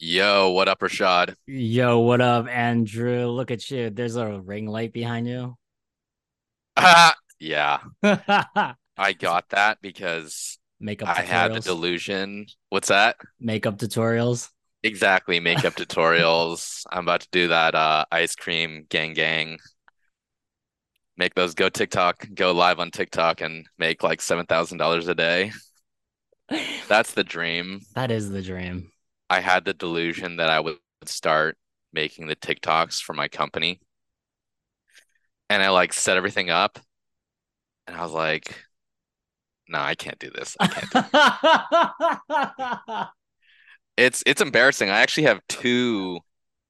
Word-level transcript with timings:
Yo, 0.00 0.50
what 0.50 0.68
up, 0.68 0.78
Rashad? 0.78 1.34
Yo, 1.46 1.98
what 1.98 2.20
up, 2.20 2.46
Andrew? 2.46 3.26
Look 3.26 3.50
at 3.50 3.68
you. 3.68 3.90
There's 3.90 4.14
a 4.14 4.38
ring 4.38 4.66
light 4.66 4.92
behind 4.92 5.26
you. 5.26 5.56
Ah, 6.76 7.16
yeah, 7.40 7.80
I 8.02 9.12
got 9.12 9.48
that 9.48 9.78
because 9.82 10.56
Makeup 10.78 11.08
I 11.08 11.22
had 11.22 11.52
the 11.52 11.58
delusion. 11.58 12.46
What's 12.68 12.88
that? 12.88 13.16
Makeup 13.40 13.76
tutorials. 13.76 14.50
Exactly, 14.84 15.40
makeup 15.40 15.74
tutorials. 15.74 16.84
I'm 16.92 17.02
about 17.02 17.22
to 17.22 17.28
do 17.32 17.48
that 17.48 17.74
uh 17.74 18.04
ice 18.12 18.36
cream 18.36 18.86
gang 18.88 19.14
gang. 19.14 19.58
Make 21.16 21.34
those 21.34 21.54
go 21.54 21.68
TikTok, 21.68 22.24
go 22.34 22.52
live 22.52 22.78
on 22.78 22.92
TikTok 22.92 23.40
and 23.40 23.66
make 23.76 24.04
like 24.04 24.20
$7,000 24.20 25.08
a 25.08 25.14
day. 25.16 25.50
That's 26.86 27.12
the 27.14 27.24
dream. 27.24 27.80
That 27.96 28.12
is 28.12 28.30
the 28.30 28.40
dream. 28.40 28.92
I 29.30 29.40
had 29.40 29.64
the 29.64 29.74
delusion 29.74 30.36
that 30.36 30.48
I 30.48 30.60
would 30.60 30.78
start 31.04 31.56
making 31.92 32.26
the 32.26 32.36
TikToks 32.36 33.02
for 33.02 33.14
my 33.14 33.28
company. 33.28 33.80
And 35.50 35.62
I 35.62 35.70
like 35.70 35.92
set 35.92 36.16
everything 36.16 36.50
up 36.50 36.78
and 37.86 37.96
I 37.96 38.02
was 38.02 38.12
like, 38.12 38.64
no, 39.68 39.78
I 39.78 39.94
can't 39.94 40.18
do 40.18 40.30
this. 40.30 40.56
I 40.60 40.68
can't 40.68 40.90
do 40.90 41.02
It's 43.96 44.22
it's 44.26 44.40
embarrassing. 44.40 44.90
I 44.90 45.00
actually 45.00 45.24
have 45.24 45.40
two 45.48 46.20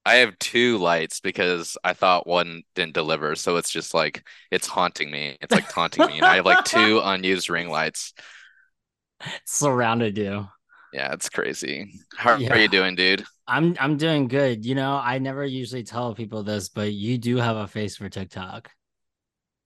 I 0.05 0.15
have 0.15 0.37
two 0.39 0.77
lights 0.79 1.19
because 1.19 1.77
I 1.83 1.93
thought 1.93 2.25
one 2.27 2.63
didn't 2.75 2.93
deliver. 2.93 3.35
So 3.35 3.57
it's 3.57 3.69
just 3.69 3.93
like 3.93 4.27
it's 4.51 4.67
haunting 4.67 5.11
me. 5.11 5.37
It's 5.41 5.53
like 5.53 5.69
taunting 5.69 6.07
me. 6.07 6.17
And 6.17 6.25
I 6.25 6.37
have 6.37 6.45
like 6.45 6.65
two 6.65 6.99
unused 7.03 7.49
ring 7.49 7.69
lights. 7.69 8.13
Surrounded 9.45 10.17
you. 10.17 10.47
Yeah, 10.91 11.13
it's 11.13 11.29
crazy. 11.29 11.93
How 12.17 12.41
are 12.49 12.57
you 12.57 12.67
doing, 12.67 12.95
dude? 12.95 13.25
I'm 13.47 13.75
I'm 13.79 13.97
doing 13.97 14.27
good. 14.27 14.65
You 14.65 14.75
know, 14.75 14.93
I 14.95 15.17
never 15.19 15.43
usually 15.45 15.83
tell 15.83 16.13
people 16.15 16.43
this, 16.43 16.69
but 16.69 16.93
you 16.93 17.17
do 17.17 17.37
have 17.37 17.57
a 17.57 17.67
face 17.67 17.97
for 17.97 18.09
TikTok. 18.09 18.71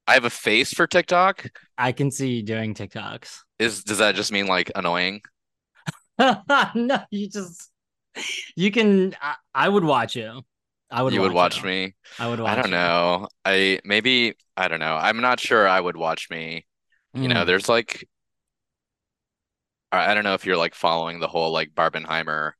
I 0.07 0.13
have 0.13 0.25
a 0.25 0.29
face 0.29 0.73
for 0.73 0.87
TikTok. 0.87 1.49
I 1.77 1.91
can 1.91 2.09
see 2.11 2.35
you 2.35 2.43
doing 2.43 2.73
TikToks. 2.73 3.41
Is 3.59 3.83
does 3.83 3.97
that 3.97 4.13
just 4.15 4.31
mean 4.31 4.45
like 4.47 4.71
annoying? 4.75 5.21
No, 6.75 6.99
you 7.11 7.29
just 7.29 7.71
you 8.55 8.71
can 8.71 9.15
I, 9.21 9.35
I 9.53 9.69
would 9.69 9.83
watch 9.83 10.15
you. 10.15 10.43
I 10.91 11.03
would 11.03 11.13
You 11.13 11.21
would 11.21 11.31
watch 11.33 11.33
watch 11.33 11.63
you. 11.63 11.63
me? 11.63 11.95
I 12.19 12.27
would 12.27 12.39
I 12.45 12.55
don't 12.55 12.69
know. 12.71 13.27
I 13.45 13.79
maybe 13.85 14.35
I 14.57 14.67
don't 14.67 14.79
know. 14.79 14.95
I'm 14.95 15.21
not 15.21 15.39
sure 15.39 15.67
I 15.67 15.79
would 15.79 15.97
watch 15.97 16.29
me. 16.29 16.65
you. 17.13 17.21
You 17.21 17.29
know, 17.29 17.45
Mm, 17.45 17.45
there's 17.45 17.69
like 17.69 18.07
I 19.93 20.13
don't 20.13 20.23
know 20.23 20.33
if 20.33 20.45
you're 20.45 20.57
like 20.57 20.75
following 20.75 21.19
the 21.19 21.27
whole 21.27 21.51
like 21.51 21.73
Barbenheimer 21.73 22.53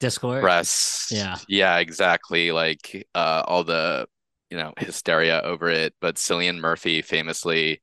Discord. 0.00 0.42
press. 0.42 1.08
Yeah. 1.10 1.38
Yeah, 1.48 1.78
exactly. 1.78 2.52
Like 2.52 3.06
uh 3.14 3.42
all 3.46 3.64
the, 3.64 4.06
you 4.50 4.56
know, 4.56 4.72
hysteria 4.78 5.40
over 5.42 5.68
it. 5.68 5.94
But 6.00 6.16
Cillian 6.16 6.58
Murphy 6.58 7.02
famously 7.02 7.80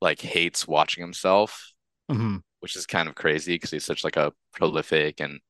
like 0.00 0.20
hates 0.20 0.66
watching 0.66 1.02
himself, 1.02 1.72
hmm 2.10 2.36
which 2.60 2.76
is 2.76 2.86
kind 2.86 3.08
of 3.08 3.14
crazy 3.16 3.54
because 3.54 3.70
he's 3.70 3.84
such 3.84 4.04
like 4.04 4.16
a 4.16 4.32
prolific 4.52 5.20
and, 5.20 5.40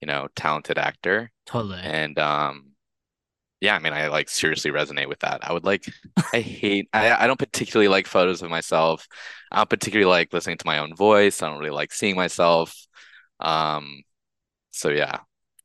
you 0.00 0.06
know, 0.06 0.28
talented 0.36 0.78
actor. 0.78 1.30
Totally. 1.46 1.80
And 1.80 2.18
um 2.18 2.71
yeah, 3.62 3.76
I 3.76 3.78
mean 3.78 3.92
I 3.92 4.08
like 4.08 4.28
seriously 4.28 4.72
resonate 4.72 5.08
with 5.08 5.20
that. 5.20 5.48
I 5.48 5.52
would 5.52 5.64
like 5.64 5.84
I 6.32 6.40
hate 6.40 6.88
I 6.92 7.12
I 7.12 7.26
don't 7.28 7.38
particularly 7.38 7.88
like 7.88 8.08
photos 8.08 8.42
of 8.42 8.50
myself. 8.50 9.06
I 9.52 9.58
don't 9.58 9.70
particularly 9.70 10.10
like 10.10 10.32
listening 10.32 10.58
to 10.58 10.66
my 10.66 10.78
own 10.78 10.96
voice. 10.96 11.42
I 11.42 11.48
don't 11.48 11.58
really 11.58 11.70
like 11.70 11.92
seeing 11.92 12.16
myself. 12.16 12.74
Um 13.38 14.02
so 14.72 14.90
yeah. 14.90 15.20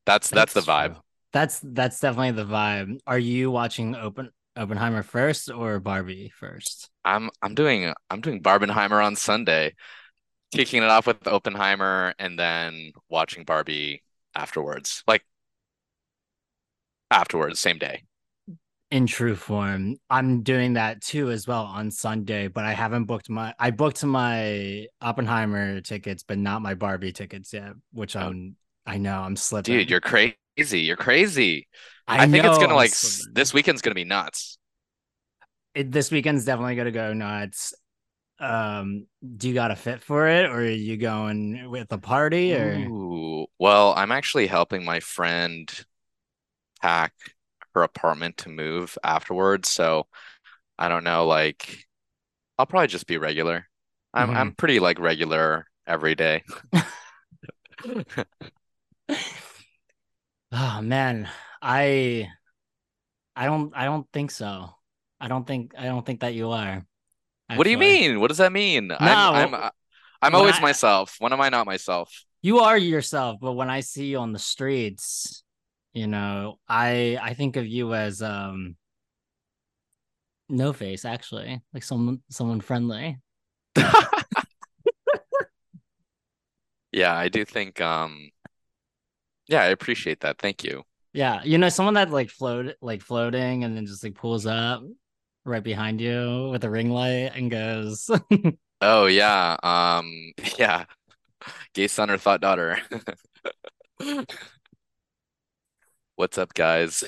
That's 0.06 0.30
that's 0.30 0.54
the 0.54 0.62
vibe. 0.62 0.94
true. 0.94 1.02
That's 1.34 1.60
that's 1.64 2.00
definitely 2.00 2.32
the 2.32 2.46
vibe. 2.46 3.00
Are 3.08 3.20
you 3.20 3.50
watching 3.52 3.96
Open 3.96 4.30
Oppenheimer 4.56 5.04
first 5.04 5.50
or 5.52 5.80
Barbie 5.80 6.32
first? 6.38 6.90
I'm 7.04 7.30
I'm 7.42 7.56
doing 7.56 7.94
I'm 8.10 8.22
doing 8.22 8.42
Barbenheimer 8.44 9.04
on 9.04 9.16
Sunday, 9.16 9.76
kicking 10.52 10.84
it 10.84 10.90
off 10.90 11.08
with 11.08 11.28
Oppenheimer 11.28 12.14
and 12.20 12.38
then 12.38 12.92
watching 13.10 13.44
Barbie 13.44 14.04
afterwards. 14.36 15.04
Like 15.08 15.26
afterwards, 17.12 17.60
same 17.60 17.78
day. 17.78 18.04
In 18.90 19.06
true 19.06 19.36
form. 19.36 19.98
I'm 20.10 20.44
doing 20.44 20.74
that 20.74 21.02
too 21.02 21.30
as 21.30 21.46
well 21.46 21.64
on 21.64 21.92
Sunday, 21.92 22.48
but 22.48 22.64
I 22.64 22.72
haven't 22.72 23.04
booked 23.04 23.30
my 23.30 23.54
I 23.60 23.72
booked 23.72 24.02
my 24.06 24.88
Oppenheimer 25.02 25.82
tickets, 25.82 26.24
but 26.24 26.38
not 26.38 26.62
my 26.62 26.74
Barbie 26.74 27.12
tickets 27.12 27.52
yet, 27.52 27.74
which 27.92 28.16
Oh. 28.16 28.30
I'm 28.30 28.56
I 28.86 28.98
know 28.98 29.20
I'm 29.20 29.36
slipping. 29.36 29.80
Dude, 29.80 29.90
you're 29.90 30.00
crazy. 30.00 30.36
You're 30.58 30.96
crazy. 30.96 31.68
I, 32.08 32.24
I 32.24 32.28
think 32.28 32.46
it's 32.46 32.58
gonna 32.58 32.74
I'm 32.74 32.76
like 32.76 32.94
slipping. 32.94 33.34
this 33.34 33.54
weekend's 33.54 33.82
gonna 33.82 33.94
be 33.96 34.06
nuts. 34.06 34.58
It, 35.76 35.92
this 35.92 36.10
weekend's 36.12 36.46
definitely 36.46 36.76
gonna 36.76 36.92
go 36.92 37.14
nuts. 37.14 37.74
Um, 38.40 39.08
do 39.36 39.48
you 39.50 39.54
got 39.54 39.72
a 39.72 39.76
fit 39.76 40.02
for 40.02 40.28
it, 40.28 40.46
or 40.46 40.60
are 40.60 40.70
you 40.70 40.98
going 40.98 41.70
with 41.70 41.92
a 41.92 41.98
party, 41.98 42.56
or 42.56 42.90
Ooh, 42.90 43.48
well, 43.60 43.94
I'm 43.96 44.12
actually 44.12 44.48
helping 44.48 44.86
my 44.86 45.00
friend 45.00 45.70
pack 46.82 47.14
her 47.76 47.84
apartment 47.84 48.38
to 48.38 48.50
move 48.50 48.98
afterwards, 49.04 49.70
so 49.70 50.08
I 50.80 50.90
don't 50.90 51.04
know, 51.04 51.26
like 51.28 51.86
I'll 52.58 52.66
probably 52.66 52.88
just 52.88 53.08
be 53.08 53.18
regular. 53.18 53.68
I'm 54.14 54.30
Mhm. 54.30 54.36
I'm 54.38 54.52
pretty 54.54 54.80
like 54.80 55.00
regular 55.00 55.68
every 55.88 56.16
day. 56.16 56.44
Oh 60.52 60.82
man, 60.82 61.30
I 61.62 62.30
I 63.36 63.46
don't 63.46 63.76
I 63.76 63.86
don't 63.86 64.08
think 64.14 64.32
so. 64.32 64.70
I 65.20 65.28
don't 65.28 65.46
think 65.46 65.74
I 65.78 65.86
don't 65.86 66.06
think 66.06 66.22
that 66.22 66.34
you 66.34 66.52
are. 66.52 66.86
What 67.54 67.64
do 67.64 67.70
you 67.70 67.78
mean? 67.78 68.20
What 68.20 68.28
does 68.28 68.38
that 68.40 68.52
mean? 68.52 68.92
I'm 68.92 69.06
No, 69.06 69.34
I'm 69.34 69.54
uh, 69.54 69.70
I'm 70.22 70.36
always 70.36 70.56
I- 70.56 70.62
myself. 70.62 71.16
When 71.20 71.34
am 71.34 71.42
I 71.42 71.50
not 71.50 71.66
myself? 71.66 72.12
You 72.42 72.60
are 72.60 72.78
yourself, 72.78 73.40
but 73.42 73.54
when 73.54 73.70
I 73.70 73.82
see 73.82 74.06
you 74.06 74.20
on 74.20 74.32
the 74.32 74.40
streets, 74.40 75.44
you 75.98 76.08
know, 76.08 76.60
I 76.68 77.18
I 77.22 77.34
think 77.34 77.56
of 77.58 77.66
you 77.68 77.94
as 77.94 78.22
um 78.22 78.78
no 80.50 80.74
face 80.74 81.06
actually, 81.06 81.62
like 81.74 81.84
someone 81.84 82.22
someone 82.30 82.62
friendly. 82.62 83.18
Yeah, 86.92 87.16
I 87.16 87.30
do 87.30 87.46
think 87.46 87.82
um 87.82 88.32
yeah, 89.48 89.62
I 89.62 89.68
appreciate 89.68 90.22
that. 90.22 90.38
Thank 90.40 90.64
you. 90.64 90.84
Yeah, 91.14 91.42
you 91.44 91.58
know, 91.58 91.70
someone 91.70 91.96
that 91.96 92.12
like 92.12 92.30
float 92.30 92.76
like 92.82 93.02
floating 93.02 93.64
and 93.64 93.76
then 93.76 93.86
just 93.86 94.04
like 94.04 94.16
pulls 94.16 94.46
up 94.46 94.84
right 95.46 95.64
behind 95.64 96.02
you 96.02 96.50
with 96.52 96.64
a 96.66 96.70
ring 96.70 96.90
light 96.90 97.32
and 97.34 97.50
goes 97.50 98.10
Oh 98.82 99.06
yeah. 99.08 99.58
Um 99.64 100.34
yeah. 100.60 100.86
Gay 101.74 101.88
son 101.88 102.10
or 102.12 102.18
thought 102.18 102.42
daughter. 102.42 102.80
What's 106.18 106.40
up, 106.40 106.56
guys? 106.56 107.04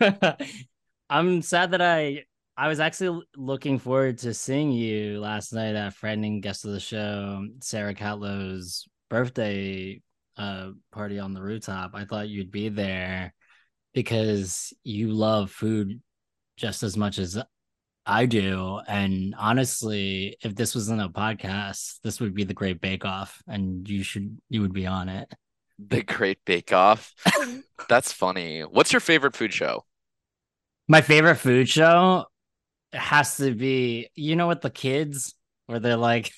I'm 1.10 1.42
sad 1.42 1.72
that 1.72 1.82
I 1.82 2.22
I 2.56 2.68
was 2.68 2.78
actually 2.78 3.26
looking 3.36 3.80
forward 3.80 4.18
to 4.18 4.32
seeing 4.32 4.70
you 4.70 5.18
last 5.18 5.52
night 5.52 5.74
at 5.74 5.94
friend 5.94 6.24
and 6.24 6.40
guest 6.40 6.64
of 6.64 6.70
the 6.70 6.78
show, 6.78 7.44
Sarah 7.60 7.94
Catlow's 7.94 8.86
birthday 9.10 10.00
uh 10.36 10.70
party 10.92 11.18
on 11.18 11.34
the 11.34 11.42
rooftop. 11.42 11.90
I 11.94 12.04
thought 12.04 12.28
you'd 12.28 12.52
be 12.52 12.68
there 12.68 13.34
because 13.92 14.72
you 14.84 15.08
love 15.08 15.50
food 15.50 16.00
just 16.56 16.84
as 16.84 16.96
much 16.96 17.18
as 17.18 17.36
I 18.06 18.26
do. 18.26 18.78
And 18.86 19.34
honestly, 19.36 20.36
if 20.44 20.54
this 20.54 20.76
wasn't 20.76 21.02
a 21.02 21.08
podcast, 21.08 21.98
this 22.04 22.20
would 22.20 22.36
be 22.36 22.44
the 22.44 22.54
Great 22.54 22.80
Bake 22.80 23.04
Off, 23.04 23.42
and 23.48 23.88
you 23.88 24.04
should 24.04 24.38
you 24.48 24.60
would 24.60 24.72
be 24.72 24.86
on 24.86 25.08
it. 25.08 25.28
The 25.78 26.02
Great 26.02 26.44
Bake 26.44 26.72
Off. 26.72 27.14
That's 27.88 28.12
funny. 28.12 28.62
What's 28.62 28.92
your 28.92 29.00
favorite 29.00 29.36
food 29.36 29.52
show? 29.52 29.84
My 30.88 31.00
favorite 31.00 31.36
food 31.36 31.68
show 31.68 32.26
has 32.92 33.36
to 33.38 33.54
be, 33.54 34.08
you 34.14 34.36
know, 34.36 34.48
with 34.48 34.62
the 34.62 34.70
kids 34.70 35.34
where 35.66 35.80
they're 35.80 35.96
like, 35.96 36.32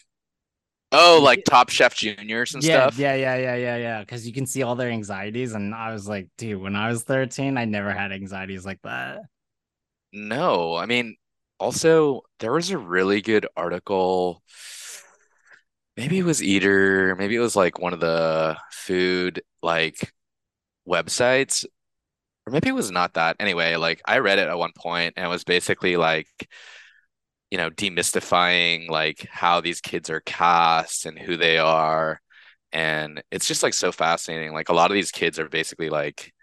Oh, 0.92 1.20
like 1.22 1.44
Top 1.44 1.68
Chef 1.68 1.94
Juniors 1.96 2.54
and 2.54 2.62
yeah, 2.62 2.88
stuff. 2.88 2.98
yeah, 2.98 3.14
yeah, 3.14 3.36
yeah, 3.36 3.54
yeah, 3.56 3.76
yeah, 3.76 4.00
because 4.00 4.26
you 4.26 4.32
can 4.32 4.46
see 4.46 4.62
all 4.62 4.76
their 4.76 4.90
anxieties. 4.90 5.52
And 5.52 5.74
I 5.74 5.92
was 5.92 6.08
like, 6.08 6.28
dude, 6.38 6.60
when 6.62 6.76
I 6.76 6.88
was 6.88 7.02
13, 7.02 7.58
I 7.58 7.64
never 7.64 7.92
had 7.92 8.12
anxieties 8.12 8.64
like 8.64 8.80
that. 8.82 9.20
No, 10.12 10.74
I 10.76 10.86
mean, 10.86 11.16
also 11.58 12.22
there 12.38 12.52
was 12.52 12.70
a 12.70 12.78
really 12.78 13.20
good 13.20 13.46
article. 13.56 14.42
Maybe 15.96 16.18
it 16.18 16.24
was 16.24 16.42
Eater, 16.42 17.14
maybe 17.16 17.36
it 17.36 17.40
was 17.40 17.56
like 17.56 17.78
one 17.78 17.92
of 17.94 18.00
the 18.00 18.58
food 18.70 19.42
like 19.62 20.12
websites, 20.88 21.66
or 22.46 22.52
maybe 22.52 22.70
it 22.70 22.74
was 22.74 22.90
not 22.92 23.14
that. 23.14 23.36
Anyway, 23.40 23.76
like 23.76 24.02
I 24.06 24.18
read 24.18 24.38
it 24.38 24.48
at 24.48 24.58
one 24.58 24.72
point 24.76 25.14
and 25.16 25.26
it 25.26 25.30
was 25.30 25.44
basically 25.44 25.96
like, 25.96 26.28
you 27.50 27.58
know, 27.58 27.70
demystifying 27.70 28.88
like 28.88 29.26
how 29.30 29.60
these 29.60 29.80
kids 29.80 30.10
are 30.10 30.20
cast 30.20 31.06
and 31.06 31.18
who 31.18 31.36
they 31.36 31.58
are. 31.58 32.20
and 32.72 33.24
it's 33.32 33.48
just 33.48 33.64
like 33.64 33.74
so 33.74 33.92
fascinating. 33.92 34.54
Like 34.54 34.70
a 34.70 34.74
lot 34.74 34.92
of 34.92 34.96
these 34.96 35.12
kids 35.12 35.40
are 35.40 35.48
basically 35.50 35.90
like 35.90 36.34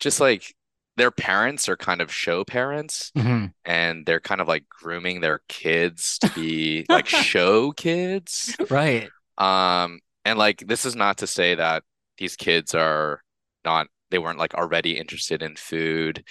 just 0.00 0.20
like 0.20 0.54
their 0.98 1.10
parents 1.10 1.68
are 1.68 1.76
kind 1.76 2.00
of 2.02 2.12
show 2.12 2.44
parents 2.44 3.12
hmm 3.16 3.46
and 3.64 4.06
they're 4.06 4.20
kind 4.20 4.40
of 4.40 4.48
like 4.48 4.64
grooming 4.68 5.20
their 5.20 5.42
kids 5.48 6.18
to 6.20 6.30
be 6.30 6.86
like 6.90 7.08
show 7.08 7.72
kids. 7.72 8.56
Right. 8.70 9.12
Um, 9.38 10.00
and 10.24 10.38
like 10.38 10.64
this 10.66 10.84
is 10.86 10.96
not 10.96 11.18
to 11.18 11.26
say 11.26 11.54
that 11.56 11.84
these 12.18 12.36
kids 12.36 12.74
are 12.74 13.22
not 13.64 13.88
they 14.10 14.18
weren't 14.18 14.38
like 14.38 14.54
already 14.54 14.96
interested 14.98 15.42
in 15.42 15.56
food, 15.56 16.24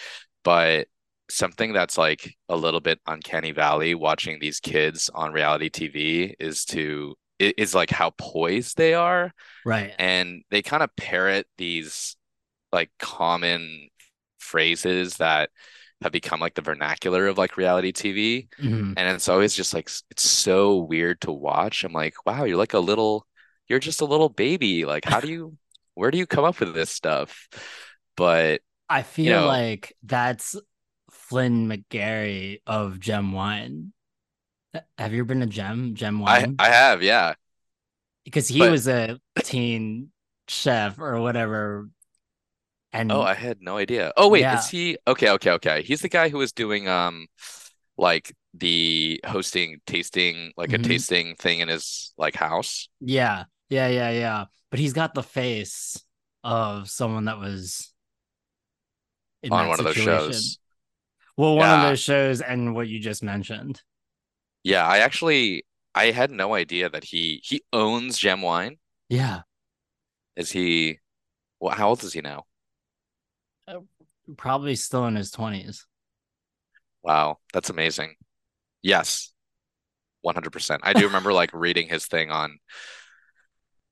but 0.44 0.88
something 1.30 1.74
that's 1.74 1.98
like 1.98 2.36
a 2.50 2.56
little 2.56 2.80
bit 2.80 3.00
uncanny 3.06 3.52
valley 3.52 3.94
watching 3.96 4.40
these 4.40 4.60
kids 4.60 5.10
on 5.14 5.34
reality 5.34 5.70
TV 5.70 6.36
is 6.40 6.66
to 6.66 7.16
is 7.40 7.76
like 7.76 7.92
how 7.92 8.12
poised 8.18 8.78
they 8.78 8.94
are 8.96 9.32
Right. 9.66 9.94
and 10.00 10.44
they 10.50 10.62
kind 10.62 10.82
of 10.84 10.96
parrot 10.96 11.46
these 11.58 12.16
like 12.72 12.92
common 13.00 13.90
phrases 14.48 15.18
that 15.18 15.50
have 16.02 16.12
become 16.12 16.40
like 16.40 16.56
the 16.56 16.62
vernacular 16.62 17.28
of 17.28 17.38
like 17.38 17.58
reality 17.58 17.92
TV 17.92 18.50
hmm 18.60 18.94
and 18.96 19.10
it's 19.16 19.30
always 19.30 19.54
just 19.56 19.74
like 19.74 19.90
it's 20.12 20.24
so 20.30 20.78
weird 20.78 21.22
to 21.22 21.32
watch. 21.32 21.84
I'm 21.84 21.94
like, 21.94 22.16
wow, 22.26 22.46
you're 22.46 22.58
like 22.58 22.74
a 22.74 22.80
little, 22.80 23.28
you're 23.68 23.80
just 23.80 24.02
a 24.02 24.06
little 24.06 24.30
baby. 24.30 24.86
Like, 24.86 25.06
how 25.06 25.22
do 25.22 25.28
you, 25.30 25.58
where 25.96 26.12
do 26.12 26.18
you 26.18 26.26
come 26.28 26.46
up 26.46 26.60
with 26.60 26.74
this 26.74 26.90
stuff? 26.92 27.48
But 28.16 28.62
I 28.90 29.04
you 29.24 29.32
feel 29.32 29.34
know, 29.34 29.58
like 29.58 29.94
that's 30.04 30.56
Flynn 31.12 31.68
McGarry 31.68 32.62
of 32.66 33.00
Gem 33.00 33.32
Wine. 33.34 33.94
Have 34.98 35.14
you 35.14 35.20
ever 35.20 35.26
been 35.26 35.40
to 35.42 35.46
Gem 35.46 35.96
Gem 35.96 36.20
Wine? 36.20 36.40
I 36.40 36.48
Wine? 36.60 36.60
I 36.60 36.70
have, 36.70 37.02
yeah. 37.02 37.36
Because 38.24 38.48
he 38.48 38.68
But 38.68 38.70
was 38.70 38.88
a 38.88 39.20
teen 39.44 40.12
chef 40.48 41.00
or 41.00 41.22
whatever, 41.22 41.90
oh, 43.10 43.22
I 43.22 43.34
had 43.34 43.62
no 43.62 43.78
idea. 43.78 44.12
Oh 44.18 44.30
wait, 44.30 44.48
is 44.52 44.68
he 44.68 44.98
okay, 45.08 45.30
okay, 45.32 45.52
okay. 45.52 45.82
He's 45.84 46.02
the 46.02 46.10
guy 46.10 46.30
who 46.30 46.38
was 46.38 46.52
doing 46.52 46.88
um 46.88 47.28
like 47.98 48.34
the 48.54 49.22
hosting 49.26 49.80
tasting 49.88 50.54
like 50.58 50.74
a 50.74 50.78
mhm, 50.78 50.78
tasting 50.80 51.36
thing 51.38 51.60
in 51.60 51.70
his 51.70 52.14
like 52.18 52.36
house 52.36 52.90
yeah, 53.00 53.46
yeah, 53.70 53.88
yeah, 53.88 54.10
yeah. 54.12 54.46
But 54.70 54.80
he's 54.80 54.94
got 54.94 55.14
the 55.14 55.24
face 55.24 56.04
of 56.44 56.90
someone 56.90 57.26
that 57.26 57.40
was 57.40 57.94
in 59.44 59.56
on 59.56 59.58
that 59.58 59.68
one 59.68 59.80
of 59.80 59.86
those 59.86 59.98
situation. 59.98 59.98
shows. 59.98 60.60
Well, 61.38 61.58
one 61.58 61.72
of 61.72 61.82
those 61.82 62.00
shows 62.02 62.42
and 62.42 62.76
what 62.76 62.90
you 62.90 63.00
just 63.00 63.24
mentioned. 63.24 63.82
Yeah, 64.64 64.86
I 64.88 65.00
actually 65.00 65.66
I 65.96 66.12
had 66.12 66.32
no 66.32 66.54
idea 66.54 66.90
that 66.90 67.06
he 67.06 67.42
he 67.44 67.64
owns 67.74 68.18
Gem 68.18 68.42
Wine. 68.42 68.78
Yeah, 69.10 69.44
Is 70.38 70.52
he 70.52 71.00
well, 71.60 71.76
how 71.76 71.90
old 71.90 72.04
is 72.04 72.14
he 72.14 72.22
now? 72.22 72.46
Uh, 73.68 73.80
probably 74.38 74.76
still 74.76 75.06
in 75.08 75.16
his 75.16 75.32
20s. 75.32 75.86
Wow, 77.04 77.38
that's 77.54 77.70
amazing. 77.70 78.16
Yes, 78.82 79.34
100%. 80.22 80.82
I 80.84 80.94
do 80.94 81.06
remember 81.08 81.34
like 81.34 81.52
reading 81.54 81.88
his 81.88 82.06
thing 82.06 82.32
on 82.32 82.58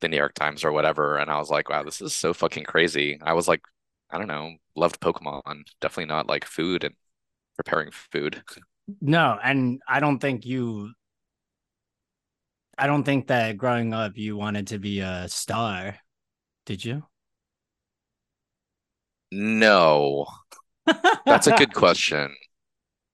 the 0.01 0.07
New 0.07 0.17
York 0.17 0.33
Times 0.33 0.63
or 0.63 0.71
whatever, 0.71 1.17
and 1.17 1.31
I 1.31 1.37
was 1.37 1.49
like, 1.49 1.69
wow, 1.69 1.83
this 1.83 2.01
is 2.01 2.13
so 2.13 2.33
fucking 2.33 2.65
crazy. 2.65 3.19
I 3.21 3.33
was 3.33 3.47
like, 3.47 3.61
I 4.09 4.17
don't 4.17 4.27
know, 4.27 4.51
loved 4.75 4.99
Pokemon, 4.99 5.63
definitely 5.81 6.05
not 6.05 6.27
like 6.27 6.45
food 6.45 6.83
and 6.83 6.95
preparing 7.55 7.91
food. 7.91 8.43
No, 9.01 9.39
and 9.43 9.81
I 9.87 9.99
don't 9.99 10.19
think 10.19 10.45
you 10.45 10.91
I 12.77 12.87
don't 12.87 13.03
think 13.03 13.27
that 13.27 13.57
growing 13.57 13.93
up 13.93 14.17
you 14.17 14.35
wanted 14.35 14.67
to 14.67 14.79
be 14.79 14.99
a 14.99 15.27
star, 15.29 15.97
did 16.65 16.83
you? 16.83 17.03
No, 19.37 20.25
that's 21.25 21.47
a 21.47 21.55
good 21.57 21.73
question. 21.73 22.33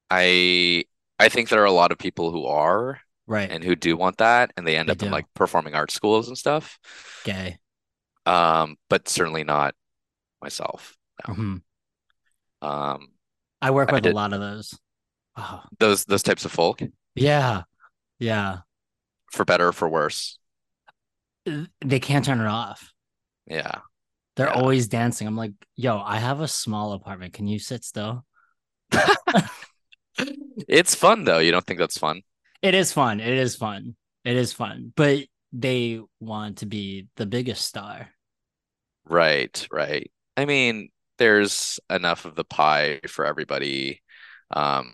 I 0.09 0.85
I 1.19 1.29
think 1.29 1.50
there 1.50 1.62
are 1.62 1.65
a 1.65 1.71
lot 1.71 1.91
of 1.91 1.97
people 1.97 2.31
who 2.31 2.45
are 2.45 3.00
Right. 3.27 3.50
and 3.50 3.63
who 3.63 3.75
do 3.75 3.95
want 3.95 4.18
that, 4.18 4.51
and 4.57 4.68
they 4.68 4.75
end 4.75 4.89
They 4.89 4.94
up 4.94 5.03
in 5.03 5.12
like 5.12 5.25
performing 5.33 5.73
arts 5.73 5.94
schools 5.94 6.27
and 6.27 6.38
stuff. 6.38 6.77
Okay. 7.23 7.57
Um, 8.25 8.77
but 8.89 9.07
certainly 9.07 9.44
not 9.44 9.73
myself. 10.41 10.97
No. 11.27 11.33
Mhm. 11.33 11.62
Um, 12.62 13.07
I 13.62 13.71
work 13.71 13.89
I 13.89 13.94
with 13.94 14.06
a 14.06 14.12
lot 14.12 14.33
of 14.33 14.39
those. 14.41 14.77
Oh, 15.38 15.63
those 15.79 16.06
those 16.06 16.23
types 16.23 16.45
of 16.45 16.51
folk, 16.51 16.81
yeah. 17.15 17.63
Yeah. 18.19 18.59
for 19.31 19.45
better 19.45 19.69
or 19.69 19.73
for 19.73 19.88
worse. 19.89 20.38
They 21.45 22.00
can't 22.00 22.25
turn 22.25 22.41
it 22.41 22.47
off. 22.47 22.91
Yeah. 23.47 23.79
They're 24.36 24.48
Yeah. 24.48 24.54
always 24.54 24.88
dancing. 24.88 25.28
I'm 25.28 25.36
like, 25.38 25.54
yo, 25.75 26.00
I 26.00 26.18
have 26.18 26.39
a 26.42 26.48
small 26.48 26.94
apartment. 26.94 27.33
Can 27.33 27.48
you 27.48 27.60
sit 27.60 27.83
still? 27.83 28.25
It's 30.68 30.95
fun 30.95 31.24
though. 31.24 31.39
You 31.39 31.51
don't 31.51 31.66
think 31.66 31.80
that's 31.80 31.98
fun? 31.98 32.22
It 32.62 32.74
is 32.75 32.92
fun. 32.94 33.19
It 33.19 33.33
is 33.33 33.56
fun. 33.56 33.95
It 34.24 34.36
is 34.36 34.54
fun. 34.54 34.94
But 34.95 35.25
they 35.51 36.01
want 36.19 36.60
to 36.60 36.66
be 36.66 37.07
the 37.16 37.25
biggest 37.25 37.66
star. 37.68 38.10
Right, 39.06 39.68
right. 39.72 40.12
I 40.38 40.45
mean, 40.45 40.89
there's 41.18 41.80
enough 41.89 42.25
of 42.25 42.36
the 42.36 42.44
pie 42.44 43.01
for 43.07 43.25
everybody. 43.25 44.01
Um, 44.51 44.94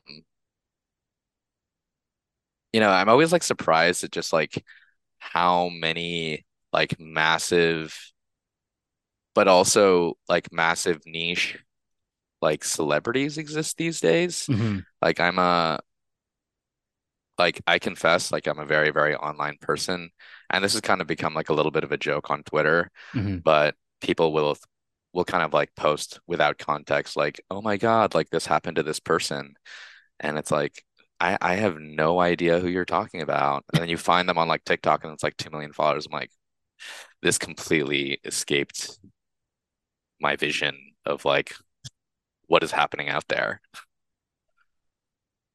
you 2.74 2.80
know, 2.80 2.90
I'm 2.90 3.10
always 3.10 3.32
like 3.32 3.44
surprised 3.44 4.04
at 4.04 4.12
just 4.12 4.34
like 4.34 4.64
how 5.20 5.70
many 5.70 6.46
like 6.74 7.00
massive, 7.00 7.98
but 9.38 9.48
also 9.48 10.18
like 10.28 10.52
massive 10.52 11.00
niche 11.06 11.60
like 12.42 12.64
celebrities 12.64 13.38
exist 13.38 13.78
these 13.78 14.00
days. 14.02 14.48
Mhm. 14.48 14.84
Like 15.00 15.20
I'm 15.20 15.38
a 15.38 15.80
like 17.38 17.62
I 17.68 17.78
confess, 17.80 18.32
like 18.32 18.48
I'm 18.48 18.58
a 18.60 18.66
very, 18.66 18.90
very 18.90 19.16
online 19.16 19.58
person, 19.62 20.10
and 20.50 20.64
this 20.64 20.74
has 20.74 20.82
kind 20.82 21.02
of 21.02 21.08
become 21.08 21.36
like 21.36 21.50
a 21.50 21.54
little 21.54 21.72
bit 21.72 21.84
of 21.84 21.92
a 21.92 21.98
joke 21.98 22.32
on 22.32 22.42
Twitter, 22.44 22.90
Mhm. 23.14 23.44
but 23.44 23.76
people 24.02 24.34
will 24.34 24.58
will 25.14 25.26
kind 25.26 25.44
of 25.44 25.54
like 25.54 25.76
post 25.76 26.20
without 26.28 26.58
context, 26.58 27.16
like, 27.16 27.40
"Oh 27.52 27.62
my 27.62 27.78
God, 27.78 28.16
like 28.16 28.30
this 28.32 28.48
happened 28.48 28.78
to 28.78 28.84
this 28.84 29.00
person," 29.00 29.54
and 30.20 30.38
it's 30.38 30.52
like 30.52 30.84
I 31.20 31.38
I 31.42 31.56
have 31.58 31.78
no 31.80 32.20
idea 32.20 32.60
who 32.60 32.70
you're 32.70 32.86
talking 32.86 33.22
about, 33.22 33.66
and 33.74 33.82
then 33.82 33.90
you 33.90 33.98
find 33.98 34.28
them 34.30 34.40
on 34.40 34.48
like 34.48 34.64
TikTok, 34.66 35.04
and 35.04 35.14
it's 35.14 35.24
like 35.24 35.38
two 35.38 35.52
million 35.52 35.74
followers. 35.74 36.08
I'm 36.08 36.14
like, 36.14 36.32
this 37.22 37.38
completely 37.38 38.20
escaped 38.26 39.00
my 40.20 40.36
vision 40.36 40.76
of 41.06 41.26
like 41.26 41.54
what 42.48 42.64
is 42.64 42.72
happening 42.72 43.10
out 43.10 43.28
there. 43.28 43.62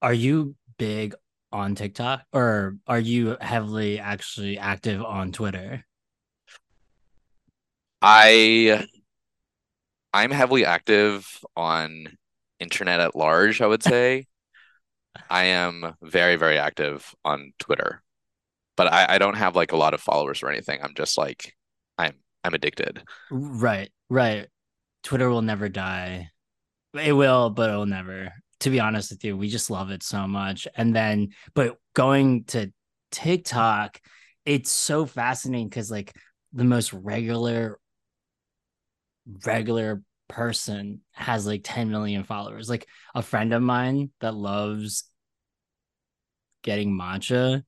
Are 0.01 0.15
you 0.15 0.57
big 0.79 1.15
on 1.53 1.75
TikTok 1.75 2.23
or 2.33 2.77
are 2.87 2.99
you 2.99 3.37
heavily 3.41 3.99
actually 3.99 4.59
active 4.59 5.03
on 5.03 5.33
Twitter? 5.33 5.85
I 8.01 8.87
I'm 10.13 10.31
heavily 10.31 10.65
active 10.65 11.27
on 11.57 12.07
internet 12.59 13.01
at 13.01 13.17
large, 13.17 13.61
I 13.61 13.67
would 13.67 13.83
say. 13.83 14.27
I 15.31 15.45
am 15.45 15.95
very, 16.03 16.37
very 16.37 16.59
active 16.59 17.15
on 17.25 17.53
Twitter, 17.59 18.03
but 18.77 18.93
I, 18.93 19.15
I 19.15 19.19
don't 19.19 19.37
have 19.37 19.55
like 19.55 19.73
a 19.73 19.77
lot 19.77 19.95
of 19.95 20.01
followers 20.01 20.43
or 20.43 20.51
anything. 20.51 20.81
I'm 20.83 20.95
just 20.95 21.17
like 21.19 21.55
I'm 21.99 22.15
I'm 22.45 22.55
addicted. 22.55 23.03
Right, 23.31 23.91
right. 24.09 24.49
Twitter 25.03 25.29
will 25.29 25.43
never 25.43 25.69
die. 25.69 26.31
It 26.95 27.13
will, 27.13 27.51
but 27.51 27.71
it'll 27.71 27.87
never. 27.87 28.33
To 28.61 28.71
be 28.71 28.81
honest 28.81 29.11
with 29.11 29.25
you, 29.25 29.37
we 29.37 29.49
just 29.49 29.71
love 29.71 29.91
it 29.91 30.03
so 30.03 30.27
much. 30.27 30.69
And 30.77 30.95
then, 30.95 31.31
but 31.55 31.77
going 31.95 32.45
to 32.45 32.73
TikTok, 33.11 34.01
it's 34.45 34.71
so 34.71 35.07
fascinating 35.07 35.69
because 35.69 35.91
like 35.91 36.15
the 36.53 36.65
most 36.65 36.93
regular, 36.93 37.79
regular 39.45 40.03
person 40.29 41.01
has 41.13 41.47
like 41.47 41.63
10 41.65 41.91
million 41.91 42.25
followers. 42.25 42.69
Like 42.69 42.87
a 43.15 43.23
friend 43.23 43.53
of 43.53 43.63
mine 43.63 44.11
that 44.21 44.35
loves 44.35 45.05
getting 46.63 46.97
matcha 46.97 47.65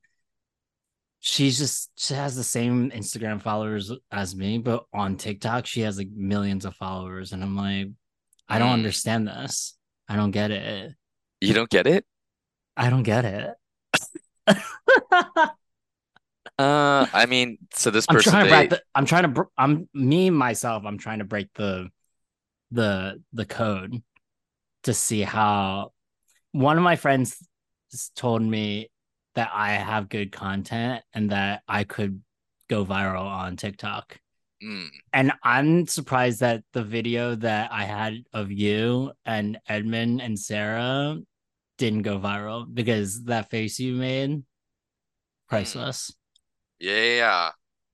she's 1.26 1.56
just 1.56 1.90
she 1.96 2.12
has 2.12 2.36
the 2.36 2.44
same 2.44 2.90
Instagram 2.90 3.40
followers 3.40 3.90
as 4.10 4.36
me, 4.36 4.58
but 4.58 4.84
on 4.92 5.16
TikTok 5.16 5.64
she 5.66 5.80
has 5.80 5.96
like 5.96 6.10
millions 6.14 6.66
of 6.66 6.76
followers, 6.76 7.32
and 7.32 7.42
I'm 7.42 7.56
like, 7.56 7.88
I 8.48 8.58
don't 8.58 8.68
Mm, 8.70 8.74
understand 8.74 9.26
this. 9.26 9.76
I 10.08 10.16
don't 10.16 10.32
get 10.32 10.50
it. 10.50 10.92
you 11.40 11.54
don't 11.54 11.70
get 11.70 11.86
it? 11.86 12.04
I 12.76 12.90
don't 12.90 13.02
get 13.02 13.24
it. 13.24 13.54
Uh, 16.58 17.06
I 17.12 17.26
mean, 17.26 17.58
so 17.74 17.90
this 17.90 18.06
I'm 18.08 18.18
trying 18.18 18.44
to 18.44 18.50
they 18.50 18.66
the. 18.68 18.82
I'm 18.94 19.06
trying 19.06 19.22
to. 19.22 19.28
br- 19.28 19.42
I'm 19.56 19.88
me 19.94 20.30
myself. 20.30 20.84
I'm 20.86 20.98
trying 20.98 21.20
to 21.20 21.24
break 21.24 21.48
the 21.54 21.88
the 22.70 23.22
the 23.32 23.44
code 23.46 24.02
to 24.84 24.94
see 24.94 25.22
how. 25.22 25.92
One 26.52 26.76
of 26.76 26.84
my 26.84 26.96
friends 26.96 27.36
told 28.14 28.42
me 28.42 28.90
that 29.34 29.50
I 29.52 29.72
have 29.72 30.08
good 30.08 30.32
content 30.32 31.02
and 31.12 31.30
that 31.30 31.62
I 31.68 31.84
could 31.84 32.22
go 32.68 32.84
viral 32.84 33.24
on 33.24 33.56
TikTok. 33.56 34.18
Mm. 34.62 34.88
And 35.12 35.32
I'm 35.42 35.86
surprised 35.86 36.40
that 36.40 36.62
the 36.72 36.82
video 36.82 37.34
that 37.36 37.72
I 37.72 37.84
had 37.84 38.24
of 38.32 38.50
you 38.50 39.12
and 39.26 39.58
Edmund 39.68 40.22
and 40.22 40.38
Sarah 40.38 41.18
didn't 41.76 42.02
go 42.02 42.18
viral 42.18 42.72
because 42.72 43.24
that 43.24 43.50
face 43.50 43.78
you 43.78 43.94
made, 43.96 44.42
priceless. 45.48 46.14
Yeah, 46.78 46.96
yeah, 46.96 47.16
yeah. 47.16 47.50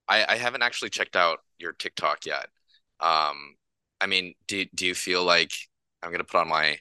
I 0.09 0.35
I 0.35 0.37
haven't 0.37 0.63
actually 0.63 0.91
checked 0.91 1.17
out 1.17 1.39
your 1.59 1.73
TikTok 1.73 2.27
yet. 2.27 2.47
Um, 3.01 3.57
I 4.01 4.07
mean, 4.07 4.35
do 4.47 4.65
do 4.75 4.87
you 4.87 4.95
feel 4.95 5.25
like 5.25 5.53
I'm 6.03 6.11
gonna 6.11 6.25
put 6.25 6.41
on 6.41 6.49
my 6.49 6.79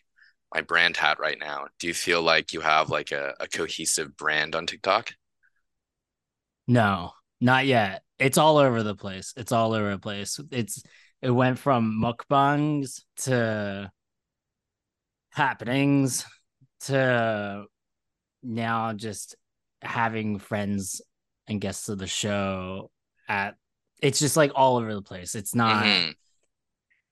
my 0.54 0.62
brand 0.62 0.98
hat 0.98 1.20
right 1.20 1.38
now? 1.40 1.68
Do 1.80 1.88
you 1.88 1.94
feel 1.94 2.22
like 2.22 2.54
you 2.54 2.62
have 2.62 2.90
like 2.90 3.12
a, 3.12 3.36
a 3.40 3.48
cohesive 3.48 4.16
brand 4.18 4.56
on 4.56 4.66
TikTok? 4.68 5.14
No, 6.68 7.12
not 7.42 7.66
yet. 7.66 8.04
It's 8.20 8.38
all 8.38 8.58
over 8.58 8.84
the 8.84 8.96
place. 8.96 9.34
It's 9.38 9.52
all 9.52 9.74
over 9.74 9.92
the 9.92 10.00
place. 10.00 10.40
It's 10.52 10.84
it 11.22 11.32
went 11.32 11.60
from 11.60 12.02
mukbangs 12.02 13.02
to 13.18 13.92
happenings 15.32 16.26
to 16.82 17.66
now 18.44 18.94
just 18.94 19.36
having 19.82 20.40
friends 20.40 21.02
and 21.48 21.62
guests 21.62 21.90
of 21.90 21.98
the 21.98 22.08
show 22.08 22.92
at 23.28 23.56
it's 24.02 24.20
just 24.20 24.38
like 24.38 24.52
all 24.56 24.78
over 24.78 24.94
the 24.94 25.02
place. 25.02 25.36
It's 25.36 25.56
not 25.56 25.86
Mhm. 25.86 26.16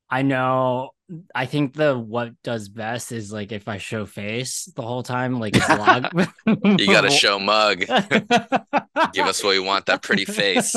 I 0.10 0.22
know 0.22 0.92
I 1.34 1.46
think 1.46 1.74
the 1.74 1.98
what 1.98 2.34
does 2.44 2.68
best 2.68 3.12
is 3.12 3.32
like 3.32 3.52
if 3.52 3.68
I 3.68 3.78
show 3.78 4.06
face 4.06 4.66
the 4.76 4.82
whole 4.82 5.04
time, 5.04 5.40
like 5.40 5.54
vlog. 5.54 6.28
You 6.80 6.88
gotta 6.88 7.10
show 7.10 7.40
mug. 7.40 7.80
Give 9.14 9.26
us 9.26 9.44
what 9.44 9.52
you 9.52 9.64
want, 9.64 9.86
that 9.86 10.02
pretty 10.02 10.26
face. 10.26 10.76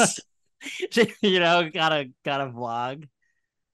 you 1.20 1.40
know, 1.40 1.68
gotta 1.72 2.10
gotta 2.24 2.50
vlog. 2.50 3.08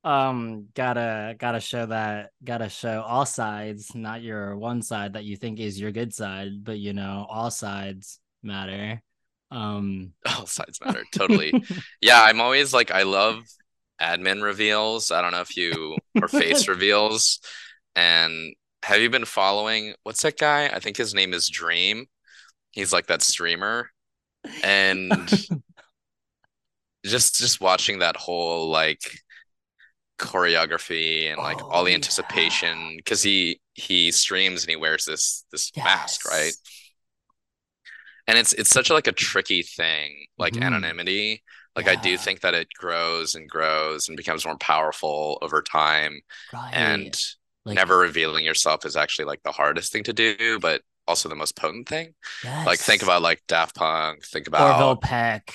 Um, 0.02 0.68
gotta 0.74 1.34
gotta 1.38 1.60
show 1.60 1.86
that 1.86 2.30
gotta 2.42 2.68
show 2.68 3.02
all 3.02 3.26
sides, 3.26 3.94
not 3.94 4.22
your 4.22 4.56
one 4.56 4.80
side 4.80 5.14
that 5.14 5.24
you 5.24 5.36
think 5.36 5.58
is 5.58 5.78
your 5.80 5.92
good 5.92 6.14
side, 6.14 6.64
but 6.64 6.78
you 6.78 6.92
know, 6.92 7.26
all 7.28 7.50
sides 7.50 8.18
matter. 8.42 9.02
Um 9.50 10.12
All 10.26 10.46
sides 10.46 10.80
matter. 10.84 11.04
Totally. 11.12 11.52
Yeah, 12.00 12.22
I'm 12.22 12.40
always 12.40 12.72
like 12.72 12.90
I 12.90 13.02
love 13.02 13.42
admin 14.00 14.42
reveals. 14.42 15.10
I 15.10 15.22
don't 15.22 15.32
know 15.32 15.40
if 15.40 15.56
you 15.56 16.00
or 16.22 16.28
face 16.28 16.68
reveals. 16.68 17.40
And 17.96 18.54
have 18.84 19.00
you 19.00 19.10
been 19.10 19.24
following 19.24 19.94
what's 20.04 20.22
that 20.22 20.38
guy? 20.38 20.66
I 20.68 20.80
think 20.80 20.96
his 20.96 21.14
name 21.14 21.34
is 21.34 21.48
Dream. 21.48 22.06
He's 22.72 22.92
like 22.92 23.06
that 23.08 23.22
streamer. 23.22 23.90
And 24.62 25.30
just 27.04 27.36
just 27.36 27.60
watching 27.60 28.00
that 28.00 28.16
whole 28.16 28.68
like 28.68 29.00
choreography 30.18 31.30
and 31.30 31.42
like 31.42 31.62
Oh, 31.62 31.68
all 31.70 31.84
the 31.84 31.90
yeah. 31.90 31.94
anticipation 31.94 32.94
because 32.96 33.22
he 33.22 33.60
he 33.74 34.10
streams 34.10 34.62
and 34.62 34.70
he 34.70 34.76
wears 34.76 35.04
this 35.04 35.44
this 35.52 35.70
mask 35.76 36.24
right 36.26 36.54
and 38.26 38.38
it's 38.38 38.52
it's 38.54 38.70
such 38.70 38.90
a, 38.90 38.94
like 38.94 39.06
a 39.06 39.12
tricky 39.12 39.62
thing 39.62 40.26
like 40.38 40.54
Mhm. 40.54 40.62
anonymity 40.62 41.42
like 41.76 41.88
i 41.88 41.94
do 41.94 42.16
think 42.16 42.40
that 42.40 42.54
it 42.54 42.68
grows 42.78 43.34
and 43.34 43.48
grows 43.48 44.08
and 44.08 44.16
becomes 44.16 44.44
more 44.44 44.56
powerful 44.58 45.38
over 45.42 45.62
time 45.62 46.20
Right. 46.52 46.70
and 46.72 47.16
like 47.64 47.76
never 47.76 47.98
revealing 47.98 48.44
yourself 48.44 48.84
is 48.86 48.96
actually 48.96 49.26
like 49.26 49.42
the 49.42 49.52
hardest 49.52 49.92
thing 49.92 50.04
to 50.04 50.12
do 50.12 50.58
but 50.60 50.82
also 51.08 51.28
the 51.28 51.36
most 51.36 51.54
potent 51.56 51.88
thing. 51.88 52.14
Like 52.44 52.80
think 52.80 53.02
about 53.04 53.22
like 53.22 53.40
daft 53.46 53.76
punk 53.76 54.24
think 54.24 54.48
about 54.48 54.72
Orville 54.74 54.96
Peck. 54.96 55.54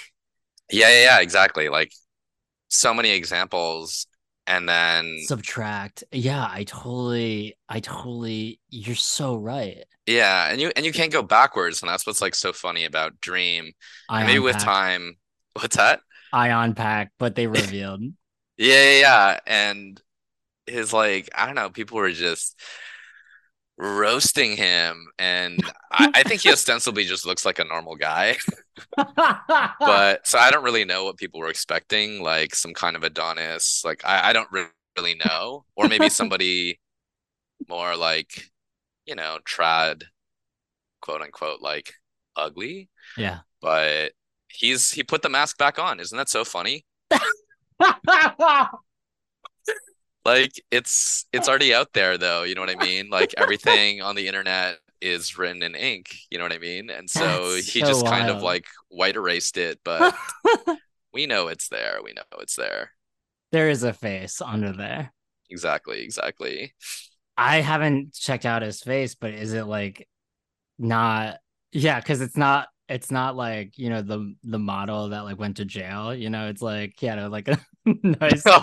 yeah 0.71 0.89
yeah 0.89 1.03
yeah 1.03 1.19
exactly 1.19 1.69
like 1.69 1.91
so 2.69 2.93
many 2.93 3.11
examples 3.11 4.07
and 4.47 4.67
then 4.67 5.17
subtract. 5.23 6.03
Yeah 6.11 6.47
i 6.49 6.63
totally 6.63 7.57
i 7.69 7.79
totally 7.79 8.59
you're 8.69 8.95
so 8.95 9.35
right. 9.35 9.83
Yeah 10.07 10.49
and 10.49 10.59
you 10.59 10.71
and 10.75 10.85
you 10.85 10.91
can't 10.93 11.11
go 11.11 11.21
backwards 11.21 11.81
and 11.81 11.89
that's 11.89 12.07
what's 12.07 12.21
like 12.21 12.35
so 12.35 12.53
funny 12.53 12.85
about 12.85 13.21
dream. 13.21 13.71
And 14.09 14.27
maybe 14.27 14.39
with 14.39 14.57
time 14.57 15.17
what's 15.53 15.77
that 15.77 16.01
ion 16.33 16.73
pack 16.75 17.11
but 17.19 17.35
they 17.35 17.47
revealed 17.47 18.01
Yeah, 18.57 18.75
yeah, 18.83 18.99
yeah. 18.99 19.39
And 19.47 20.01
his 20.67 20.93
like, 20.93 21.29
I 21.35 21.45
don't 21.45 21.55
know, 21.55 21.69
people 21.69 21.97
were 21.97 22.11
just 22.11 22.59
roasting 23.77 24.55
him. 24.57 25.07
And 25.17 25.71
I, 25.91 26.07
I 26.13 26.23
think 26.23 26.41
he 26.41 26.51
ostensibly 26.51 27.05
just 27.05 27.25
looks 27.25 27.45
like 27.45 27.59
a 27.59 27.65
normal 27.65 27.95
guy. 27.95 28.37
But 29.83 30.27
so 30.27 30.39
I 30.39 30.51
don't 30.51 30.63
really 30.63 30.85
know 30.85 31.03
what 31.05 31.17
people 31.17 31.39
were 31.39 31.49
expecting, 31.49 32.21
like 32.21 32.55
some 32.55 32.73
kind 32.73 32.95
of 32.95 33.03
Adonis. 33.03 33.81
Like 33.83 34.01
I, 34.05 34.29
I 34.29 34.33
don't 34.33 34.49
really 34.97 35.15
know. 35.15 35.65
Or 35.75 35.87
maybe 35.87 36.09
somebody 36.09 36.79
more 37.69 37.95
like, 37.97 38.51
you 39.05 39.15
know, 39.15 39.39
trad, 39.47 40.03
quote 41.01 41.21
unquote, 41.21 41.61
like 41.61 41.93
ugly. 42.35 42.89
yeah 43.15 43.41
But 43.61 44.13
he's 44.53 44.91
he 44.91 45.03
put 45.03 45.21
the 45.21 45.29
mask 45.29 45.57
back 45.57 45.79
on. 45.79 45.99
Isn't 45.99 46.17
that 46.17 46.29
so 46.29 46.43
funny? 46.45 46.85
Like 50.25 50.51
it's 50.69 51.25
it's 51.33 51.49
already 51.49 51.73
out 51.73 51.93
there 51.93 52.17
though, 52.17 52.43
you 52.43 52.53
know 52.53 52.61
what 52.61 52.69
I 52.69 52.75
mean? 52.75 53.09
Like 53.09 53.33
everything 53.37 54.01
on 54.01 54.15
the 54.15 54.27
internet 54.27 54.77
is 55.01 55.35
written 55.37 55.63
in 55.63 55.73
ink, 55.75 56.15
you 56.29 56.37
know 56.37 56.45
what 56.45 56.53
I 56.53 56.59
mean? 56.59 56.89
And 56.91 57.09
so 57.09 57.55
That's 57.55 57.65
he 57.65 57.81
so 57.81 57.87
just 57.87 58.05
kind 58.05 58.29
of 58.29 58.41
like 58.43 58.65
white 58.89 59.15
erased 59.15 59.57
it, 59.57 59.79
but 59.83 60.15
we 61.13 61.25
know 61.25 61.47
it's 61.47 61.69
there. 61.69 61.99
We 62.03 62.13
know 62.13 62.21
it's 62.39 62.55
there. 62.55 62.91
there 63.51 63.69
is 63.69 63.83
a 63.83 63.93
face 63.93 64.41
under 64.41 64.71
there 64.73 65.13
Exactly, 65.49 66.01
exactly. 66.03 66.73
i 67.37 67.57
haven't 67.61 68.13
checked 68.13 68.45
out 68.45 68.61
his 68.61 68.81
face 68.81 69.15
but 69.15 69.33
is 69.33 69.53
it 69.53 69.65
like 69.65 70.07
not 70.77 71.37
yeah 71.71 71.99
because 71.99 72.21
it's 72.21 72.37
not 72.37 72.67
it's 72.91 73.11
not 73.11 73.35
like 73.35 73.77
you 73.77 73.89
know 73.89 74.01
the 74.01 74.35
the 74.43 74.59
model 74.59 75.09
that 75.09 75.21
like 75.21 75.39
went 75.39 75.57
to 75.57 75.65
jail 75.65 76.13
you 76.13 76.29
know 76.29 76.47
it's 76.47 76.61
like 76.61 77.01
yeah 77.01 77.27
like 77.27 77.47
a 77.47 77.57
nice 78.03 78.43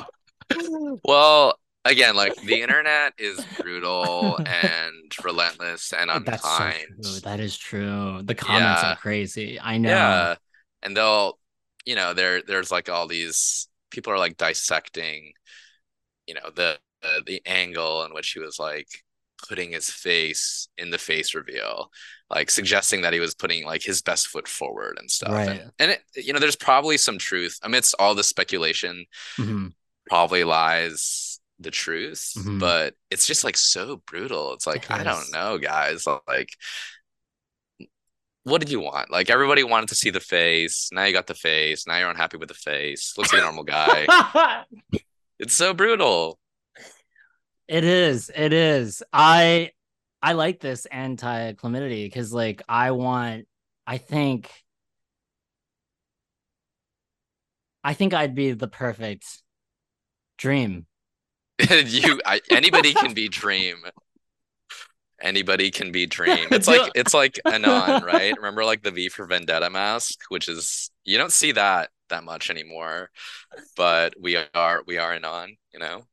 Well, 1.05 1.59
again, 1.85 2.17
like 2.17 2.35
the 2.37 2.63
internet 2.63 3.13
is 3.19 3.45
brutal 3.61 4.39
and 4.47 5.13
relentless 5.23 5.93
and 5.93 6.11
That's 6.25 6.43
so 6.43 6.49
unkind. 6.49 6.87
That 7.25 7.41
is 7.41 7.57
true. 7.57 8.23
The 8.23 8.35
comments 8.35 8.83
Yeah. 8.83 8.93
are 8.93 8.97
crazy. 8.97 9.59
I 9.61 9.79
know. 9.79 9.91
Yeah. 9.91 10.35
And 10.83 10.97
they'll, 10.97 11.39
you 11.85 11.97
know, 11.97 12.15
there 12.15 12.43
there's 12.43 12.71
like 12.71 12.89
all 12.89 13.07
these 13.07 13.69
people 13.91 14.13
are 14.13 14.19
like 14.19 14.37
dissecting, 14.37 15.33
you 16.27 16.35
know, 16.35 16.51
the 16.55 16.79
the, 17.03 17.23
the 17.27 17.43
angle 17.47 18.05
in 18.05 18.15
which 18.15 18.31
he 18.33 18.41
was 18.41 18.59
like 18.59 18.89
putting 19.49 19.73
his 19.73 19.90
face 19.90 20.68
in 20.78 20.90
the 20.90 20.99
face 20.99 21.35
reveal, 21.35 21.90
like 22.30 22.50
suggesting 22.50 23.02
that 23.02 23.12
he 23.12 23.21
was 23.21 23.35
putting 23.35 23.64
like 23.64 23.83
his 23.83 24.02
best 24.02 24.28
foot 24.28 24.49
forward 24.49 24.97
and 24.99 25.11
stuff. 25.11 25.33
Right. 25.33 25.49
And, 25.61 25.73
and 25.78 25.90
it, 25.92 26.00
you 26.16 26.33
know, 26.33 26.38
there's 26.38 26.57
probably 26.57 26.97
some 26.99 27.18
truth 27.18 27.59
amidst 27.62 27.95
all 27.99 28.14
the 28.14 28.25
speculation, 28.25 29.07
Mhm. 29.37 29.73
probably 30.09 30.45
lies 30.45 31.40
the 31.61 31.71
truth, 31.71 32.33
Mhm. 32.37 32.59
but 32.61 32.95
it's 33.11 33.26
just 33.26 33.45
like 33.45 33.57
so 33.57 34.02
brutal. 34.07 34.52
It's 34.54 34.66
like, 34.66 34.85
It 34.85 34.90
I 34.90 35.02
don't 35.04 35.33
know, 35.33 35.59
guys. 35.59 36.07
Like, 36.26 36.50
what 38.45 38.61
did 38.61 38.71
you 38.71 38.80
want? 38.80 39.11
Like 39.11 39.28
everybody 39.30 39.62
wanted 39.62 39.90
to 39.90 39.95
see 39.95 40.11
the 40.11 40.21
face. 40.21 40.88
Now 40.92 41.04
you 41.04 41.12
got 41.12 41.26
the 41.26 41.35
face. 41.35 41.87
Now 41.87 41.99
you're 41.99 42.09
unhappy 42.11 42.37
with 42.38 42.49
the 42.49 42.54
face. 42.54 43.14
Looks 43.18 43.33
like 43.33 43.42
a 43.42 43.45
normal 43.45 43.64
guy. 43.64 44.64
It's 45.40 45.54
so 45.54 45.73
brutal. 45.73 46.40
It 47.69 47.85
is. 47.85 48.31
It 48.35 48.53
is. 48.53 49.03
I 49.13 49.73
I 50.23 50.33
like 50.33 50.59
this 50.61 50.87
anti-chlamydity 50.87 52.07
because 52.07 52.33
like 52.33 52.63
I 52.69 52.91
want 52.93 53.47
I 53.87 53.99
think 53.99 54.51
I 57.85 57.95
think 57.95 58.15
I'd 58.15 58.35
be 58.35 58.53
the 58.53 58.69
perfect 58.69 59.27
dream. 60.39 60.87
you 61.71 62.21
I, 62.25 62.41
anybody 62.51 62.95
can 62.95 63.15
be 63.15 63.29
dream. 63.29 63.77
Anybody 65.21 65.71
can 65.71 65.91
be 65.91 66.07
dream. 66.07 66.47
It's 66.51 66.69
like 66.69 66.93
it's 66.95 67.13
like 67.13 67.39
Anon, 67.45 68.03
right? 68.05 68.35
Remember 68.37 68.65
like 68.65 68.83
the 68.83 68.93
V 68.93 69.09
for 69.09 69.27
Vendetta 69.27 69.69
mask, 69.69 70.21
which 70.29 70.49
is 70.49 70.91
you 71.05 71.19
don't 71.19 71.33
see 71.33 71.53
that 71.53 71.91
that 72.09 72.25
much 72.25 72.51
anymore. 72.51 73.11
But 73.77 74.15
we 74.21 74.37
are 74.55 74.83
we 74.87 74.99
are 74.99 75.13
Anon, 75.13 75.57
you 75.73 75.81
know? 75.81 76.05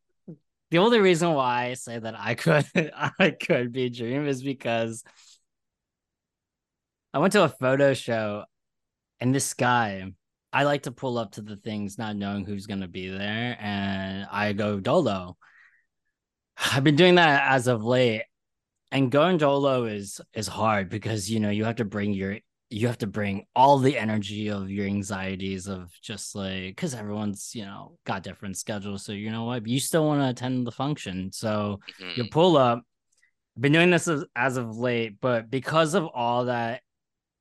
The 0.75 0.81
only 0.81 0.99
reason 0.99 1.31
why 1.31 1.67
I 1.67 1.73
say 1.75 1.97
that 1.97 2.19
I 2.19 2.35
could 2.35 2.65
I 3.17 3.29
could 3.29 3.71
be 3.71 3.89
dream 3.89 4.27
is 4.27 4.43
because 4.43 5.05
I 7.13 7.19
went 7.19 7.31
to 7.31 7.45
a 7.45 7.47
photo 7.47 7.93
show 7.93 8.43
and 9.21 9.33
this 9.33 9.53
guy 9.53 10.03
I 10.51 10.65
like 10.65 10.83
to 10.83 10.91
pull 10.91 11.17
up 11.17 11.31
to 11.31 11.41
the 11.41 11.55
things 11.55 11.97
not 11.97 12.17
knowing 12.17 12.43
who's 12.43 12.67
gonna 12.67 12.89
be 12.89 13.07
there 13.07 13.55
and 13.57 14.27
I 14.29 14.51
go 14.51 14.81
dolo. 14.81 15.37
I've 16.57 16.83
been 16.83 16.97
doing 16.97 17.15
that 17.15 17.53
as 17.53 17.67
of 17.67 17.85
late 17.85 18.23
and 18.91 19.09
going 19.09 19.37
dolo 19.37 19.85
is 19.85 20.19
is 20.33 20.49
hard 20.49 20.89
because 20.89 21.31
you 21.31 21.39
know 21.39 21.51
you 21.51 21.63
have 21.63 21.77
to 21.77 21.85
bring 21.85 22.11
your 22.11 22.39
you 22.69 22.87
have 22.87 22.97
to 22.97 23.07
bring 23.07 23.45
all 23.55 23.77
the 23.77 23.97
energy 23.97 24.49
of 24.49 24.69
your 24.69 24.85
anxieties 24.85 25.67
of 25.67 25.91
just 26.01 26.35
like 26.35 26.75
because 26.75 26.95
everyone's 26.95 27.51
you 27.53 27.63
know 27.63 27.97
got 28.05 28.23
different 28.23 28.57
schedules 28.57 29.05
so 29.05 29.11
you 29.11 29.31
know 29.31 29.43
what 29.43 29.67
you 29.67 29.79
still 29.79 30.05
want 30.05 30.21
to 30.21 30.29
attend 30.29 30.65
the 30.65 30.71
function 30.71 31.31
so 31.31 31.79
mm-hmm. 32.01 32.19
you 32.19 32.29
pull 32.29 32.57
up 32.57 32.81
I've 33.55 33.61
been 33.61 33.71
doing 33.71 33.89
this 33.91 34.07
as, 34.07 34.25
as 34.35 34.57
of 34.57 34.77
late 34.77 35.17
but 35.21 35.49
because 35.49 35.93
of 35.93 36.05
all 36.07 36.45
that 36.45 36.81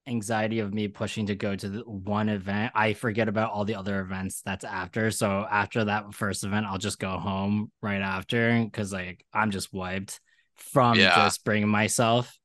anxiety 0.07 0.59
of 0.59 0.75
me 0.75 0.89
pushing 0.89 1.27
to 1.27 1.35
go 1.35 1.57
to 1.57 1.69
the 1.71 1.81
one 1.81 2.29
event 2.29 2.73
i 2.75 2.93
forget 2.93 3.27
about 3.27 3.51
all 3.51 3.65
the 3.65 3.75
other 3.75 4.01
events 4.01 4.43
that's 4.45 4.65
after 4.65 5.11
so 5.11 5.47
after 5.51 5.87
that 5.87 6.13
first 6.13 6.45
event 6.45 6.67
i'll 6.67 6.77
just 6.77 6.99
go 6.99 7.17
home 7.17 7.73
right 7.81 8.03
after 8.03 8.63
because 8.63 8.93
like 8.93 9.25
i'm 9.33 9.51
just 9.51 9.73
wiped 9.73 10.21
from 10.57 10.99
yeah. 10.99 11.15
just 11.17 11.43
bringing 11.43 11.69
myself 11.69 12.39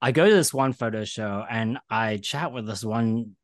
I 0.00 0.12
go 0.12 0.28
to 0.28 0.34
this 0.34 0.54
one 0.54 0.72
photo 0.72 1.04
show 1.04 1.44
and 1.48 1.78
I 1.90 2.18
chat 2.18 2.52
with 2.52 2.66
this 2.66 2.84
one 2.84 3.36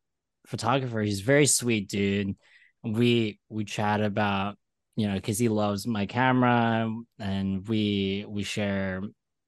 photographer. 0.47 1.01
He's 1.01 1.21
very 1.21 1.47
sweet 1.47 1.89
dude. 1.89 2.37
We 2.83 3.41
we 3.49 3.65
chat 3.65 4.01
about 4.01 4.57
you 4.97 5.09
know 5.09 5.15
because 5.15 5.39
he 5.39 5.49
loves 5.49 5.87
my 5.87 6.07
camera 6.07 6.93
and 7.19 7.67
we 7.67 8.25
we 8.29 8.43
share 8.45 9.03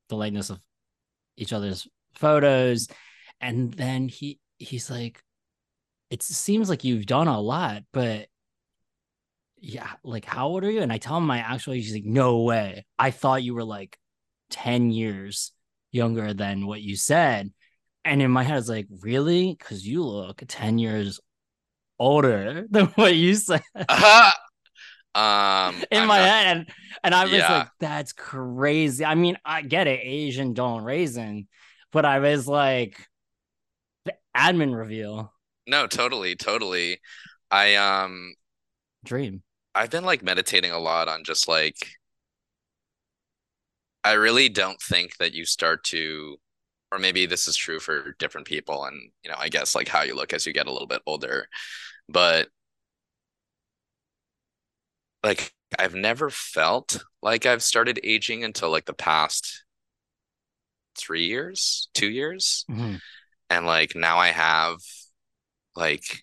the 0.08 0.16
likeness 0.16 0.50
of 0.50 0.60
each 1.36 1.52
other's 1.52 1.86
photos. 2.14 2.88
And 3.40 3.72
then 3.72 4.08
he 4.08 4.40
he's 4.58 4.90
like, 4.90 5.22
it 6.10 6.22
seems 6.22 6.68
like 6.68 6.84
you've 6.84 7.06
done 7.06 7.28
a 7.28 7.40
lot, 7.40 7.82
but 7.92 8.28
yeah, 9.58 9.90
like 10.02 10.25
how 10.25 10.48
old 10.48 10.64
are 10.64 10.70
you? 10.70 10.82
And 10.82 10.92
I 10.92 10.98
tell 10.98 11.18
him 11.18 11.26
my 11.26 11.38
actual 11.38 11.75
age. 11.75 11.84
He's 11.84 11.94
like, 11.94 12.04
no 12.04 12.42
way. 12.42 12.84
I 12.98 13.10
thought 13.10 13.42
you 13.42 13.54
were 13.54 13.64
like 13.64 13.98
10 14.50 14.90
years 14.90 15.52
younger 15.96 16.34
than 16.34 16.66
what 16.66 16.80
you 16.80 16.96
said. 16.96 17.52
And 18.04 18.22
in 18.22 18.30
my 18.30 18.44
head, 18.44 18.58
it's 18.58 18.68
like, 18.68 18.86
really? 19.00 19.56
Because 19.58 19.86
you 19.86 20.04
look 20.04 20.42
10 20.46 20.78
years 20.78 21.18
older 21.98 22.66
than 22.70 22.86
what 22.88 23.14
you 23.14 23.34
said. 23.34 23.62
Uh-huh. 23.74 24.32
Um, 25.16 25.76
in 25.90 26.02
I'm 26.02 26.08
my 26.08 26.18
not... 26.18 26.28
head. 26.28 26.56
And, 26.58 26.66
and 27.02 27.14
I 27.14 27.24
was 27.24 27.32
yeah. 27.32 27.58
like, 27.58 27.68
that's 27.80 28.12
crazy. 28.12 29.02
I 29.02 29.14
mean, 29.14 29.38
I 29.46 29.62
get 29.62 29.86
it. 29.86 30.00
Asian 30.02 30.52
don't 30.52 30.84
raisin. 30.84 31.48
But 31.90 32.04
I 32.04 32.18
was 32.18 32.46
like, 32.46 32.98
the 34.04 34.12
admin 34.36 34.76
reveal. 34.76 35.32
No, 35.66 35.86
totally, 35.86 36.36
totally. 36.36 37.00
I 37.50 37.76
um 37.76 38.34
dream. 39.04 39.42
I've 39.74 39.90
been 39.90 40.04
like 40.04 40.22
meditating 40.22 40.72
a 40.72 40.78
lot 40.78 41.08
on 41.08 41.24
just 41.24 41.48
like 41.48 41.76
I 44.06 44.12
really 44.12 44.48
don't 44.48 44.80
think 44.80 45.16
that 45.16 45.34
you 45.34 45.44
start 45.44 45.82
to, 45.84 46.36
or 46.92 46.98
maybe 46.98 47.26
this 47.26 47.48
is 47.48 47.56
true 47.56 47.80
for 47.80 48.14
different 48.20 48.46
people, 48.46 48.84
and 48.84 49.10
you 49.25 49.30
know, 49.30 49.36
I 49.36 49.48
guess 49.48 49.75
like 49.75 49.88
how 49.88 50.02
you 50.02 50.14
look 50.14 50.32
as 50.32 50.46
you 50.46 50.52
get 50.52 50.68
a 50.68 50.72
little 50.72 50.86
bit 50.86 51.02
older, 51.06 51.48
but 52.08 52.48
like 55.25 55.52
I've 55.76 55.96
never 55.96 56.30
felt 56.30 57.02
like 57.20 57.46
I've 57.46 57.64
started 57.64 57.98
aging 58.04 58.44
until 58.44 58.70
like 58.70 58.84
the 58.84 58.94
past 58.94 59.64
three 60.96 61.26
years, 61.26 61.88
two 61.92 62.08
years. 62.08 62.64
Mm-hmm. 62.70 62.96
And 63.50 63.66
like 63.66 63.96
now 63.96 64.18
I 64.18 64.28
have 64.28 64.78
like 65.75 66.22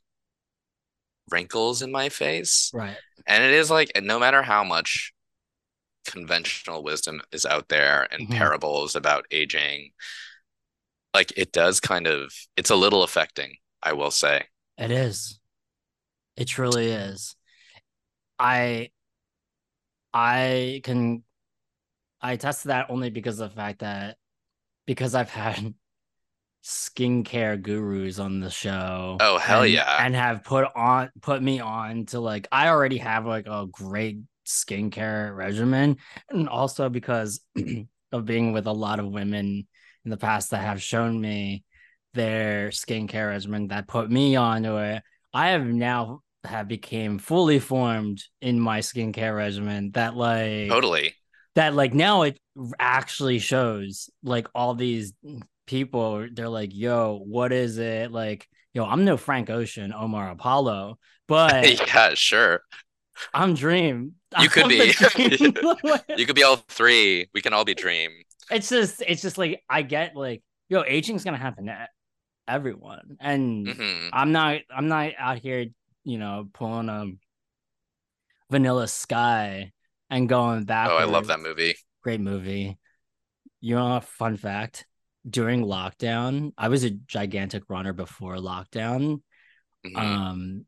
wrinkles 1.30 1.82
in 1.82 1.92
my 1.92 2.10
face. 2.10 2.72
Right. 2.74 2.98
And 3.28 3.44
it 3.44 3.52
is 3.52 3.70
like 3.70 3.92
no 4.02 4.20
matter 4.20 4.42
how 4.42 4.64
much 4.64 5.13
conventional 6.06 6.84
wisdom 6.84 7.22
is 7.32 7.46
out 7.46 7.70
there 7.70 8.08
and 8.12 8.24
mm-hmm. 8.24 8.34
parables 8.34 8.96
about 8.96 9.26
aging 9.32 9.92
like 11.14 11.32
it 11.38 11.52
does 11.52 11.80
kind 11.80 12.08
of 12.08 12.34
it's 12.58 12.70
a 12.70 12.76
little 12.76 13.04
affecting 13.04 13.56
i 13.82 13.94
will 13.94 14.12
say. 14.12 14.46
It 14.78 14.90
is. 14.90 15.40
It 16.36 16.46
truly 16.46 16.88
is. 16.88 17.36
I 18.40 18.90
i 20.14 20.80
can 20.84 21.24
i 22.22 22.36
test 22.36 22.66
that 22.66 22.90
only 22.90 23.10
because 23.10 23.40
of 23.40 23.50
the 23.50 23.56
fact 23.56 23.80
that 23.80 24.16
because 24.86 25.16
i've 25.16 25.30
had 25.30 25.74
skincare 26.64 27.60
gurus 27.62 28.20
on 28.20 28.40
the 28.40 28.50
show 28.50 29.18
oh 29.20 29.38
hell 29.38 29.64
and, 29.64 29.74
yeah. 29.74 30.06
and 30.06 30.16
have 30.16 30.44
put 30.44 30.68
on 30.76 31.10
put 31.22 31.42
me 31.42 31.60
on 31.60 32.06
to 32.06 32.20
like 32.20 32.48
i 32.52 32.70
already 32.70 32.98
have 32.98 33.26
like 33.26 33.48
a 33.48 33.66
great 33.70 34.20
skincare 34.46 35.36
regimen, 35.36 35.98
and 36.30 36.50
also 36.50 36.90
because 36.90 37.42
of 38.12 38.26
being 38.26 38.54
with 38.54 38.68
a 38.68 38.72
lot 38.72 39.00
of 39.00 39.08
women 39.08 39.68
in 40.06 40.12
the 40.12 40.18
past 40.18 40.52
that 40.52 40.62
have 40.62 40.82
shown 40.82 41.20
me 41.20 41.64
their 42.14 42.70
skincare 42.70 43.30
regimen 43.30 43.68
that 43.70 43.88
put 43.88 44.10
me 44.10 44.36
onto 44.36 44.78
it. 44.78 45.02
I 45.34 45.50
have 45.50 45.66
now 45.66 46.22
have 46.44 46.68
became 46.68 47.20
fully 47.20 47.60
formed 47.60 48.22
in 48.42 48.60
my 48.60 48.80
skincare 48.80 49.36
regimen 49.36 49.92
that 49.92 50.16
like 50.16 50.70
totally. 50.70 51.16
that 51.56 51.74
like 51.74 51.94
now 51.94 52.24
it 52.24 52.38
actually 52.78 53.40
shows 53.40 54.10
like 54.24 54.48
all 54.54 54.76
these 54.76 55.14
people 55.66 56.28
they're 56.34 56.50
like 56.50 56.72
yo 56.74 57.22
what 57.26 57.54
is 57.54 57.78
it? 57.78 58.12
Like 58.12 58.48
yo 58.74 58.84
i'm 58.84 59.06
no 59.06 59.18
frank 59.18 59.50
ocean 59.50 59.94
omar 59.94 60.30
apollo. 60.30 60.98
But 61.26 61.88
yeah 61.88 62.14
sure 62.16 62.62
I'm 63.34 63.54
Dream. 63.54 64.14
You 64.40 64.50
could 64.50 64.68
be. 64.68 64.94
you 66.18 66.26
could 66.26 66.36
be 66.36 66.44
all 66.44 66.58
three. 66.68 67.30
We 67.34 67.42
can 67.42 67.54
all 67.54 67.66
be 67.66 67.76
Dream. 67.76 68.12
It's 68.52 68.70
just, 68.70 69.02
it's 69.08 69.22
just 69.22 69.38
like 69.38 69.64
I 69.70 69.82
get 69.82 70.16
like, 70.16 70.42
yo, 70.70 70.84
aging's 70.84 71.24
gonna 71.24 71.38
happen 71.38 71.68
to 71.68 71.88
everyone, 72.48 73.18
and 73.20 73.68
mm-hmm. 73.68 74.10
I'm 74.12 74.32
not, 74.32 74.62
I'm 74.76 74.88
not 74.88 75.12
out 75.18 75.40
here, 75.40 75.66
you 76.04 76.18
know, 76.18 76.50
pulling 76.54 76.90
a 76.90 77.06
Vanilla 78.52 78.88
Sky 78.88 79.72
and 80.10 80.28
going 80.28 80.64
back. 80.66 80.90
Oh, 80.90 80.98
I 80.98 81.06
love 81.06 81.28
that 81.28 81.40
movie. 81.40 81.76
Great 82.04 82.20
movie. 82.20 82.78
You 83.62 83.76
know, 83.76 84.00
fun 84.02 84.38
fact: 84.38 84.86
during 85.28 85.64
lockdown, 85.64 86.54
I 86.58 86.68
was 86.68 86.84
a 86.84 86.90
gigantic 86.90 87.64
runner 87.70 87.94
before 87.94 88.36
lockdown. 88.36 89.22
Mm-hmm. 89.86 89.96
Um, 89.96 90.66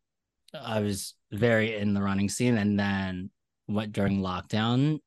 I 0.54 0.80
was 0.80 1.14
very 1.36 1.76
in 1.76 1.94
the 1.94 2.02
running 2.02 2.30
scene, 2.30 2.58
and 2.58 2.80
then 2.80 3.30
what 3.68 3.92
during 3.92 4.22
lockdown, 4.22 5.00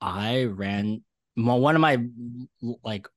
I 0.00 0.44
ran. 0.44 1.02
Well, 1.36 1.60
one 1.60 1.74
of 1.74 1.80
my 1.80 2.04
like, 2.82 3.08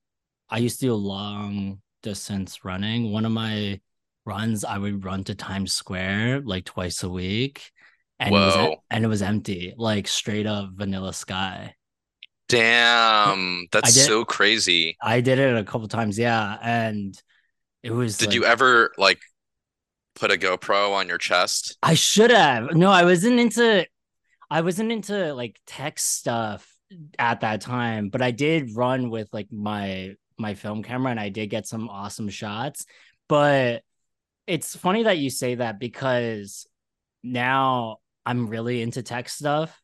I 0.50 0.58
used 0.60 0.80
to 0.80 0.88
do 0.88 0.94
long 0.94 1.82
distance 2.04 2.64
running. 2.64 3.12
One 3.12 3.26
of 3.26 3.32
my 3.32 3.80
runs, 4.26 4.64
I 4.64 4.78
would 4.78 5.06
run 5.06 5.24
to 5.26 5.36
Times 5.36 5.74
Square 5.74 6.42
like 6.42 6.66
twice 6.66 7.04
a 7.04 7.10
week, 7.10 7.72
and 8.20 8.32
Whoa. 8.32 8.42
it 8.42 8.46
was 8.46 8.78
and 8.90 9.06
it 9.06 9.08
was 9.08 9.22
empty, 9.22 9.74
like 9.78 10.08
straight 10.08 10.46
up 10.46 10.70
vanilla 10.74 11.14
sky. 11.14 11.76
Damn, 12.50 13.68
that's 13.72 13.94
did, 13.94 14.06
so 14.06 14.24
crazy. 14.24 14.96
I 15.02 15.20
did 15.22 15.38
it 15.38 15.58
a 15.58 15.64
couple 15.66 15.88
times, 15.90 16.18
yeah, 16.18 16.58
and 16.62 17.20
it 17.84 17.92
was. 17.92 18.18
Did 18.18 18.28
like, 18.28 18.36
you 18.36 18.46
ever 18.46 18.94
like 18.98 19.20
put 20.18 20.32
a 20.32 20.36
GoPro 20.36 20.94
on 20.94 21.08
your 21.08 21.18
chest? 21.18 21.78
I 21.82 21.94
should 21.94 22.32
have. 22.32 22.76
No, 22.76 22.90
I 22.90 23.06
wasn't 23.06 23.40
into 23.40 23.86
I 24.50 24.62
wasn't 24.62 24.92
into 24.92 25.34
like 25.34 25.60
tech 25.66 26.00
stuff 26.00 26.68
at 27.20 27.42
that 27.42 27.62
time, 27.62 28.10
but 28.10 28.22
I 28.22 28.32
did 28.32 28.76
run 28.76 29.10
with 29.10 29.30
like 29.34 29.52
my 29.52 30.16
my 30.38 30.54
film 30.54 30.84
camera 30.84 31.12
and 31.12 31.20
I 31.20 31.30
did 31.30 31.50
get 31.50 31.68
some 31.68 31.90
awesome 31.90 32.30
shots. 32.30 32.86
But 33.28 33.84
it's 34.46 34.76
funny 34.76 35.04
that 35.04 35.18
you 35.18 35.30
say 35.30 35.56
that 35.56 35.80
because 35.80 36.66
now 37.24 37.98
I'm 38.26 38.48
really 38.48 38.82
into 38.82 39.04
tech 39.04 39.30
stuff. 39.30 39.82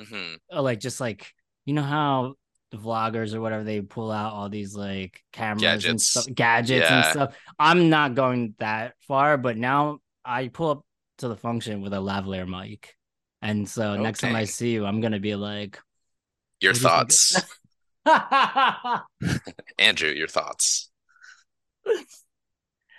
Mm-hmm. 0.00 0.58
Like 0.58 0.80
just 0.80 1.00
like 1.00 1.32
you 1.64 1.74
know 1.74 1.82
how 1.82 2.34
vloggers 2.76 3.34
or 3.34 3.40
whatever 3.40 3.64
they 3.64 3.80
pull 3.80 4.10
out 4.10 4.32
all 4.32 4.48
these 4.48 4.74
like 4.74 5.22
cameras 5.32 5.62
gadgets. 5.62 5.86
and 5.86 6.00
stuff 6.00 6.26
gadgets 6.34 6.88
yeah. 6.88 6.96
and 6.96 7.12
stuff. 7.12 7.36
I'm 7.58 7.88
not 7.88 8.14
going 8.14 8.54
that 8.58 8.94
far 9.06 9.36
but 9.36 9.56
now 9.56 9.98
i 10.24 10.48
pull 10.48 10.70
up 10.70 10.84
to 11.18 11.28
the 11.28 11.36
function 11.36 11.82
with 11.82 11.92
a 11.92 11.96
lavalier 11.96 12.48
mic. 12.48 12.94
And 13.42 13.68
so 13.68 13.92
okay. 13.92 14.02
next 14.02 14.20
time 14.20 14.36
i 14.36 14.44
see 14.44 14.70
you 14.70 14.86
i'm 14.86 15.00
gonna 15.00 15.20
be 15.20 15.34
like 15.34 15.78
your 16.60 16.74
thoughts. 16.74 17.40
Andrew 19.78 20.10
your 20.10 20.28
thoughts. 20.28 20.90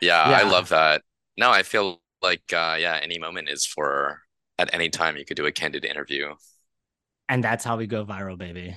Yeah, 0.01 0.29
yeah, 0.29 0.37
i 0.37 0.43
love 0.43 0.69
that. 0.69 1.01
No 1.37 1.49
i 1.49 1.63
feel 1.63 2.01
like 2.21 2.43
uh 2.53 2.75
yeah 2.79 2.99
any 3.01 3.19
moment 3.19 3.49
is 3.49 3.65
for 3.65 4.19
at 4.59 4.73
any 4.73 4.89
time 4.89 5.17
you 5.17 5.25
could 5.25 5.37
do 5.37 5.45
a 5.45 5.51
candid 5.51 5.85
interview. 5.85 6.33
And 7.29 7.41
that's 7.41 7.63
how 7.63 7.77
we 7.77 7.87
go 7.87 8.05
viral 8.05 8.37
baby 8.37 8.75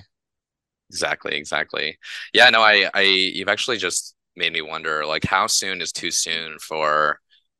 Exactly, 0.89 1.35
exactly. 1.35 1.97
Yeah, 2.33 2.49
no, 2.49 2.61
I, 2.61 2.89
I, 2.93 3.01
you've 3.01 3.49
actually 3.49 3.77
just 3.77 4.15
made 4.35 4.53
me 4.53 4.61
wonder, 4.61 5.05
like, 5.05 5.23
how 5.25 5.47
soon 5.47 5.81
is 5.81 5.91
too 5.91 6.11
soon 6.11 6.59
for 6.59 7.19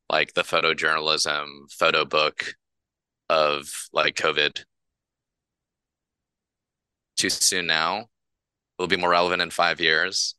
like 0.09 0.33
the 0.33 0.43
photojournalism 0.43 1.71
photo 1.71 2.05
book 2.05 2.53
of 3.29 3.69
like 3.93 4.15
COVID? 4.15 4.63
Too 7.17 7.29
soon 7.29 7.67
now? 7.67 8.09
Will 8.79 8.87
be 8.87 8.97
more 8.97 9.11
relevant 9.11 9.41
in 9.41 9.51
five 9.51 9.81
years. 9.81 10.35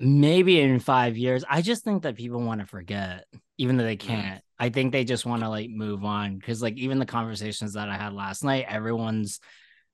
maybe 0.00 0.60
in 0.60 0.78
five 0.80 1.16
years. 1.16 1.44
I 1.48 1.62
just 1.62 1.84
think 1.84 2.02
that 2.02 2.16
people 2.16 2.40
want 2.40 2.60
to 2.60 2.66
forget, 2.66 3.26
even 3.58 3.76
though 3.76 3.84
they 3.84 3.96
Mm. 4.02 4.06
can't. 4.06 4.42
I 4.58 4.68
think 4.70 4.92
they 4.92 5.04
just 5.04 5.26
want 5.26 5.42
to 5.42 5.48
like 5.48 5.70
move 5.70 6.04
on 6.04 6.38
because, 6.38 6.62
like, 6.62 6.76
even 6.76 6.98
the 6.98 7.06
conversations 7.06 7.74
that 7.74 7.88
I 7.88 7.96
had 7.96 8.12
last 8.12 8.44
night, 8.44 8.66
everyone's 8.68 9.40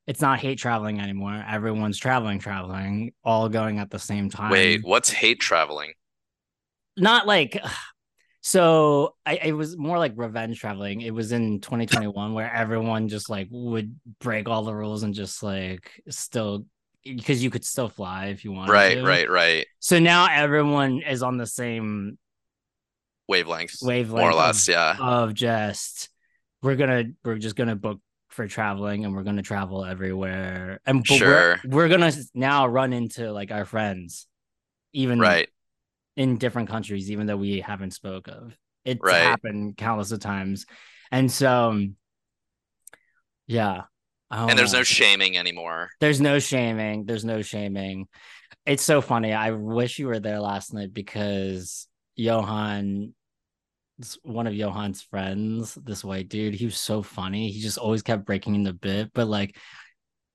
it's 0.06 0.20
not 0.20 0.40
hate 0.40 0.58
traveling 0.58 1.00
anymore. 1.00 1.44
Everyone's 1.48 1.98
traveling, 1.98 2.38
traveling, 2.40 3.12
all 3.24 3.48
going 3.48 3.78
at 3.78 3.90
the 3.90 3.98
same 3.98 4.28
time. 4.30 4.50
Wait, 4.50 4.80
what's 4.84 5.10
hate 5.10 5.40
traveling? 5.40 5.92
not 6.96 7.26
like 7.26 7.56
so 8.42 9.14
I 9.24 9.34
it 9.36 9.52
was 9.52 9.76
more 9.76 9.96
like 9.98 10.12
revenge 10.16 10.58
traveling. 10.60 11.00
It 11.02 11.12
was 11.14 11.32
in 11.32 11.60
2021 11.60 12.34
where 12.34 12.52
everyone 12.52 13.08
just 13.08 13.30
like 13.30 13.48
would 13.50 13.94
break 14.20 14.48
all 14.48 14.64
the 14.64 14.74
rules 14.74 15.02
and 15.02 15.14
just 15.14 15.42
like 15.42 15.90
still 16.08 16.66
because 17.04 17.42
you 17.42 17.50
could 17.50 17.64
still 17.64 17.88
fly 17.88 18.26
if 18.26 18.44
you 18.44 18.52
wanted 18.52 18.72
Right, 18.72 18.94
to. 18.96 19.04
right, 19.04 19.30
right. 19.30 19.66
So 19.78 19.98
now 19.98 20.26
everyone 20.30 21.00
is 21.02 21.22
on 21.22 21.36
the 21.38 21.46
same 21.46 22.18
Wavelengths. 23.30 23.82
wavelength 23.82 24.10
More 24.20 24.30
or 24.30 24.32
of- 24.32 24.38
less, 24.38 24.66
yeah. 24.68 24.96
of 24.98 25.32
just 25.34 26.08
we're 26.62 26.76
gonna 26.76 27.04
we're 27.24 27.38
just 27.38 27.56
gonna 27.56 27.76
book 27.76 28.00
for 28.40 28.48
traveling 28.48 29.04
and 29.04 29.14
we're 29.14 29.22
gonna 29.22 29.42
travel 29.42 29.84
everywhere 29.84 30.80
and 30.86 31.06
Sure. 31.06 31.60
we're, 31.64 31.70
we're 31.70 31.88
gonna 31.90 32.10
now 32.32 32.66
run 32.66 32.94
into 32.94 33.30
like 33.32 33.50
our 33.50 33.66
friends 33.66 34.26
even 34.94 35.18
Right. 35.20 35.48
in 36.16 36.38
different 36.38 36.70
countries, 36.70 37.10
even 37.10 37.26
though 37.26 37.36
we 37.36 37.60
haven't 37.60 37.90
spoke 37.90 38.28
of. 38.28 38.56
It's 38.86 38.98
Right. 39.02 39.18
happened 39.20 39.76
countless 39.76 40.10
of 40.10 40.20
times. 40.20 40.64
And 41.10 41.30
so 41.30 41.68
um, 41.68 41.96
yeah. 43.46 43.82
And 44.30 44.58
there's 44.58 44.72
know. 44.72 44.78
no 44.78 44.84
shaming 44.84 45.36
anymore. 45.36 45.90
there's 46.00 46.20
no 46.20 46.38
shaming. 46.38 47.04
There's 47.04 47.24
no 47.24 47.42
shaming. 47.42 48.08
It's 48.64 48.82
so 48.82 49.02
funny. 49.02 49.34
I 49.34 49.50
wish 49.50 49.98
you 49.98 50.06
were 50.06 50.20
there 50.20 50.40
last 50.40 50.72
night 50.72 50.94
because 50.94 51.88
Johan 52.16 53.14
one 54.22 54.46
of 54.46 54.54
Johan's 54.54 55.02
friends, 55.02 55.74
this 55.74 56.04
white 56.04 56.28
dude, 56.28 56.54
he 56.54 56.64
was 56.64 56.78
so 56.78 57.02
funny. 57.02 57.50
He 57.50 57.60
just 57.60 57.78
always 57.78 58.02
kept 58.02 58.24
breaking 58.24 58.54
in 58.54 58.62
the 58.62 58.72
bit, 58.72 59.10
but 59.14 59.26
like, 59.26 59.56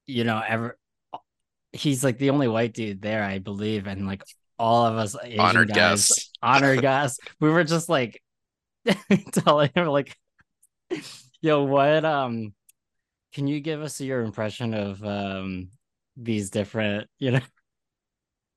you 0.06 0.23
know, 0.23 0.41
ever 0.45 0.78
he's 1.75 2.04
like 2.04 2.17
the 2.17 2.30
only 2.30 2.47
white 2.47 2.73
dude 2.73 3.01
there, 3.01 3.23
I 3.23 3.39
believe, 3.39 3.88
and 3.88 4.08
like 4.08 4.23
all 4.58 4.86
of 4.86 4.95
us 4.95 5.15
Asian 5.23 5.39
Honored 5.39 5.69
guys, 5.69 6.08
guest. 6.08 6.38
honored 6.41 6.82
guys, 6.82 7.17
we 7.39 7.49
were 7.49 7.63
just 7.63 7.89
like 7.89 8.21
telling 9.32 9.69
him 9.75 9.88
like, 9.88 10.15
yo, 11.41 11.63
what 11.63 12.06
um, 12.06 12.54
can 13.34 13.47
you 13.47 13.60
give 13.60 13.82
us 13.82 13.99
your 13.99 14.21
impression 14.21 14.73
of 14.73 15.04
um 15.04 15.69
these 16.17 16.49
different, 16.49 17.10
you 17.19 17.32
know, 17.32 17.41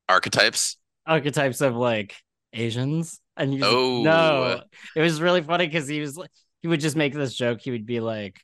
Archetypes. 0.09 0.77
archetypes 1.07 1.61
of 1.61 1.77
like 1.77 2.15
Asians? 2.53 3.21
And 3.39 3.53
he 3.53 3.61
was 3.61 3.69
Oh. 3.69 3.95
like, 4.01 4.05
no, 4.05 4.63
it 4.97 5.01
was 5.03 5.21
really 5.23 5.43
funny 5.43 5.67
because 5.67 5.89
he 5.89 6.01
was 6.01 6.17
like, 6.17 6.31
he 6.61 6.69
would 6.69 6.81
just 6.81 6.97
make 6.97 7.15
this 7.15 7.35
joke. 7.35 7.61
He 7.63 7.71
would 7.71 7.87
be 7.87 8.01
like, 8.01 8.41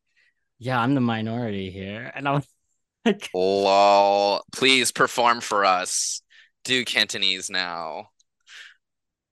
"Yeah, 0.59 0.79
I'm 0.81 0.95
the 0.95 1.01
minority 1.01 1.71
here," 1.71 2.11
and 2.15 2.29
I'm 2.29 2.43
like, 3.05 3.29
Lol. 3.35 4.43
Please 4.53 4.93
perform 4.93 5.41
for 5.41 5.65
us. 5.65 6.23
Do 6.65 6.85
Cantonese 6.85 7.51
now. 7.51 8.11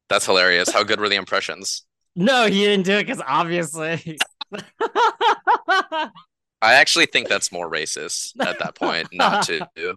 That's 0.08 0.26
hilarious. 0.26 0.70
How 0.70 0.82
good 0.84 1.00
were 1.00 1.08
the 1.08 1.16
impressions? 1.16 1.84
"No, 2.16 2.46
he 2.46 2.64
didn't 2.64 2.84
do 2.86 2.92
it 2.98 3.06
because 3.06 3.22
obviously." 3.26 4.18
I 6.64 6.74
actually 6.74 7.06
think 7.06 7.28
that's 7.28 7.50
more 7.50 7.68
racist 7.70 8.32
at 8.40 8.58
that 8.60 8.76
point, 8.76 9.08
not 9.12 9.46
to. 9.46 9.96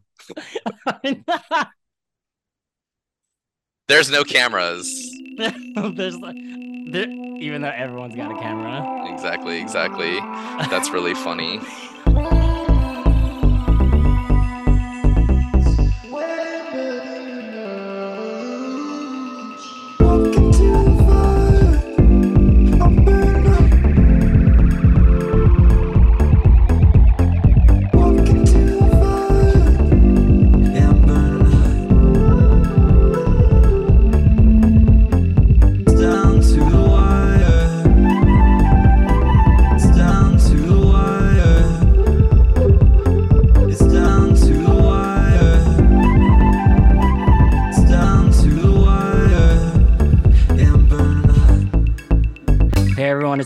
There's 3.87 4.09
no 4.09 4.23
cameras. 4.23 4.87
There's 5.37 6.17
like, 6.17 6.35
there, 6.89 7.07
even 7.09 7.61
though 7.61 7.69
everyone's 7.69 8.15
got 8.15 8.31
a 8.31 8.39
camera. 8.39 9.11
Exactly, 9.13 9.59
exactly. 9.61 10.19
That's 10.69 10.89
really 10.89 11.13
funny. 11.13 11.59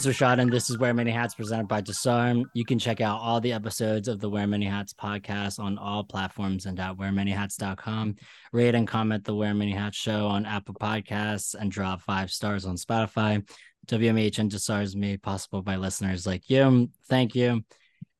Rashad, 0.09 0.41
and 0.41 0.51
this 0.51 0.71
is 0.71 0.79
Wear 0.79 0.91
Many 0.91 1.11
Hats 1.11 1.35
presented 1.35 1.67
by 1.67 1.81
Disarm. 1.81 2.49
You 2.55 2.65
can 2.65 2.79
check 2.79 2.99
out 2.99 3.19
all 3.21 3.39
the 3.39 3.53
episodes 3.53 4.07
of 4.07 4.19
the 4.19 4.27
Wear 4.27 4.47
Many 4.47 4.65
Hats 4.65 4.91
podcast 4.91 5.59
on 5.59 5.77
all 5.77 6.03
platforms 6.03 6.65
and 6.65 6.79
at 6.79 6.97
wearmanyhats.com. 6.97 8.15
Rate 8.51 8.73
and 8.73 8.87
comment 8.87 9.23
the 9.23 9.35
Wear 9.35 9.53
Many 9.53 9.71
Hats 9.71 9.97
show 9.97 10.25
on 10.25 10.47
Apple 10.47 10.73
Podcasts 10.73 11.53
and 11.53 11.71
drop 11.71 12.01
five 12.01 12.31
stars 12.31 12.65
on 12.65 12.75
Spotify. 12.75 13.47
WMH 13.85 14.39
and 14.39 14.49
Disarm 14.49 14.81
is 14.81 14.95
made 14.95 15.21
possible 15.21 15.61
by 15.61 15.75
listeners 15.75 16.25
like 16.25 16.49
you. 16.49 16.89
Thank 17.07 17.35
you. 17.35 17.63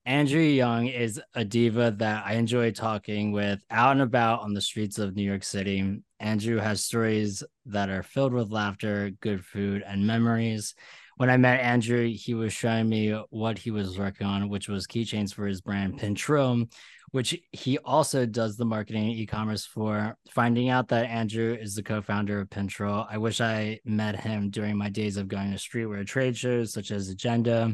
Andrew 0.06 0.42
Yung 0.42 0.88
is 0.88 1.20
a 1.34 1.44
diva 1.44 1.96
that 1.98 2.24
I 2.24 2.34
enjoy 2.34 2.70
talking 2.70 3.32
with 3.32 3.64
out 3.72 3.94
and 3.94 4.02
about 4.02 4.42
on 4.42 4.54
the 4.54 4.62
streets 4.62 5.00
of 5.00 5.16
New 5.16 5.24
York 5.24 5.44
City. 5.44 6.04
Andrew 6.20 6.58
has 6.58 6.84
stories 6.84 7.44
that 7.66 7.90
are 7.90 8.04
filled 8.04 8.34
with 8.34 8.52
laughter, 8.52 9.10
good 9.22 9.44
food, 9.44 9.84
and 9.88 10.06
memories. 10.06 10.76
When 11.20 11.30
I 11.30 11.36
met 11.36 11.60
Andrew, 11.60 12.08
he 12.08 12.34
was 12.34 12.54
showing 12.54 12.88
me 12.88 13.12
what 13.30 13.58
he 13.58 13.72
was 13.72 14.00
working 14.00 14.26
on, 14.26 14.48
which 14.48 14.70
was 14.70 14.88
keychains 14.88 15.34
for 15.34 15.46
his 15.46 15.60
brand 15.60 16.00
Pintrill, 16.00 16.72
which 17.12 17.38
he 17.52 17.78
also 17.80 18.26
does 18.26 18.56
the 18.56 18.64
marketing 18.64 19.10
e-commerce 19.10 19.66
for. 19.66 20.16
Finding 20.32 20.70
out 20.70 20.88
that 20.88 21.08
Andrew 21.08 21.58
is 21.60 21.76
the 21.76 21.84
co-founder 21.84 22.40
of 22.40 22.50
Pintrill, 22.50 23.06
I 23.12 23.18
wish 23.18 23.42
I 23.42 23.82
met 23.84 24.18
him 24.18 24.50
during 24.50 24.78
my 24.78 24.88
days 24.88 25.18
of 25.18 25.28
going 25.28 25.52
to 25.52 25.58
streetwear 25.58 26.08
trade 26.08 26.38
shows 26.38 26.72
such 26.72 26.90
as 26.90 27.10
Agenda. 27.10 27.74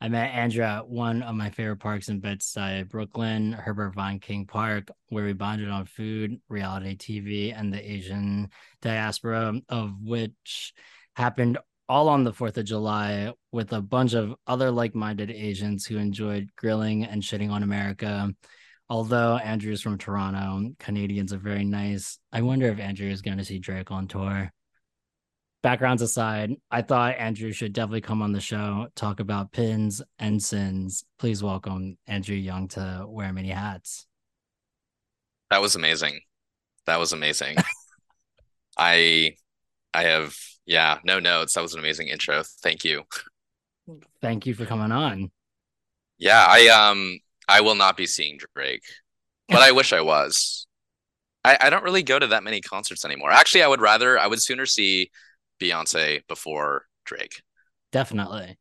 I 0.00 0.08
met 0.08 0.32
Andrew 0.32 0.62
at 0.62 0.88
one 0.88 1.24
of 1.24 1.34
my 1.34 1.50
favorite 1.50 1.80
parks 1.80 2.08
in 2.08 2.20
Bed-Stuy, 2.20 2.88
Brooklyn, 2.88 3.50
Herbert 3.50 3.96
Von 3.96 4.20
King 4.20 4.46
Park, 4.46 4.92
where 5.08 5.24
we 5.24 5.32
bonded 5.32 5.70
on 5.70 5.86
food, 5.86 6.40
reality 6.48 6.96
TV, 6.96 7.52
and 7.52 7.74
the 7.74 7.82
Asian 7.82 8.48
diaspora, 8.80 9.54
of 9.68 9.92
which 10.04 10.72
happened 11.16 11.58
all 11.88 12.08
on 12.08 12.24
the 12.24 12.32
4th 12.32 12.56
of 12.56 12.64
July 12.64 13.32
with 13.52 13.72
a 13.72 13.80
bunch 13.80 14.14
of 14.14 14.34
other 14.46 14.70
like 14.70 14.94
minded 14.94 15.30
Asians 15.30 15.86
who 15.86 15.98
enjoyed 15.98 16.50
grilling 16.56 17.04
and 17.04 17.22
shitting 17.22 17.50
on 17.50 17.62
America. 17.62 18.32
Although 18.88 19.36
Andrew's 19.36 19.82
from 19.82 19.98
Toronto, 19.98 20.74
Canadians 20.78 21.32
are 21.32 21.38
very 21.38 21.64
nice. 21.64 22.18
I 22.32 22.42
wonder 22.42 22.66
if 22.66 22.78
Andrew 22.78 23.08
is 23.08 23.22
going 23.22 23.38
to 23.38 23.44
see 23.44 23.58
Drake 23.58 23.90
on 23.90 24.08
tour. 24.08 24.52
Backgrounds 25.62 26.02
aside, 26.02 26.52
I 26.70 26.82
thought 26.82 27.16
Andrew 27.16 27.50
should 27.50 27.72
definitely 27.72 28.02
come 28.02 28.22
on 28.22 28.32
the 28.32 28.40
show, 28.40 28.86
talk 28.94 29.18
about 29.18 29.52
pins 29.52 30.02
and 30.18 30.40
sins. 30.40 31.04
Please 31.18 31.42
welcome 31.42 31.98
Andrew 32.06 32.36
Yung 32.36 32.68
to 32.68 33.04
Wear 33.08 33.32
Many 33.32 33.50
Hats. 33.50 34.06
That 35.50 35.60
was 35.60 35.74
amazing. 35.74 36.20
That 36.86 37.00
was 37.00 37.12
amazing. 37.12 37.56
I 38.78 39.34
I 39.92 40.02
have 40.04 40.36
yeah, 40.66 40.98
no 41.04 41.18
notes. 41.20 41.54
That 41.54 41.62
was 41.62 41.74
an 41.74 41.80
amazing 41.80 42.08
intro. 42.08 42.42
Thank 42.62 42.84
you. 42.84 43.04
Thank 44.20 44.46
you 44.46 44.54
for 44.54 44.66
coming 44.66 44.92
on. 44.92 45.30
Yeah, 46.18 46.44
I 46.48 46.68
um 46.68 47.18
I 47.48 47.60
will 47.60 47.74
not 47.76 47.96
be 47.96 48.06
seeing 48.06 48.38
Drake, 48.54 48.82
but 49.48 49.62
I 49.62 49.72
wish 49.72 49.92
I 49.92 50.00
was. 50.00 50.66
I 51.44 51.56
I 51.60 51.70
don't 51.70 51.84
really 51.84 52.02
go 52.02 52.18
to 52.18 52.26
that 52.28 52.42
many 52.44 52.60
concerts 52.60 53.04
anymore. 53.04 53.30
Actually, 53.30 53.62
I 53.62 53.68
would 53.68 53.80
rather 53.80 54.18
I 54.18 54.26
would 54.26 54.42
sooner 54.42 54.66
see 54.66 55.10
Beyonce 55.60 56.26
before 56.26 56.86
Drake. 57.04 57.42
Definitely. 57.92 58.58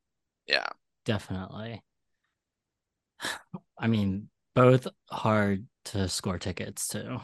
Yeah. 0.47 0.67
Definitely. 1.05 1.81
I 3.79 3.87
mean, 3.87 4.29
both 4.53 4.87
hard 5.09 5.65
to 5.85 6.07
score 6.07 6.39
tickets 6.39 6.87
too. 6.87 7.19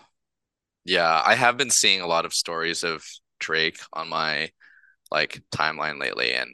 Yeah, 0.83 1.21
I 1.23 1.35
have 1.35 1.57
been 1.57 1.69
seeing 1.69 2.01
a 2.01 2.07
lot 2.07 2.25
of 2.25 2.33
stories 2.33 2.83
of 2.83 3.05
Drake 3.39 3.79
on 3.93 4.09
my 4.09 4.49
like 5.11 5.41
timeline 5.53 5.99
lately, 5.99 6.33
and 6.33 6.49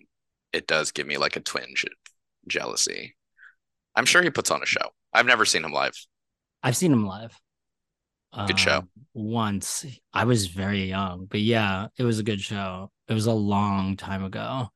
it 0.54 0.68
does 0.68 0.92
give 0.92 1.08
me 1.08 1.18
like 1.18 1.36
a 1.36 1.42
twinge 1.42 1.84
of 1.84 1.92
jealousy. 2.48 3.16
I'm 3.96 4.06
sure 4.06 4.22
he 4.22 4.30
puts 4.30 4.52
on 4.52 4.62
a 4.62 4.66
show. 4.66 4.90
I've 5.14 5.26
never 5.26 5.46
seen 5.46 5.64
him 5.64 5.74
live. 5.74 5.96
I've 6.64 6.78
seen 6.78 6.92
him 6.92 7.06
live. 7.06 7.40
Good 8.46 8.60
show. 8.60 8.80
um, 8.80 8.90
once. 9.14 9.86
I 10.14 10.26
was 10.26 10.48
very 10.48 10.84
young, 10.86 11.26
but 11.26 11.40
yeah, 11.40 11.88
it 11.98 12.04
was 12.04 12.20
a 12.20 12.24
good 12.24 12.42
show. 12.42 12.92
It 13.08 13.14
was 13.14 13.26
a 13.26 13.32
long 13.34 13.98
time 13.98 14.24
ago 14.24 14.68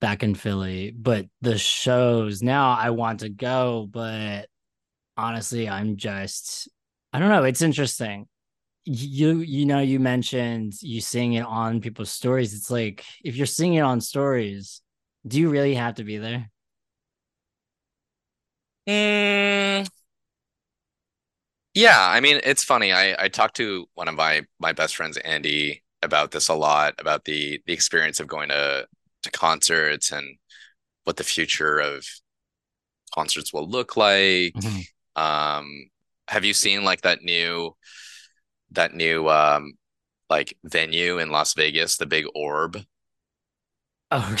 back 0.00 0.22
in 0.22 0.34
Philly. 0.34 0.90
But 0.94 1.26
the 1.40 1.56
shows 1.56 2.42
now 2.42 2.72
I 2.72 2.90
want 2.90 3.20
to 3.20 3.30
go, 3.30 3.88
but 3.90 4.48
honestly, 5.16 5.68
I'm 5.68 5.96
just 5.96 6.68
I 7.12 7.20
don't 7.20 7.30
know. 7.30 7.44
It's 7.44 7.62
interesting. 7.62 8.26
You 8.86 9.38
you 9.38 9.64
know, 9.64 9.80
you 9.80 9.98
mentioned 9.98 10.74
you 10.82 11.00
seeing 11.00 11.34
it 11.34 11.46
on 11.46 11.80
people's 11.80 12.10
stories. 12.10 12.52
It's 12.54 12.70
like 12.70 13.04
if 13.24 13.34
you're 13.36 13.46
seeing 13.46 13.74
it 13.74 13.80
on 13.80 14.00
stories, 14.02 14.82
do 15.26 15.40
you 15.40 15.48
really 15.48 15.74
have 15.74 15.94
to 15.94 16.04
be 16.04 16.18
there? 16.18 16.50
Mm, 18.86 19.84
yeah, 21.74 21.98
I 22.08 22.20
mean, 22.20 22.40
it's 22.44 22.62
funny. 22.64 22.92
I 22.92 23.24
I 23.24 23.28
talked 23.28 23.56
to 23.56 23.86
one 23.94 24.08
of 24.08 24.14
my 24.14 24.42
my 24.60 24.72
best 24.72 24.96
friends, 24.96 25.16
Andy, 25.18 25.82
about 26.02 26.30
this 26.30 26.48
a 26.48 26.54
lot, 26.54 26.94
about 26.98 27.24
the 27.24 27.60
the 27.66 27.72
experience 27.72 28.20
of 28.20 28.28
going 28.28 28.48
to 28.50 28.86
to 29.22 29.30
concerts 29.30 30.12
and 30.12 30.36
what 31.04 31.16
the 31.18 31.24
future 31.24 31.78
of 31.78 32.06
concerts 33.14 33.52
will 33.52 33.68
look 33.68 33.96
like. 33.96 34.54
Mhm. 34.54 34.84
Um, 35.16 35.90
have 36.28 36.44
you 36.44 36.54
seen 36.54 36.84
like 36.84 37.02
that 37.02 37.22
new 37.22 37.76
that 38.74 38.94
new 38.94 39.28
um 39.28 39.74
like 40.30 40.56
venue 40.64 41.18
in 41.18 41.30
Las 41.30 41.54
Vegas, 41.54 41.96
the 41.98 42.06
Big 42.06 42.26
Orb? 42.34 42.78
Oh, 44.10 44.36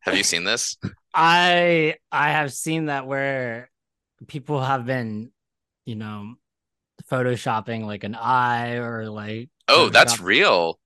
Have 0.00 0.16
you 0.16 0.22
seen 0.22 0.44
this? 0.44 0.76
I 1.14 1.96
I 2.10 2.30
have 2.32 2.52
seen 2.52 2.86
that 2.86 3.06
where 3.06 3.70
people 4.28 4.62
have 4.62 4.86
been, 4.86 5.32
you 5.86 5.96
know, 5.96 6.36
photoshopping 7.10 7.84
like 7.86 8.04
an 8.04 8.16
eye 8.16 8.76
or 8.76 9.08
like 9.10 9.50
Oh, 9.68 9.90
that's 9.90 10.20
real. 10.20 10.78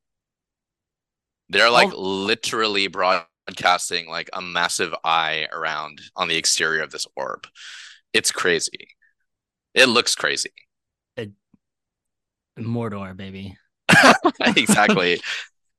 They're 1.48 1.70
like 1.70 1.90
Oh, 1.90 1.94
literally 1.94 2.88
broadcasting 2.88 4.08
like 4.08 4.28
a 4.32 4.42
massive 4.42 4.94
eye 5.04 5.48
around 5.52 6.00
on 6.16 6.28
the 6.28 6.36
exterior 6.36 6.82
of 6.82 6.90
this 6.90 7.06
orb. 7.16 7.46
It's 8.12 8.32
crazy. 8.32 8.90
It 9.74 9.86
looks 9.88 10.14
crazy. 10.14 10.52
Mordor, 12.58 13.16
baby. 13.16 13.56
Exactly. 14.40 15.20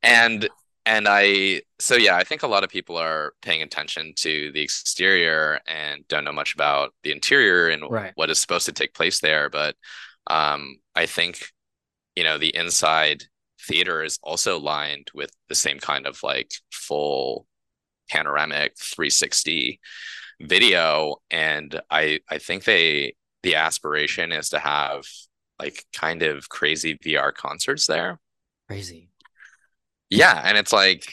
And 0.03 0.49
and 0.85 1.07
I 1.07 1.61
so 1.79 1.95
yeah, 1.95 2.15
I 2.15 2.23
think 2.23 2.43
a 2.43 2.47
lot 2.47 2.63
of 2.63 2.69
people 2.69 2.97
are 2.97 3.33
paying 3.41 3.61
attention 3.61 4.13
to 4.17 4.51
the 4.53 4.61
exterior 4.61 5.59
and 5.67 6.07
don't 6.07 6.23
know 6.23 6.31
much 6.31 6.53
about 6.53 6.93
the 7.03 7.11
interior 7.11 7.69
and 7.69 7.83
Right. 7.89 8.11
what 8.15 8.29
is 8.29 8.39
supposed 8.39 8.65
to 8.65 8.71
take 8.71 8.93
place 8.93 9.19
there. 9.19 9.49
But 9.49 9.75
um 10.27 10.77
I 10.95 11.05
think, 11.05 11.49
you 12.15 12.23
know, 12.23 12.37
the 12.37 12.55
inside 12.55 13.23
theater 13.67 14.03
is 14.03 14.19
also 14.23 14.59
lined 14.59 15.09
with 15.13 15.31
the 15.49 15.55
same 15.55 15.79
kind 15.79 16.07
of 16.07 16.19
like 16.23 16.51
full 16.71 17.45
panoramic 18.09 18.73
360 18.79 19.79
video. 20.41 21.17
And 21.29 21.79
I 21.91 22.19
I 22.29 22.37
think 22.39 22.63
they 22.63 23.15
the 23.43 23.55
aspiration 23.55 24.31
is 24.31 24.49
to 24.49 24.59
have 24.59 25.03
like 25.59 25.85
kind 25.93 26.23
of 26.23 26.49
crazy 26.49 26.97
VR 26.97 27.33
concerts 27.33 27.87
there. 27.87 28.19
Crazy. 28.67 29.09
Yeah, 30.09 30.41
and 30.43 30.57
it's 30.57 30.73
like 30.73 31.03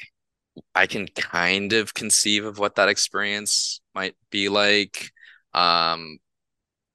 I 0.75 0.87
can 0.87 1.07
kind 1.09 1.73
of 1.73 1.95
conceive 1.95 2.45
of 2.45 2.59
what 2.59 2.77
that 2.77 2.89
experience 2.89 3.81
might 3.95 4.17
be 4.31 4.49
like. 4.49 5.11
Um, 5.55 6.19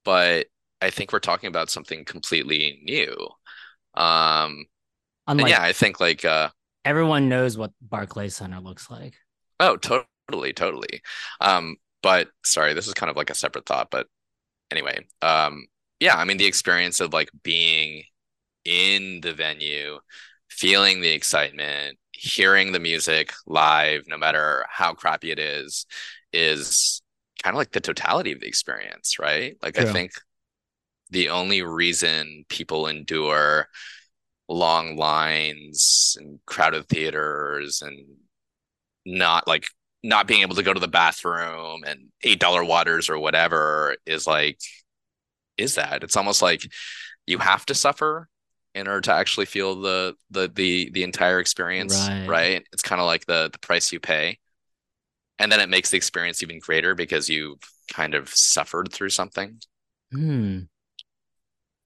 but 0.06 0.48
I 0.82 0.90
think 0.90 1.14
we're 1.14 1.20
talking 1.20 1.48
about 1.48 1.70
something 1.70 2.06
completely 2.06 2.82
new. 2.84 3.16
Um, 3.94 4.66
and 5.38 5.40
Unlike 5.40 5.50
yeah, 5.50 5.62
I 5.62 5.74
think 5.74 6.00
like 6.00 6.26
uh 6.26 6.50
everyone 6.86 7.30
knows 7.30 7.58
what 7.58 7.72
Barclays 7.82 8.36
Center 8.36 8.60
looks 8.60 8.90
like. 8.90 9.16
oh, 9.60 9.78
totally, 9.78 10.54
totally. 10.54 11.02
Um, 11.40 11.78
but 12.02 12.30
sorry, 12.44 12.74
this 12.74 12.88
is 12.88 12.94
kind 12.94 13.10
of 13.10 13.16
like 13.18 13.30
a 13.30 13.36
separate 13.36 13.66
thought, 13.66 13.90
but 13.92 14.08
anyway, 14.72 15.06
um, 15.22 15.68
yeah, 16.02 16.16
I 16.18 16.26
mean 16.26 16.38
the 16.38 16.48
experience 16.48 17.00
of 17.00 17.14
like 17.14 17.30
being 17.44 18.04
in 18.66 19.22
the 19.22 19.34
venue, 19.34 20.00
feeling 20.50 21.02
the 21.02 21.12
excitement, 21.12 21.98
hearing 22.14 22.72
the 22.72 22.80
music 22.80 23.34
live, 23.46 24.06
no 24.08 24.18
matter 24.18 24.66
how 24.70 24.94
crappy 24.96 25.32
it 25.32 25.40
is, 25.40 25.86
is 26.34 27.02
kind 27.44 27.56
of 27.56 27.60
like 27.60 27.72
the 27.72 27.82
totality 27.82 28.32
of 28.32 28.40
the 28.42 28.48
experience, 28.48 29.20
right? 29.20 29.58
Like 29.62 29.78
I 29.78 29.86
think 29.86 30.14
the 31.12 31.30
only 31.30 31.62
reason 31.62 32.46
people 32.50 32.88
endure 32.88 33.68
long 34.50 34.98
lines 34.98 36.18
and 36.20 36.40
crowded 36.48 36.90
theaters 36.90 37.84
and 37.84 38.06
not 39.06 39.48
like 39.48 39.66
not 40.04 40.28
being 40.28 40.42
able 40.42 40.56
to 40.56 40.64
go 40.64 40.74
to 40.74 40.80
the 40.80 40.88
bathroom 40.88 41.84
and 41.86 42.10
eight 42.24 42.40
dollar 42.40 42.64
waters 42.64 43.10
or 43.10 43.20
whatever 43.20 43.96
is 44.06 44.26
like 44.26 44.60
is 45.62 45.76
that 45.76 46.04
it's 46.04 46.18
almost 46.18 46.42
like 46.42 46.62
you 47.28 47.38
have 47.40 47.66
to 47.68 47.76
suffer 47.76 48.28
in 48.76 48.88
order 48.88 49.02
to 49.02 49.14
actually 49.14 49.46
feel 49.46 49.82
the 49.82 50.16
the 50.32 50.50
the 50.54 50.90
the 50.94 51.04
entire 51.04 51.40
experience 51.40 52.10
Right. 52.10 52.28
right 52.28 52.64
it's 52.74 52.82
kind 52.84 53.02
of 53.02 53.08
like 53.08 53.26
the 53.26 53.50
the 53.52 53.60
price 53.60 53.92
you 53.92 54.00
pay 54.00 54.40
and 55.40 55.52
then 55.52 55.60
it 55.60 55.70
makes 55.70 55.90
the 55.90 55.98
experience 55.98 56.44
even 56.44 56.60
greater 56.60 56.96
because 56.96 57.30
you've 57.30 57.60
kind 57.94 58.14
of 58.16 58.30
suffered 58.30 58.92
through 58.94 59.10
something 59.10 59.60
Hmm. 60.12 60.68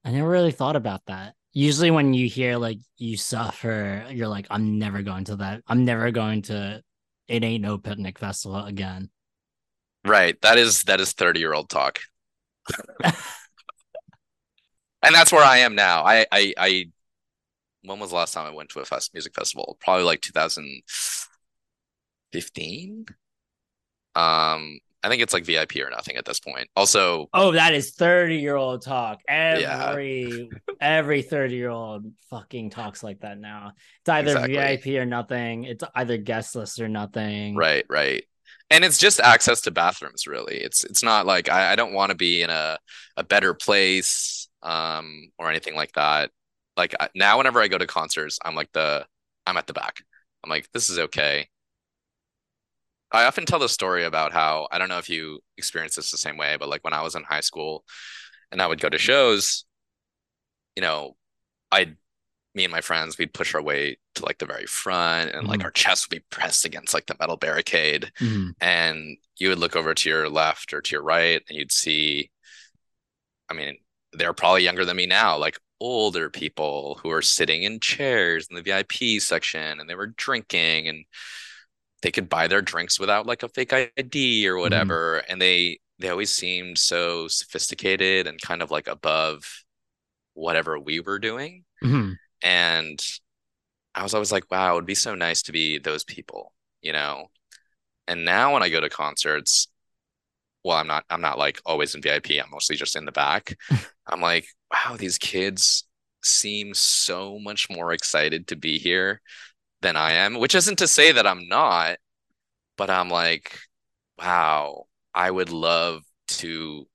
I 0.04 0.10
never 0.12 0.28
really 0.28 0.52
thought 0.52 0.76
about 0.76 1.02
that. 1.06 1.34
Usually 1.52 1.90
when 1.90 2.14
you 2.14 2.28
hear 2.28 2.56
like 2.58 2.78
you 2.98 3.16
suffer, 3.16 4.06
you're 4.10 4.28
like, 4.28 4.46
I'm 4.50 4.78
never 4.78 5.02
going 5.02 5.24
to 5.24 5.36
that. 5.36 5.62
I'm 5.66 5.84
never 5.84 6.10
going 6.10 6.42
to 6.42 6.82
it 7.28 7.42
ain't 7.42 7.62
no 7.62 7.78
picnic 7.78 8.18
festival 8.18 8.64
again. 8.64 9.10
right 10.04 10.40
that 10.42 10.58
is 10.58 10.82
that 10.84 11.00
is 11.00 11.12
30 11.12 11.40
year 11.40 11.52
old 11.52 11.68
talk 11.68 12.00
and 15.06 15.14
that's 15.14 15.32
where 15.32 15.44
i 15.44 15.58
am 15.58 15.74
now 15.74 16.02
i 16.04 16.26
i 16.32 16.52
i 16.58 16.84
when 17.82 17.98
was 17.98 18.10
the 18.10 18.16
last 18.16 18.34
time 18.34 18.46
i 18.46 18.50
went 18.54 18.68
to 18.68 18.80
a 18.80 18.84
fest 18.84 19.14
music 19.14 19.34
festival 19.34 19.76
probably 19.80 20.04
like 20.04 20.20
2015 20.20 23.06
um 24.14 24.78
i 25.02 25.08
think 25.08 25.22
it's 25.22 25.32
like 25.34 25.44
vip 25.44 25.74
or 25.76 25.90
nothing 25.90 26.16
at 26.16 26.24
this 26.24 26.40
point 26.40 26.68
also 26.74 27.28
Oh, 27.32 27.52
that 27.52 27.74
is 27.74 27.92
30 27.92 28.38
year 28.38 28.56
old 28.56 28.82
talk. 28.82 29.20
Yeah. 29.28 29.88
Every 29.90 30.48
every 30.80 31.22
30 31.22 31.54
year 31.54 31.70
old 31.70 32.10
fucking 32.30 32.70
talks 32.70 33.02
like 33.02 33.20
that 33.20 33.38
now. 33.38 33.72
It's 34.00 34.08
either 34.08 34.32
Exactly. 34.32 34.54
VIP 34.54 34.86
or 35.00 35.06
nothing. 35.06 35.64
It's 35.64 35.84
either 35.94 36.16
guest 36.16 36.56
list 36.56 36.80
or 36.80 36.88
nothing. 36.88 37.54
Right, 37.54 37.84
right. 37.88 38.24
And 38.70 38.84
it's 38.84 38.98
just 38.98 39.20
access 39.20 39.60
to 39.62 39.70
bathrooms, 39.70 40.26
really. 40.26 40.56
It's 40.56 40.84
it's 40.84 41.02
not 41.02 41.26
like 41.26 41.48
I, 41.48 41.72
I 41.72 41.76
don't 41.76 41.92
want 41.92 42.10
to 42.10 42.16
be 42.16 42.42
in 42.42 42.50
a 42.50 42.78
a 43.16 43.22
better 43.22 43.54
place 43.54 44.45
um 44.62 45.30
or 45.38 45.50
anything 45.50 45.74
like 45.76 45.92
that. 45.92 46.30
Like 46.76 46.94
I- 47.00 47.10
now 47.14 47.38
whenever 47.38 47.60
I 47.60 47.68
go 47.68 47.78
to 47.78 47.86
concerts, 47.86 48.38
I'm 48.44 48.54
like 48.54 48.72
the 48.72 49.06
I'm 49.46 49.56
at 49.56 49.66
the 49.66 49.72
back. 49.74 50.02
I'm 50.44 50.50
like 50.50 50.70
this 50.72 50.90
is 50.90 50.98
okay. 50.98 51.48
I 53.12 53.24
often 53.24 53.46
tell 53.46 53.58
the 53.58 53.68
story 53.68 54.04
about 54.04 54.32
how 54.32 54.68
I 54.70 54.78
don't 54.78 54.88
know 54.88 54.98
if 54.98 55.08
you 55.08 55.40
experience 55.56 55.94
this 55.94 56.10
the 56.10 56.18
same 56.18 56.36
way, 56.36 56.56
but 56.58 56.68
like 56.68 56.82
when 56.84 56.92
I 56.92 57.02
was 57.02 57.14
in 57.14 57.22
high 57.22 57.40
school 57.40 57.84
and 58.52 58.60
I 58.62 58.66
would 58.66 58.80
go 58.80 58.88
to 58.88 58.98
shows, 58.98 59.64
you 60.76 60.82
know, 60.82 61.16
I'd 61.72 61.96
me 62.54 62.64
and 62.64 62.72
my 62.72 62.82
friends, 62.82 63.18
we'd 63.18 63.34
push 63.34 63.54
our 63.54 63.62
way 63.62 63.98
to 64.16 64.26
like 64.26 64.38
the 64.38 64.46
very 64.46 64.66
front 64.66 65.30
and 65.32 65.48
like 65.48 65.60
Mhm. 65.60 65.64
our 65.64 65.70
chests 65.72 66.08
would 66.10 66.16
be 66.18 66.26
pressed 66.30 66.66
against 66.66 66.94
like 66.94 67.06
the 67.06 67.16
metal 67.20 67.36
barricade 67.38 68.12
Mhm. 68.20 68.54
and 68.60 69.18
you 69.38 69.50
would 69.50 69.58
look 69.60 69.76
over 69.76 69.94
to 69.94 70.08
your 70.10 70.28
left 70.30 70.74
or 70.74 70.82
to 70.82 70.92
your 70.92 71.02
right 71.04 71.42
and 71.48 71.58
you'd 71.58 71.72
see 71.72 72.30
i 73.48 73.54
mean 73.54 73.76
they're 74.16 74.32
probably 74.32 74.62
younger 74.64 74.84
than 74.84 74.96
me 74.96 75.06
now 75.06 75.36
like 75.36 75.58
older 75.80 76.30
people 76.30 76.98
who 77.02 77.10
are 77.10 77.22
sitting 77.22 77.62
in 77.62 77.80
chairs 77.80 78.46
in 78.50 78.56
the 78.56 78.62
vip 78.62 78.92
section 79.20 79.80
and 79.80 79.88
they 79.88 79.94
were 79.94 80.08
drinking 80.16 80.88
and 80.88 81.04
they 82.02 82.10
could 82.10 82.28
buy 82.28 82.46
their 82.46 82.62
drinks 82.62 83.00
without 83.00 83.26
like 83.26 83.42
a 83.42 83.48
fake 83.48 83.72
id 83.72 84.46
or 84.46 84.58
whatever 84.58 85.18
and 85.28 85.40
they 85.40 85.78
they 85.98 86.08
always 86.10 86.30
seemed 86.30 86.78
so 86.78 87.26
sophisticated 87.28 88.26
and 88.26 88.40
kind 88.40 88.62
of 88.62 88.70
like 88.70 88.86
above 88.86 89.64
whatever 90.34 90.78
we 90.78 91.00
were 91.00 91.18
doing 91.18 91.64
Mhm. 91.82 92.18
and 92.42 93.00
I 93.94 94.02
was 94.02 94.14
always 94.14 94.32
like, 94.32 94.50
wow, 94.50 94.72
it 94.72 94.76
would 94.76 94.86
be 94.86 94.94
so 94.94 95.14
nice 95.14 95.42
to 95.42 95.52
be 95.52 95.78
those 95.78 96.04
people, 96.04 96.52
you 96.82 96.92
know? 96.92 97.28
And 98.08 98.24
now 98.24 98.54
when 98.54 98.62
I 98.62 98.70
go 98.70 98.80
to 98.80 98.90
concerts, 98.90 99.68
well, 100.64 100.76
I'm 100.78 100.86
not 100.86 101.04
I'm 101.10 101.20
not 101.20 101.38
like 101.38 101.60
always 101.66 101.94
in 101.94 102.02
VIP, 102.02 102.40
I'm 102.40 102.50
mostly 102.50 102.76
just 102.76 102.96
in 102.96 103.04
the 103.04 103.12
back. 103.12 103.56
I'm 104.08 104.20
like, 104.20 104.46
wow, 104.72 104.96
these 104.96 105.18
kids 105.18 105.84
seem 106.22 106.74
so 106.74 107.38
much 107.38 107.68
more 107.70 107.92
excited 107.92 108.48
to 108.48 108.56
be 108.56 108.78
here 108.78 109.20
than 109.82 109.96
I 109.96 110.12
am, 110.12 110.34
which 110.38 110.54
isn't 110.54 110.78
to 110.78 110.88
say 110.88 111.12
that 111.12 111.26
I'm 111.26 111.48
not, 111.48 111.98
but 112.76 112.90
I'm 112.90 113.08
like, 113.10 113.58
wow, 114.18 114.86
I 115.14 115.30
would 115.30 115.50
love 115.50 116.02
to 116.28 116.86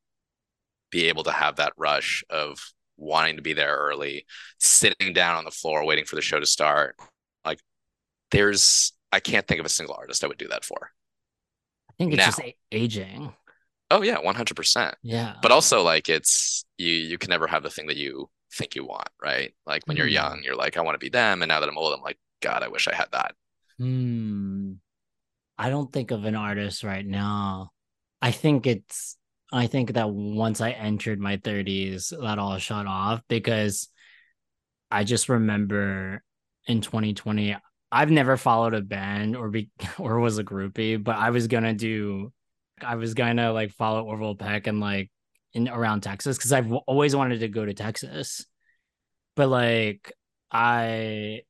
be 0.90 1.08
able 1.08 1.24
to 1.24 1.32
have 1.32 1.56
that 1.58 1.74
rush 1.78 2.24
of 2.30 2.60
wanting 2.98 3.38
to 3.38 3.42
be 3.42 3.54
there 3.54 3.76
early, 3.76 4.26
sitting 4.60 5.14
down 5.14 5.36
on 5.38 5.46
the 5.46 5.52
floor 5.52 5.86
waiting 5.86 6.06
for 6.06 6.16
the 6.16 6.22
show 6.22 6.40
to 6.40 6.46
start. 6.46 6.96
Like 7.46 7.60
there's 8.32 8.94
I 9.12 9.20
can't 9.20 9.48
think 9.48 9.60
of 9.60 9.66
a 9.66 9.70
single 9.70 9.96
artist 9.96 10.24
I 10.24 10.28
would 10.28 10.38
do 10.38 10.50
that 10.50 10.66
for. 10.66 10.92
I 11.90 11.94
think 11.98 12.14
it's 12.14 12.20
Now. 12.20 12.26
just 12.28 12.40
a- 12.40 12.56
aging. 12.72 13.34
Oh 13.92 14.02
yeah, 14.04 14.20
100%. 14.20 14.96
Yeah. 15.04 15.36
But 15.42 15.52
also 15.52 15.82
like 15.84 16.10
it's 16.10 16.66
you 16.78 16.90
you 16.94 17.18
can 17.18 17.30
never 17.30 17.48
have 17.48 17.64
the 17.64 17.70
thing 17.70 17.88
that 17.88 17.98
you 17.98 18.30
think 18.54 18.76
you 18.76 18.86
want, 18.86 19.10
right? 19.22 19.54
Like 19.66 19.88
when 19.88 19.98
you're 19.98 20.08
Hmm. 20.08 20.08
young, 20.08 20.42
you're 20.44 20.56
like 20.56 20.78
I 20.78 20.82
want 20.82 20.96
to 20.96 21.00
be 21.06 21.10
them 21.10 21.42
and 21.42 21.50
now 21.50 21.60
that 21.60 21.70
I'm 21.70 21.78
old, 21.78 21.94
I'm 21.94 22.02
like 22.02 22.20
god, 22.42 22.64
I 22.64 22.68
wish 22.70 22.88
I 22.88 22.96
had 22.96 23.12
that. 23.14 23.36
Hmm. 23.80 24.74
I 25.58 25.70
don't 25.70 25.92
think 25.94 26.12
of 26.12 26.26
an 26.26 26.36
artist 26.36 26.84
right 26.84 27.06
now. 27.06 27.72
I 28.22 28.32
think 28.32 28.68
it's 28.68 29.18
I 29.54 29.68
think 29.68 29.94
that 29.94 30.10
once 30.12 30.62
I 30.62 30.72
entered 30.72 31.20
my 31.20 31.38
30s, 31.38 32.14
that 32.22 32.40
all 32.40 32.58
shut 32.60 32.88
off 32.88 33.22
because 33.30 33.90
I 34.90 35.04
just 35.04 35.30
remember 35.30 36.24
in 36.68 36.82
2020, 36.82 37.56
I've 37.92 38.12
never 38.12 38.38
followed 38.38 38.74
a 38.74 38.82
band 38.82 39.36
or 39.36 39.50
be 39.50 39.70
or 40.00 40.20
was 40.20 40.38
a 40.38 40.44
groupie, 40.44 41.02
but 41.02 41.16
I 41.16 41.30
was 41.32 41.48
gonna 41.48 41.74
do 41.74 42.32
I 42.84 42.96
was 42.96 43.14
gonna 43.14 43.52
like 43.54 43.72
follow 43.72 44.04
Orville 44.04 44.36
Peck 44.36 44.68
and 44.68 44.80
like 44.80 45.10
in 45.54 45.68
around 45.68 46.02
Texas 46.02 46.38
because 46.38 46.54
I've 46.54 46.72
always 46.72 47.16
wanted 47.16 47.42
to 47.42 47.48
go 47.48 47.66
to 47.66 47.74
Texas. 47.74 48.46
But 49.36 49.48
like 49.50 50.12
I 50.52 51.42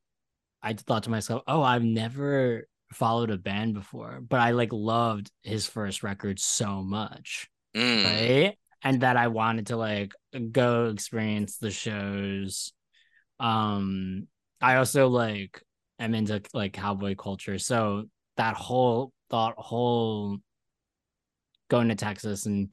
I 0.61 0.73
thought 0.73 1.03
to 1.03 1.09
myself, 1.09 1.43
oh, 1.47 1.61
I've 1.63 1.83
never 1.83 2.67
followed 2.93 3.31
a 3.31 3.37
band 3.37 3.73
before, 3.73 4.21
but 4.21 4.39
I 4.39 4.51
like 4.51 4.73
loved 4.73 5.31
his 5.43 5.65
first 5.65 6.03
record 6.03 6.39
so 6.39 6.81
much, 6.83 7.49
Mm. 7.75 8.03
right? 8.03 8.57
And 8.83 9.01
that 9.01 9.15
I 9.15 9.27
wanted 9.27 9.67
to 9.67 9.77
like 9.77 10.13
go 10.51 10.85
experience 10.89 11.57
the 11.57 11.71
shows. 11.71 12.73
Um, 13.39 14.27
I 14.59 14.75
also 14.75 15.07
like 15.07 15.61
am 15.99 16.13
into 16.13 16.41
like 16.53 16.73
cowboy 16.73 17.15
culture, 17.15 17.57
so 17.57 18.05
that 18.37 18.55
whole 18.55 19.13
thought, 19.29 19.55
whole 19.57 20.39
going 21.71 21.87
to 21.87 21.95
Texas 21.95 22.45
and 22.45 22.71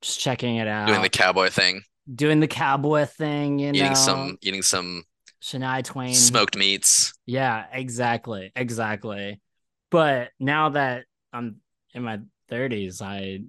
just 0.00 0.20
checking 0.20 0.56
it 0.56 0.68
out, 0.68 0.86
Doing 0.86 1.02
the 1.02 1.08
cowboy 1.10 1.48
thing, 1.50 1.82
doing 2.12 2.38
the 2.40 2.46
cowboy 2.46 3.04
thing, 3.04 3.58
you 3.58 3.70
eating 3.70 3.88
know, 3.88 3.94
some 3.94 4.38
eating 4.40 4.62
some 4.62 5.02
Shania 5.42 5.82
Twain, 5.84 6.14
smoked 6.14 6.56
meats. 6.56 7.12
Yeah, 7.26 7.64
exactly. 7.72 8.52
Exactly. 8.54 9.40
But 9.90 10.30
now 10.38 10.70
that 10.70 11.04
I'm 11.32 11.56
in 11.92 12.04
my 12.04 12.20
30s, 12.50 13.02
I 13.02 13.40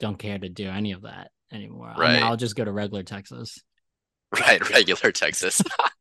don't 0.00 0.18
care 0.18 0.38
to 0.38 0.48
do 0.48 0.68
any 0.68 0.92
of 0.92 1.02
that 1.02 1.30
anymore. 1.52 1.88
I 1.88 1.98
mean, 1.98 1.98
Right. 1.98 2.22
I'll 2.22 2.36
just 2.36 2.56
go 2.56 2.64
to 2.64 2.72
regular 2.72 3.02
Texas. 3.04 3.58
Right, 4.38 4.60
regular 4.68 5.10
Texas. 5.10 5.62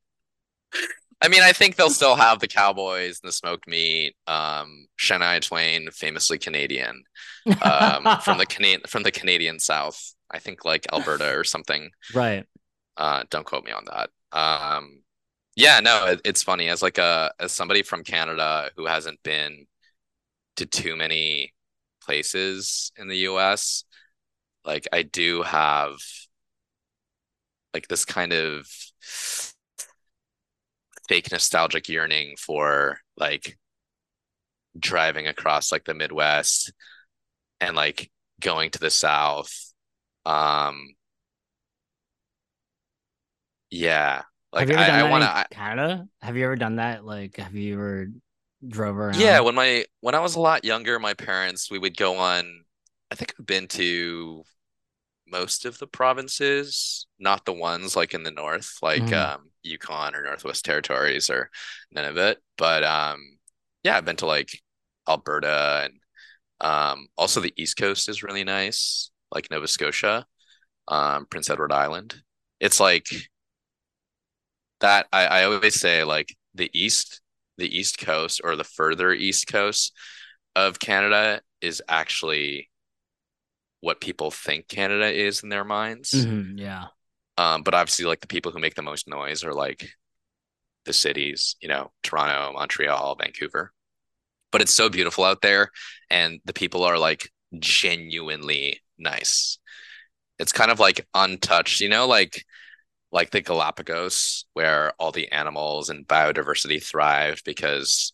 I 1.21 1.29
mean, 1.29 1.41
I 1.41 1.51
think 1.51 1.75
they'll 1.75 1.89
still 1.89 2.15
have 2.15 2.39
the 2.39 2.47
Cowboys 2.47 3.19
and 3.21 3.27
the 3.27 3.33
smoked 3.33 3.67
meat. 3.67 4.15
Um, 4.27 4.87
Shania 4.99 5.41
Twain, 5.41 5.89
famously 5.91 6.37
Canadian, 6.37 7.03
um, 7.63 8.19
from 8.21 8.37
the 8.37 8.45
Canadian 8.49 8.81
from 8.87 9.03
the 9.03 9.11
Canadian 9.11 9.59
South. 9.59 10.13
I 10.29 10.39
think 10.39 10.65
like 10.65 10.85
Alberta 10.91 11.35
or 11.35 11.43
something. 11.43 11.89
right. 12.13 12.45
Uh, 12.97 13.23
don't 13.29 13.45
quote 13.45 13.63
me 13.63 13.71
on 13.71 13.85
that. 13.85 14.09
Um, 14.37 15.03
yeah, 15.55 15.79
no, 15.79 16.05
it, 16.07 16.21
it's 16.25 16.43
funny 16.43 16.67
as 16.67 16.81
like 16.81 16.97
a 16.97 17.31
as 17.39 17.51
somebody 17.51 17.81
from 17.83 18.03
Canada 18.03 18.69
who 18.75 18.85
hasn't 18.85 19.21
been 19.23 19.65
to 20.57 20.65
too 20.65 20.95
many 20.95 21.53
places 22.03 22.91
in 22.97 23.07
the 23.07 23.17
US, 23.29 23.83
like 24.65 24.87
I 24.91 25.03
do 25.03 25.43
have 25.43 25.97
like 27.73 27.87
this 27.87 28.05
kind 28.05 28.33
of 28.33 28.67
fake 31.07 31.31
nostalgic 31.31 31.89
yearning 31.89 32.35
for 32.37 32.99
like 33.15 33.57
driving 34.77 35.27
across 35.27 35.71
like 35.71 35.85
the 35.85 35.93
Midwest 35.93 36.71
and 37.59 37.75
like 37.75 38.11
going 38.41 38.71
to 38.71 38.79
the 38.79 38.89
South. 38.89 39.51
Um, 40.25 40.89
yeah, 43.69 44.23
like 44.51 44.69
have 44.69 44.69
you 44.69 44.83
ever 44.83 44.91
I, 44.91 45.07
I 45.07 45.09
want 45.09 45.23
to. 45.23 45.55
Canada? 45.55 46.07
Have 46.21 46.37
you 46.37 46.45
ever 46.45 46.55
done 46.55 46.77
that? 46.77 47.05
Like, 47.05 47.37
have 47.37 47.55
you 47.55 47.73
ever 47.73 48.07
drove 48.67 48.97
around? 48.97 49.19
Yeah, 49.19 49.39
when 49.41 49.55
my 49.55 49.85
when 50.01 50.15
I 50.15 50.19
was 50.19 50.35
a 50.35 50.39
lot 50.39 50.65
younger, 50.65 50.99
my 50.99 51.13
parents 51.13 51.69
we 51.69 51.79
would 51.79 51.97
go 51.97 52.17
on. 52.17 52.63
I 53.11 53.15
think 53.15 53.33
I've 53.39 53.45
been 53.45 53.67
to 53.69 54.43
most 55.29 55.65
of 55.65 55.77
the 55.79 55.87
provinces, 55.87 57.07
not 57.19 57.45
the 57.45 57.53
ones 57.53 57.95
like 57.95 58.13
in 58.13 58.23
the 58.23 58.31
north, 58.31 58.77
like 58.81 59.11
Mhm. 59.11 59.13
um 59.13 59.51
Yukon 59.63 60.15
or 60.15 60.23
Northwest 60.23 60.65
Territories 60.65 61.29
or 61.29 61.49
none 61.91 62.05
of 62.05 62.17
it. 62.17 62.39
But 62.57 62.83
um 62.83 63.39
yeah, 63.83 63.97
I've 63.97 64.05
been 64.05 64.15
to 64.17 64.25
like 64.27 64.61
Alberta 65.07 65.83
and 65.85 65.99
um 66.61 67.07
also 67.17 67.41
the 67.41 67.53
East 67.57 67.77
Coast 67.77 68.09
is 68.09 68.23
really 68.23 68.43
nice, 68.45 69.11
like 69.31 69.51
Nova 69.51 69.67
Scotia, 69.67 70.25
um 70.89 71.25
Prince 71.27 71.49
Edward 71.49 71.73
Island. 71.73 72.15
It's 72.59 72.79
like 72.79 73.07
that 74.79 75.07
I, 75.11 75.25
I 75.25 75.43
always 75.45 75.79
say 75.79 76.03
like 76.03 76.35
the 76.53 76.69
east 76.73 77.21
the 77.57 77.75
east 77.75 77.97
coast 77.99 78.41
or 78.43 78.55
the 78.55 78.63
further 78.63 79.11
east 79.13 79.47
coast 79.47 79.93
of 80.55 80.79
Canada 80.79 81.41
is 81.61 81.81
actually 81.87 82.69
what 83.81 84.01
people 84.01 84.31
think 84.31 84.67
Canada 84.67 85.11
is 85.11 85.43
in 85.43 85.49
their 85.49 85.63
minds. 85.65 86.13
Mhm, 86.13 86.59
yeah. 86.59 86.87
Um, 87.37 87.63
but 87.63 87.73
obviously, 87.73 88.05
like 88.05 88.21
the 88.21 88.27
people 88.27 88.51
who 88.51 88.59
make 88.59 88.75
the 88.75 88.81
most 88.81 89.07
noise 89.07 89.43
are 89.43 89.53
like 89.53 89.89
the 90.85 90.93
cities, 90.93 91.55
you 91.61 91.67
know, 91.67 91.91
Toronto, 92.03 92.53
Montreal, 92.53 93.15
Vancouver. 93.19 93.73
But 94.51 94.61
it's 94.61 94.73
so 94.73 94.89
beautiful 94.89 95.23
out 95.25 95.41
there, 95.41 95.71
and 96.09 96.39
the 96.45 96.53
people 96.53 96.83
are 96.83 96.97
like 96.99 97.31
genuinely 97.59 98.81
nice. 98.97 99.59
It's 100.39 100.51
kind 100.51 100.71
of 100.71 100.79
like 100.79 101.07
untouched, 101.13 101.81
you 101.81 101.89
know, 101.89 102.07
like 102.07 102.45
like 103.11 103.31
the 103.31 103.41
Galapagos, 103.41 104.45
where 104.53 104.93
all 104.99 105.11
the 105.11 105.31
animals 105.31 105.89
and 105.89 106.07
biodiversity 106.07 106.83
thrive 106.83 107.41
because 107.45 108.13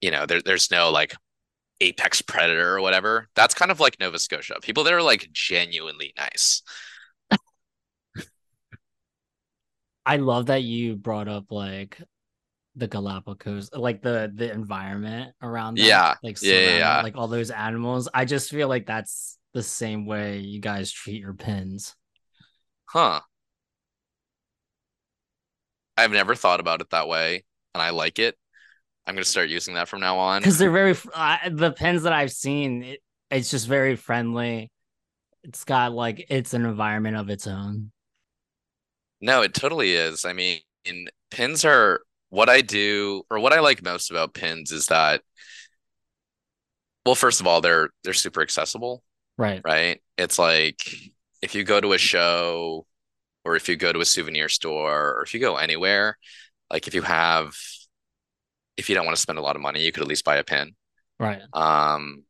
you 0.00 0.10
know 0.10 0.26
there, 0.26 0.42
there's 0.42 0.70
no 0.70 0.90
like 0.90 1.14
apex 1.80 2.22
predator 2.22 2.76
or 2.76 2.80
whatever. 2.80 3.28
That's 3.34 3.54
kind 3.54 3.70
of 3.70 3.80
like 3.80 3.98
Nova 4.00 4.18
Scotia. 4.18 4.56
People 4.62 4.84
that 4.84 4.92
are 4.92 5.02
like 5.02 5.28
genuinely 5.32 6.12
nice. 6.16 6.62
I 10.04 10.16
love 10.16 10.46
that 10.46 10.62
you 10.62 10.96
brought 10.96 11.28
up 11.28 11.50
like 11.50 12.00
the 12.76 12.88
Galapagos, 12.88 13.70
like 13.74 14.02
the 14.02 14.32
the 14.34 14.52
environment 14.52 15.34
around 15.42 15.80
that, 15.80 15.84
Yeah, 15.86 16.14
like 16.22 16.38
yeah, 16.42 16.78
yeah. 16.78 17.02
like 17.02 17.16
all 17.16 17.28
those 17.28 17.50
animals. 17.50 18.08
I 18.14 18.24
just 18.24 18.50
feel 18.50 18.68
like 18.68 18.86
that's 18.86 19.38
the 19.54 19.62
same 19.62 20.06
way 20.06 20.38
you 20.40 20.60
guys 20.60 20.92
treat 20.92 21.20
your 21.20 21.34
pins. 21.34 21.94
Huh. 22.86 23.22
I've 25.96 26.10
never 26.10 26.34
thought 26.34 26.60
about 26.60 26.80
it 26.80 26.90
that 26.90 27.08
way, 27.08 27.44
and 27.74 27.82
I 27.82 27.90
like 27.90 28.18
it. 28.18 28.36
I'm 29.06 29.14
gonna 29.14 29.24
start 29.24 29.48
using 29.48 29.74
that 29.74 29.88
from 29.88 30.00
now 30.00 30.18
on. 30.18 30.40
because 30.40 30.58
they're 30.58 30.70
very 30.70 30.96
uh, 31.14 31.38
the 31.50 31.72
pins 31.72 32.04
that 32.04 32.12
I've 32.12 32.32
seen. 32.32 32.82
It, 32.82 33.00
it's 33.30 33.50
just 33.50 33.66
very 33.66 33.96
friendly. 33.96 34.70
It's 35.42 35.64
got 35.64 35.92
like 35.92 36.26
it's 36.28 36.54
an 36.54 36.64
environment 36.64 37.16
of 37.16 37.28
its 37.30 37.46
own. 37.46 37.90
No, 39.20 39.42
it 39.42 39.54
totally 39.54 39.94
is. 39.94 40.24
I 40.24 40.32
mean, 40.32 40.60
pins 41.30 41.64
are 41.64 42.02
what 42.30 42.48
I 42.48 42.60
do, 42.60 43.22
or 43.30 43.38
what 43.38 43.52
I 43.52 43.60
like 43.60 43.82
most 43.82 44.10
about 44.10 44.34
pins 44.34 44.72
is 44.72 44.86
that, 44.86 45.22
well, 47.04 47.14
first 47.14 47.40
of 47.40 47.46
all, 47.46 47.60
they're 47.60 47.90
they're 48.04 48.12
super 48.14 48.42
accessible, 48.42 49.02
Right. 49.36 49.60
right? 49.64 50.00
It's 50.18 50.38
like 50.38 50.78
if 51.42 51.54
you 51.54 51.64
go 51.64 51.80
to 51.80 51.92
a 51.92 51.98
show 51.98 52.86
or 53.44 53.56
if 53.56 53.68
you 53.68 53.76
go 53.76 53.92
to 53.92 54.00
a 54.00 54.04
souvenir 54.04 54.48
store 54.48 55.18
or 55.18 55.22
if 55.24 55.34
you 55.34 55.40
go 55.40 55.56
anywhere, 55.56 56.18
like 56.70 56.86
if 56.88 56.94
you 56.94 57.02
have 57.02 57.54
if 58.76 58.88
you 58.88 58.94
don't 58.94 59.04
want 59.04 59.16
to 59.16 59.22
spend 59.22 59.38
a 59.38 59.42
lot 59.42 59.56
of 59.56 59.62
money, 59.62 59.82
you 59.84 59.92
could 59.92 60.02
at 60.02 60.08
least 60.08 60.24
buy 60.24 60.36
a 60.36 60.44
pin. 60.44 60.74
Right. 61.18 61.42
Um, 61.52 62.24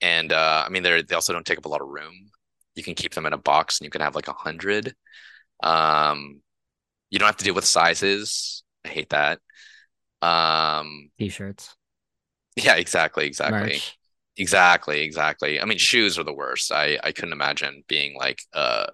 and 0.00 0.32
uh, 0.32 0.64
I 0.66 0.68
mean, 0.70 0.82
they're 0.82 1.02
they 1.02 1.14
also 1.14 1.32
don't 1.32 1.44
take 1.46 1.58
up 1.58 1.64
a 1.64 1.68
lot 1.68 1.80
of 1.82 1.88
room. 1.88 2.30
You 2.74 2.82
can 2.82 2.94
keep 2.94 3.14
them 3.14 3.26
in 3.26 3.32
a 3.32 3.38
box, 3.38 3.78
and 3.80 3.86
you 3.86 3.90
can 3.90 4.02
have 4.02 4.14
like 4.14 4.28
a 4.28 4.32
hundred. 4.32 4.94
Um, 5.62 6.40
you 7.10 7.18
don't 7.18 7.26
have 7.26 7.36
to 7.38 7.44
deal 7.44 7.54
with 7.54 7.64
sizes. 7.64 8.62
I 8.84 8.88
hate 8.88 9.10
that. 9.10 9.40
Um, 10.22 11.10
T-shirts. 11.18 11.74
yeah, 12.56 12.76
exactly, 12.76 13.26
exactly, 13.26 13.72
Merch. 13.74 13.98
exactly, 14.36 15.02
exactly. 15.02 15.60
I 15.60 15.64
mean, 15.64 15.78
shoes 15.78 16.18
are 16.18 16.24
the 16.24 16.32
worst. 16.34 16.72
I 16.72 16.98
I 17.02 17.12
couldn't 17.12 17.32
imagine 17.32 17.84
being 17.88 18.16
like 18.16 18.40
uh 18.52 18.86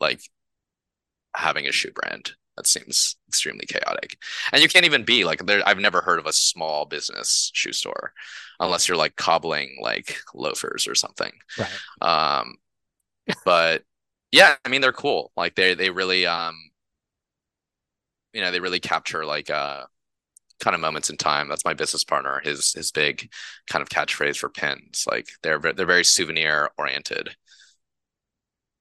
like 0.00 0.20
having 1.36 1.66
a 1.66 1.72
shoe 1.72 1.92
brand. 1.92 2.32
That 2.56 2.66
seems 2.66 3.16
extremely 3.28 3.66
chaotic. 3.66 4.16
And 4.52 4.62
you 4.62 4.68
can't 4.68 4.84
even 4.84 5.04
be 5.04 5.24
like 5.24 5.44
there. 5.46 5.62
I've 5.66 5.78
never 5.78 6.00
heard 6.00 6.18
of 6.20 6.26
a 6.26 6.32
small 6.32 6.84
business 6.84 7.50
shoe 7.54 7.72
store 7.72 8.12
unless 8.60 8.88
you're 8.88 8.96
like 8.96 9.16
cobbling 9.16 9.76
like 9.80 10.18
loafers 10.34 10.86
or 10.86 10.94
something. 10.94 11.32
Right. 11.56 11.80
Um, 12.00 12.56
But 13.44 13.84
yeah, 14.32 14.56
I 14.64 14.68
mean 14.68 14.80
they're 14.80 14.92
cool. 14.92 15.32
Like 15.36 15.54
they 15.54 15.74
they 15.74 15.90
really 15.90 16.26
um 16.26 16.56
you 18.32 18.40
know, 18.40 18.50
they 18.50 18.60
really 18.60 18.80
capture 18.80 19.24
like 19.24 19.50
uh 19.50 19.84
kind 20.60 20.74
of 20.74 20.80
moments 20.80 21.10
in 21.10 21.16
time. 21.18 21.48
That's 21.48 21.64
my 21.64 21.74
business 21.74 22.04
partner, 22.04 22.40
his 22.44 22.72
his 22.74 22.92
big 22.92 23.30
kind 23.68 23.82
of 23.82 23.90
catchphrase 23.90 24.38
for 24.38 24.48
pins. 24.50 25.06
Like 25.10 25.28
they're 25.42 25.60
they're 25.60 25.86
very 25.86 26.04
souvenir 26.04 26.70
oriented. 26.78 27.36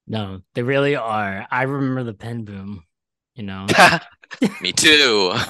No, 0.08 0.42
they 0.54 0.64
really 0.64 0.96
are. 0.96 1.48
I 1.52 1.64
remember 1.64 2.04
the 2.04 2.14
pen 2.14 2.44
boom, 2.46 2.86
you 3.36 3.44
know. 3.44 3.66
Me 4.62 4.72
too. 4.72 5.34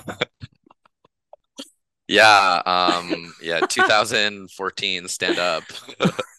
Yeah, 2.05 2.61
um, 2.65 3.33
yeah, 3.41 3.61
2014 3.61 5.07
stand 5.07 5.39
up. 5.39 5.63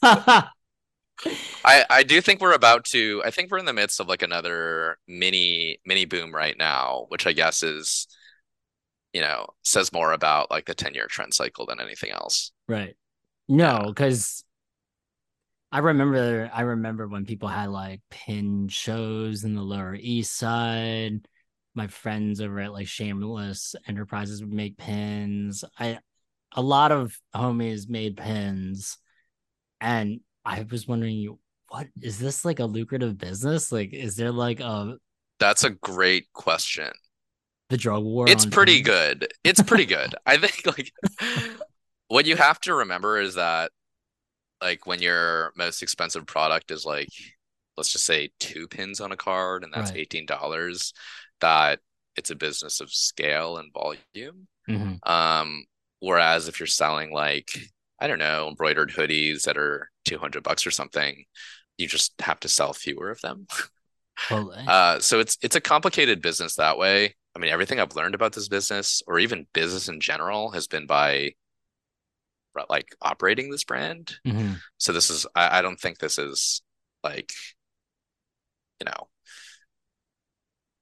I 0.03 1.85
I 1.89 2.03
do 2.03 2.21
think 2.21 2.41
we're 2.41 2.53
about 2.53 2.85
to 2.87 3.23
I 3.25 3.31
think 3.31 3.51
we're 3.51 3.59
in 3.59 3.65
the 3.65 3.73
midst 3.73 3.99
of 3.99 4.07
like 4.07 4.23
another 4.23 4.99
mini 5.09 5.79
mini 5.87 6.05
boom 6.05 6.35
right 6.35 6.57
now, 6.57 7.07
which 7.09 7.27
I 7.27 7.33
guess 7.33 7.63
is 7.63 8.07
you 9.15 9.21
know, 9.21 9.47
says 9.63 9.93
more 9.93 10.13
about 10.13 10.51
like 10.51 10.67
the 10.67 10.75
10-year 10.75 11.07
trend 11.07 11.33
cycle 11.33 11.67
than 11.67 11.81
anything 11.81 12.11
else. 12.11 12.53
right. 12.69 12.95
No, 13.49 13.85
because 13.87 14.45
I 15.71 15.79
remember 15.79 16.51
I 16.53 16.63
remember 16.63 17.09
when 17.09 17.27
people 17.27 17.49
had 17.49 17.71
like 17.71 18.01
pin 18.11 18.69
shows 18.69 19.45
in 19.45 19.55
the 19.55 19.63
Lower 19.63 19.95
East 19.95 20.37
Side. 20.37 21.27
My 21.75 21.89
friends 21.89 22.41
over 22.41 22.61
at 22.61 22.73
like 22.73 22.87
Shameless 22.87 23.75
Enterprises 23.89 24.41
would 24.43 24.53
make 24.53 24.77
pins. 24.77 25.65
I 25.79 25.99
a 26.53 26.63
lot 26.63 26.93
of 26.93 27.19
homies 27.35 27.89
made 27.89 28.17
pins, 28.17 28.99
and 29.81 30.21
I 30.45 30.65
was 30.71 30.87
wondering, 30.87 31.37
what 31.69 31.89
is 32.01 32.19
this 32.19 32.45
like 32.45 32.61
a 32.61 32.65
lucrative 32.67 33.19
business? 33.19 33.73
Like, 33.73 33.93
is 33.93 34.17
there 34.17 34.33
like 34.33 34.61
a 34.61 34.97
That's 35.41 35.65
a 35.65 35.71
great 35.71 36.33
question. 36.33 36.91
the 37.71 37.77
drug 37.77 38.05
war? 38.05 38.29
It's 38.29 38.47
pretty 38.47 38.77
pins? 38.77 38.87
good. 38.87 39.29
It's 39.43 39.63
pretty 39.63 39.87
good. 39.87 40.15
I 40.27 40.37
think 40.37 40.67
like 40.67 40.93
what 42.09 42.27
you 42.27 42.37
have 42.37 42.61
to 42.61 42.75
remember 42.75 43.21
is 43.21 43.35
that 43.35 43.73
like 44.63 44.87
when 44.87 45.03
your 45.03 45.53
most 45.57 45.83
expensive 45.83 46.27
product 46.27 46.71
is 46.71 46.85
like 46.85 47.09
let's 47.77 47.93
just 47.93 48.05
say 48.07 48.31
two 48.41 48.69
pins 48.69 49.01
on 49.01 49.13
a 49.13 49.17
card 49.17 49.65
and 49.65 49.73
that's 49.73 49.93
Right. 49.93 50.01
$18 50.11 50.93
that 51.45 51.79
it's 52.17 52.31
a 52.31 52.35
business 52.47 52.81
of 52.81 52.91
scale 52.91 53.59
and 53.59 53.71
volume 53.73 54.49
Mhm. 54.69 54.99
um 55.07 55.65
whereas 56.01 56.49
if 56.49 56.59
you're 56.59 56.67
selling 56.67 57.13
like 57.13 57.51
i 58.01 58.07
don't 58.07 58.19
know 58.19 58.49
embroidered 58.49 58.91
hoodies 58.91 59.43
that 59.43 59.59
are 59.59 59.91
200 60.07 60.43
bucks 60.43 60.67
or 60.67 60.71
something 60.71 61.25
you 61.77 61.87
just 61.87 62.15
have 62.21 62.41
to 62.41 62.49
sell 62.49 62.73
fewer 62.73 63.11
of 63.11 63.21
them 63.21 63.47
Totally. 64.29 64.65
uh 64.67 64.99
so 65.01 65.21
it's 65.21 65.37
it's 65.43 65.57
a 65.57 65.61
complicated 65.61 66.23
business 66.23 66.55
that 66.57 66.79
way 66.79 67.15
i 67.35 67.39
mean 67.39 67.51
everything 67.51 67.79
i've 67.79 67.97
learned 67.97 68.15
about 68.15 68.33
this 68.33 68.49
business 68.49 69.03
or 69.07 69.19
even 69.19 69.47
business 69.53 69.89
in 69.89 70.01
general 70.01 70.51
has 70.53 70.67
been 70.67 70.87
by 70.87 71.35
like 72.71 72.87
operating 73.03 73.51
this 73.51 73.65
brand 73.65 74.15
Mhm. 74.27 74.61
so 74.79 74.93
this 74.93 75.11
is 75.11 75.27
I, 75.35 75.59
I 75.59 75.63
don't 75.63 75.81
think 75.81 75.99
this 75.99 76.17
is 76.19 76.63
like 77.03 77.33
you 78.81 78.87
know 78.87 79.09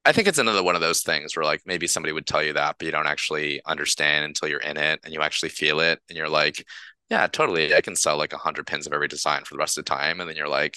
I 0.05 0.13
think 0.13 0.27
it's 0.27 0.39
another 0.39 0.63
one 0.63 0.75
of 0.75 0.81
those 0.81 1.03
things 1.03 1.37
where 1.37 1.45
like 1.45 1.63
maybe 1.65 1.87
somebody 1.87 2.13
would 2.13 2.27
tell 2.27 2.43
you 2.43 2.55
that, 2.55 2.77
but 2.79 2.87
you 2.87 2.93
don't 2.93 3.07
actually 3.07 3.61
understand 3.67 4.25
until 4.25 4.49
you're 4.49 4.61
in 4.61 4.77
it 4.77 5.01
and 5.05 5.15
you 5.15 5.21
actually 5.21 5.51
feel 5.51 5.81
it 5.81 6.01
and 6.09 6.19
you're 6.19 6.29
like, 6.29 6.65
yeah, 7.09 7.27
totally. 7.29 7.75
I 7.75 7.81
can 7.83 7.95
sell 7.95 8.17
like 8.17 8.33
a 8.33 8.39
hundred 8.39 8.67
pins 8.67 8.87
of 8.87 8.93
every 8.93 9.09
design 9.09 9.45
for 9.45 9.55
the 9.55 9.59
rest 9.59 9.79
of 9.79 9.85
the 9.85 9.91
time. 9.91 10.21
And 10.21 10.29
then 10.29 10.37
you're 10.37 10.49
like, 10.49 10.77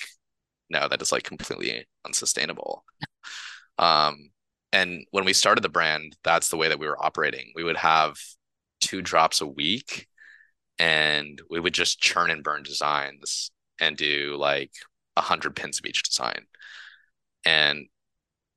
no, 0.70 0.88
that 0.88 1.02
is 1.02 1.12
like 1.12 1.24
completely 1.24 1.86
unsustainable. 2.06 2.84
Um, 3.78 4.32
and 4.72 5.06
when 5.12 5.26
we 5.26 5.34
started 5.34 5.64
the 5.64 5.70
brand, 5.70 6.16
that's 6.24 6.50
the 6.50 6.58
way 6.58 6.70
that 6.70 6.80
we 6.80 6.88
were 6.88 7.04
operating. 7.04 7.52
We 7.56 7.64
would 7.64 7.78
have 7.78 8.18
two 8.82 9.02
drops 9.02 9.42
a 9.42 9.48
week 9.48 10.08
and 10.80 11.42
we 11.50 11.60
would 11.60 11.74
just 11.74 12.02
churn 12.02 12.30
and 12.30 12.44
burn 12.44 12.64
designs 12.64 13.52
and 13.80 13.98
do 13.98 14.36
like 14.38 14.72
a 15.18 15.22
hundred 15.22 15.56
pins 15.56 15.80
of 15.80 15.86
each 15.86 16.04
design. 16.04 16.46
And 17.46 17.88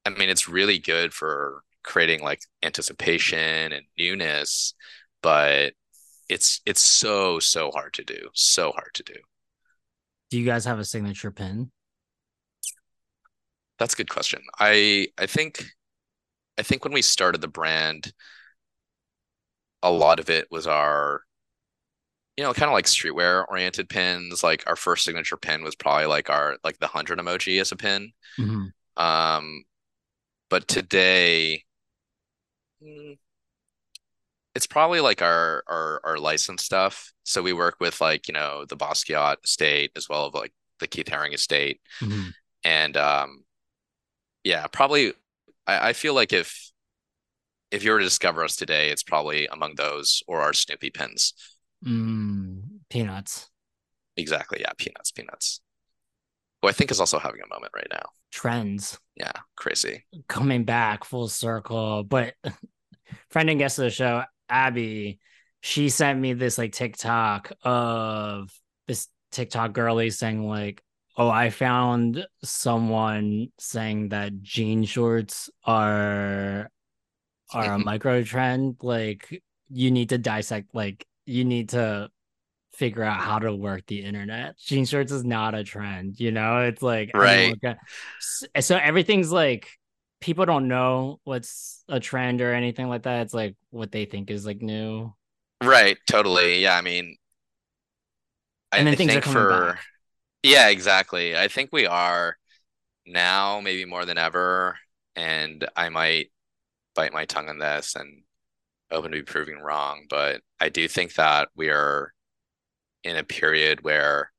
I 0.05 0.11
mean, 0.11 0.29
it's 0.29 0.49
really 0.49 0.79
good 0.79 1.13
for 1.13 1.63
creating 1.83 2.23
like 2.23 2.41
anticipation 2.63 3.73
and 3.73 3.85
newness, 3.99 4.75
but 5.23 5.75
it's 6.29 6.61
it's 6.67 6.83
so 6.83 7.39
so 7.39 7.71
hard 7.73 7.95
to 7.95 8.05
do, 8.05 8.31
so 8.35 8.73
hard 8.73 8.91
to 8.95 9.03
do. 9.03 9.15
Do 10.31 10.39
you 10.39 10.45
guys 10.45 10.65
have 10.67 10.79
a 10.79 10.85
signature 10.85 11.31
pin? 11.31 11.71
That's 13.79 13.95
a 13.95 13.97
good 13.97 14.11
question. 14.11 14.43
I 14.59 15.09
I 15.19 15.27
think 15.27 15.65
I 16.59 16.63
think 16.63 16.85
when 16.85 16.93
we 16.93 17.03
started 17.03 17.41
the 17.41 17.49
brand, 17.49 18.13
a 19.83 19.91
lot 19.91 20.21
of 20.21 20.31
it 20.31 20.49
was 20.51 20.67
our 20.67 21.23
you 22.37 22.45
know, 22.45 22.53
kind 22.55 22.69
of 22.69 22.73
like 22.73 22.85
streetwear 22.85 23.45
oriented 23.49 23.89
pins. 23.89 24.43
Like 24.43 24.63
our 24.67 24.77
first 24.77 25.05
signature 25.05 25.37
pin 25.37 25.63
was 25.65 25.75
probably 25.75 26.07
like 26.07 26.31
our 26.31 26.57
like 26.63 26.79
the 26.79 26.87
hundred 26.87 27.19
emoji 27.19 27.61
as 27.61 27.73
a 27.73 27.77
pin. 27.77 28.13
Mhm. 28.39 28.73
Um, 28.97 29.65
but 30.51 30.69
today, 30.69 31.65
mm, 32.81 33.19
it's 34.55 34.67
probably 34.67 35.01
like 35.01 35.23
our 35.23 35.63
our 35.67 36.01
our 36.05 36.19
license 36.19 36.65
stuff. 36.65 37.13
So 37.25 37.43
we 37.43 37.53
work 37.53 37.77
with 37.81 38.01
like, 38.01 38.29
you 38.29 38.35
know, 38.35 38.65
the 38.69 38.77
Basquiat 38.77 39.37
estate 39.45 39.93
as 39.97 40.09
well 40.09 40.27
as 40.27 40.35
like 40.35 40.53
the 40.81 40.87
Keith 40.87 41.07
Haring 41.07 41.35
estate. 41.35 41.81
Mhm. 42.01 42.33
And 42.65 42.97
um 42.97 43.45
yeah, 44.45 44.67
probably 44.67 45.13
I, 45.67 45.91
I 45.91 45.93
feel 45.93 46.15
like 46.15 46.33
if 46.33 46.71
if 47.71 47.85
you 47.85 47.91
were 47.93 47.99
to 47.99 48.05
discover 48.05 48.45
us 48.45 48.57
today, 48.57 48.91
it's 48.91 49.03
probably 49.03 49.47
among 49.47 49.75
those 49.75 50.23
or 50.27 50.41
our 50.41 50.53
Snoopy 50.53 50.91
pins. 50.91 51.35
Mm, 51.85 52.63
peanuts. 52.89 53.51
Exactly. 54.17 54.61
Yeah, 54.61 54.73
peanuts, 54.77 55.13
peanuts. 55.13 55.61
Who 56.63 56.69
I 56.69 56.73
think 56.73 56.91
is 56.91 56.99
also 56.99 57.19
having 57.19 57.41
a 57.43 57.55
moment 57.55 57.73
right 57.77 57.87
now. 57.91 58.07
Trends 58.33 58.99
Yeah, 59.19 59.33
crazy. 59.57 60.05
coming 60.29 60.65
back 60.65 61.05
full 61.05 61.29
circle. 61.29 62.05
But 62.05 62.35
friend 63.31 63.51
and 63.51 63.59
guest 63.59 63.79
of 63.79 63.85
the 63.85 63.91
show, 63.91 64.23
Abby, 64.49 65.19
she 65.61 65.89
sent 65.89 66.21
me 66.21 66.35
this 66.35 66.57
like 66.57 66.73
TikTok 66.73 67.53
of 67.63 68.51
this 68.87 69.09
TikTok 69.33 69.73
girlie 69.73 70.11
saying 70.11 70.47
like, 70.47 70.83
"Oh, 71.17 71.29
I 71.29 71.51
found 71.51 72.25
someone 72.45 73.49
saying 73.59 74.11
that 74.11 74.41
jean 74.43 74.85
shorts 74.85 75.51
are 75.65 76.71
are 77.53 77.73
a 77.75 77.79
micro 77.85 78.23
trend. 78.23 78.77
Like, 78.83 79.43
you 79.69 79.91
need 79.91 80.11
to 80.11 80.19
dissect. 80.19 80.75
Like, 80.75 81.07
you 81.27 81.45
need 81.45 81.71
to." 81.71 82.11
Figure 82.79 83.03
out 83.03 83.21
how 83.21 83.39
to 83.39 83.55
work 83.55 83.85
the 83.87 84.05
internet 84.05 84.57
jean 84.59 84.85
shorts 84.87 85.13
is 85.13 85.25
not 85.25 85.55
a 85.55 85.65
trend 85.65 86.19
you 86.21 86.31
know 86.33 86.63
it's 86.63 86.83
like 86.83 87.15
Right. 87.15 87.59
so 88.61 88.77
everything's 88.77 89.31
like 89.33 89.69
people 90.21 90.45
don't 90.47 90.69
know 90.69 91.21
what's 91.25 91.85
a 91.89 92.01
trend 92.01 92.41
or 92.41 92.53
anything 92.53 92.89
like 92.89 93.03
that. 93.05 93.23
It's 93.23 93.35
like 93.35 93.55
what 93.71 93.93
they 93.93 94.05
think 94.05 94.31
is 94.31 94.45
like 94.45 94.61
new. 94.61 95.13
Right, 95.63 95.99
totally. 96.09 96.61
Yeah, 96.63 96.77
I 96.77 96.81
mean, 96.81 97.17
I, 98.73 98.79
And 98.79 98.87
then 98.87 98.95
I 98.95 98.97
things 98.97 99.15
are 99.15 99.21
think 99.21 99.23
coming 99.23 99.47
for 99.47 99.47
back. 99.47 99.85
yeah, 100.45 100.69
exactly. 100.69 101.37
I 101.37 101.49
think 101.49 101.71
we 101.73 101.87
are 101.87 102.37
now 103.07 103.61
maybe 103.63 103.85
more 103.85 104.05
than 104.07 104.19
ever, 104.19 104.79
and 105.17 105.69
I 105.77 105.89
might 105.91 106.33
bite 106.95 107.13
my 107.15 107.27
tongue 107.27 107.49
on 107.51 107.59
this 107.59 107.97
and 107.97 108.25
open 108.93 109.13
to 109.13 109.19
be 109.19 109.23
proving 109.25 109.61
wrong, 109.61 110.07
but 110.11 110.43
I 110.61 110.69
do 110.71 110.89
think 110.89 111.15
that 111.17 111.51
we 111.57 111.71
are 111.71 112.13
in 113.05 113.17
a 113.17 113.25
period 113.25 113.83
where 113.83 114.33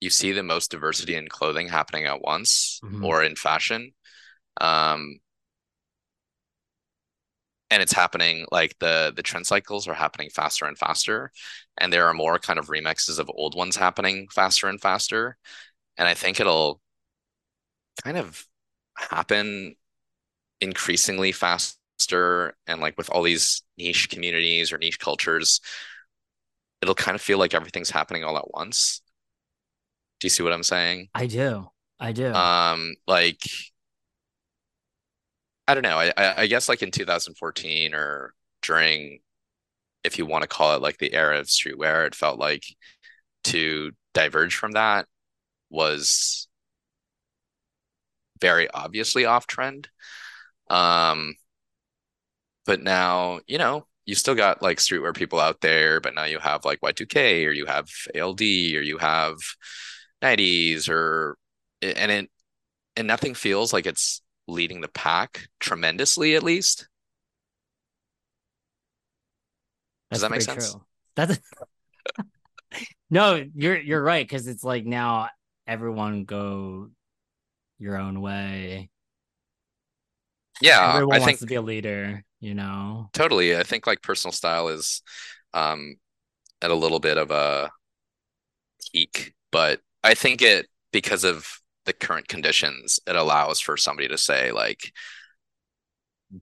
you 0.00 0.10
see 0.10 0.32
the 0.32 0.42
most 0.42 0.70
diversity 0.70 1.14
in 1.14 1.28
clothing 1.28 1.68
happening 1.68 2.04
at 2.06 2.20
once 2.20 2.80
Mhm. 2.84 3.04
or 3.04 3.22
in 3.22 3.34
fashion. 3.36 3.94
Um, 4.60 5.20
and 7.70 7.82
it's 7.82 7.92
happening 7.92 8.46
like 8.50 8.76
the 8.78 9.12
the 9.14 9.22
trend 9.22 9.46
cycles 9.46 9.86
are 9.88 9.94
happening 9.94 10.30
faster 10.30 10.64
and 10.66 10.78
faster 10.78 11.30
and 11.78 11.92
there 11.92 12.06
are 12.06 12.14
more 12.14 12.38
kind 12.38 12.58
of 12.58 12.68
remixes 12.68 13.18
of 13.18 13.30
old 13.34 13.54
ones 13.54 13.76
happening 13.76 14.26
faster 14.32 14.68
and 14.68 14.80
faster 14.80 15.36
and 15.98 16.08
i 16.08 16.14
think 16.14 16.40
it'll 16.40 16.80
kind 18.04 18.16
of 18.16 18.44
happen 18.96 19.74
increasingly 20.60 21.32
faster 21.32 22.56
and 22.66 22.80
like 22.80 22.96
with 22.98 23.10
all 23.10 23.22
these 23.22 23.62
niche 23.78 24.08
communities 24.10 24.72
or 24.72 24.78
niche 24.78 24.98
cultures 24.98 25.60
it'll 26.82 26.94
kind 26.94 27.14
of 27.14 27.20
feel 27.20 27.38
like 27.38 27.54
everything's 27.54 27.90
happening 27.90 28.24
all 28.24 28.36
at 28.38 28.52
once 28.52 29.02
do 30.20 30.26
you 30.26 30.30
see 30.30 30.42
what 30.42 30.52
i'm 30.52 30.62
saying 30.62 31.08
I 31.14 31.26
do. 31.26 31.68
I 32.00 32.12
do. 32.12 32.32
um 32.32 32.94
like 33.06 33.40
I 35.66 35.74
don't 35.74 35.82
know. 35.82 35.98
I, 35.98 36.12
I 36.16 36.34
I 36.42 36.46
guess 36.46 36.68
like 36.68 36.82
in 36.82 36.90
2014 36.90 37.94
or 37.94 38.32
during, 38.62 39.20
if 40.02 40.16
you 40.18 40.24
want 40.24 40.42
to 40.42 40.48
call 40.48 40.74
it 40.74 40.82
like 40.82 40.98
the 40.98 41.12
era 41.12 41.38
of 41.38 41.46
streetwear, 41.46 42.06
it 42.06 42.14
felt 42.14 42.38
like 42.38 42.64
to 43.44 43.92
diverge 44.14 44.56
from 44.56 44.72
that 44.72 45.06
was 45.70 46.48
very 48.40 48.70
obviously 48.70 49.26
off 49.26 49.46
trend. 49.46 49.88
Um, 50.70 51.34
but 52.64 52.80
now, 52.82 53.40
you 53.46 53.58
know, 53.58 53.86
you 54.08 54.14
still 54.14 54.34
got 54.34 54.62
like 54.62 54.78
streetwear 54.78 55.14
people 55.14 55.38
out 55.38 55.60
there, 55.60 56.00
but 56.00 56.14
now 56.14 56.24
you 56.24 56.38
have 56.38 56.64
like 56.64 56.80
Y2K 56.80 57.44
or 57.44 57.52
you 57.52 57.66
have 57.66 57.86
ALD 58.18 58.40
or 58.40 58.80
you 58.80 58.96
have 58.96 59.36
90s 60.22 60.88
or 60.88 61.36
and 61.82 62.10
it 62.10 62.30
and 62.96 63.06
nothing 63.06 63.34
feels 63.34 63.70
like 63.70 63.84
it's 63.84 64.22
leading 64.46 64.80
the 64.80 64.88
pack 64.88 65.46
tremendously 65.60 66.36
at 66.36 66.42
least. 66.42 66.88
Does 70.10 70.22
That's 70.22 70.22
that 70.22 70.30
make 70.30 70.40
sense? 70.40 70.72
true. 70.72 70.82
That's 71.14 71.38
no, 73.10 73.44
you're 73.54 73.78
you're 73.78 74.02
right 74.02 74.26
because 74.26 74.46
it's 74.46 74.64
like 74.64 74.86
now 74.86 75.28
everyone 75.66 76.24
go 76.24 76.88
your 77.78 77.98
own 77.98 78.22
way. 78.22 78.88
Yeah, 80.62 80.94
everyone 80.94 81.16
I 81.16 81.18
wants 81.18 81.26
think 81.26 81.40
to 81.40 81.46
be 81.46 81.56
a 81.56 81.62
leader, 81.62 82.24
you 82.40 82.54
know. 82.54 83.10
totally. 83.12 83.56
I 83.56 83.62
think 83.62 83.86
like 83.86 84.02
personal 84.02 84.32
style 84.32 84.68
is 84.68 85.02
um 85.54 85.96
at 86.62 86.70
a 86.70 86.74
little 86.74 87.00
bit 87.00 87.18
of 87.18 87.30
a 87.30 87.70
peak, 88.92 89.34
but 89.50 89.80
I 90.02 90.14
think 90.14 90.42
it 90.42 90.66
because 90.92 91.24
of 91.24 91.46
the 91.84 91.92
current 91.92 92.28
conditions, 92.28 93.00
it 93.06 93.16
allows 93.16 93.60
for 93.60 93.76
somebody 93.76 94.08
to 94.08 94.18
say 94.18 94.52
like 94.52 94.92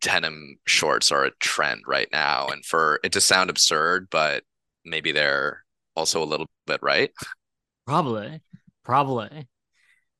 denim 0.00 0.58
shorts 0.66 1.12
are 1.12 1.24
a 1.24 1.30
trend 1.40 1.82
right 1.86 2.08
now, 2.12 2.48
and 2.48 2.64
for 2.64 3.00
it 3.04 3.12
to 3.12 3.20
sound 3.20 3.50
absurd, 3.50 4.08
but 4.10 4.44
maybe 4.84 5.12
they're 5.12 5.64
also 5.94 6.22
a 6.22 6.26
little 6.26 6.46
bit 6.66 6.80
right, 6.82 7.10
Probably, 7.86 8.40
probably. 8.84 9.48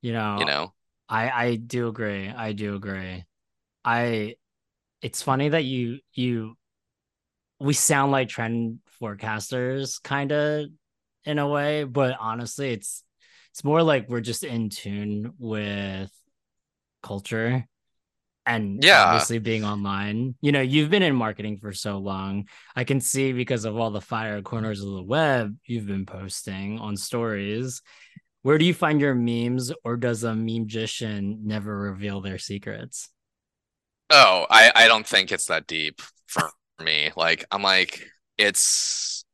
You 0.03 0.13
know, 0.13 0.39
you 0.39 0.45
know? 0.47 0.73
I 1.09 1.31
I 1.31 1.55
do 1.57 1.89
agree. 1.89 2.29
I 2.29 2.53
do 2.53 2.77
agree. 2.77 3.25
I 3.85 4.37
it's 5.03 5.23
funny 5.23 5.49
that 5.51 5.65
you 5.65 6.01
you 6.15 6.57
we 7.61 7.73
sound 7.73 8.13
like 8.13 8.29
trend 8.29 8.79
forecasters 9.01 10.03
kind 10.03 10.33
of 10.33 10.67
in 11.25 11.39
a 11.39 11.49
way, 11.49 11.85
but 11.85 12.17
honestly 12.21 12.71
it's 12.71 13.03
it's 13.51 13.65
more 13.65 13.83
like 13.83 14.09
we're 14.09 14.21
just 14.21 14.45
in 14.45 14.69
tune 14.69 15.33
with 15.39 16.11
culture 17.03 17.67
and 18.47 18.85
Yeah. 18.85 19.05
obviously 19.05 19.39
being 19.39 19.65
online. 19.65 20.37
You 20.41 20.53
know, 20.53 20.61
you've 20.61 20.91
been 20.91 21.03
in 21.03 21.17
marketing 21.17 21.59
for 21.59 21.73
so 21.73 21.99
long. 21.99 22.49
I 22.77 22.85
can 22.85 23.01
see 23.01 23.33
because 23.33 23.65
of 23.65 23.77
all 23.77 23.91
the 23.91 24.01
fire 24.01 24.43
corners 24.43 24.83
of 24.83 24.93
the 24.93 25.03
web 25.03 25.57
you've 25.67 25.87
been 25.87 26.07
posting 26.07 26.79
on 26.79 26.97
stories. 26.97 27.83
Where 28.43 28.59
do 28.59 28.65
you 28.65 28.75
find 28.75 29.01
your 29.01 29.15
memes, 29.15 29.73
or 29.85 29.97
does 29.97 30.25
a 30.25 30.35
meme 30.35 30.63
magician 30.63 31.41
never 31.45 31.77
reveal 31.77 32.21
their 32.21 32.39
secrets? 32.39 33.09
Oh, 34.11 34.47
I 34.51 34.73
I 34.75 34.89
don't 34.89 35.07
think 35.07 35.33
it's 35.33 35.47
that 35.47 35.67
deep 35.67 36.01
for 36.27 36.51
me. 36.81 37.11
Like 37.17 37.45
I'm 37.51 37.63
like 37.63 38.09
it's 38.39 39.25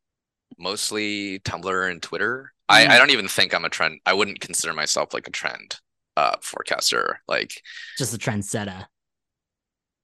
mostly 0.59 1.39
Tumblr 1.41 1.91
and 1.91 2.01
Twitter. 2.03 2.53
I 2.69 2.87
I 2.87 2.97
Mm. 2.97 2.99
don't 2.99 3.11
even 3.11 3.27
think 3.27 3.53
I'm 3.55 3.65
a 3.65 3.69
trend. 3.69 4.01
I 4.05 4.13
wouldn't 4.13 4.41
consider 4.41 4.73
myself 4.73 5.13
like 5.13 5.27
a 5.27 5.31
trend 5.31 5.79
uh 6.17 6.37
forecaster. 6.41 7.21
Like 7.27 7.61
Just 7.97 8.13
a 8.13 8.17
trendsetter. 8.17 8.87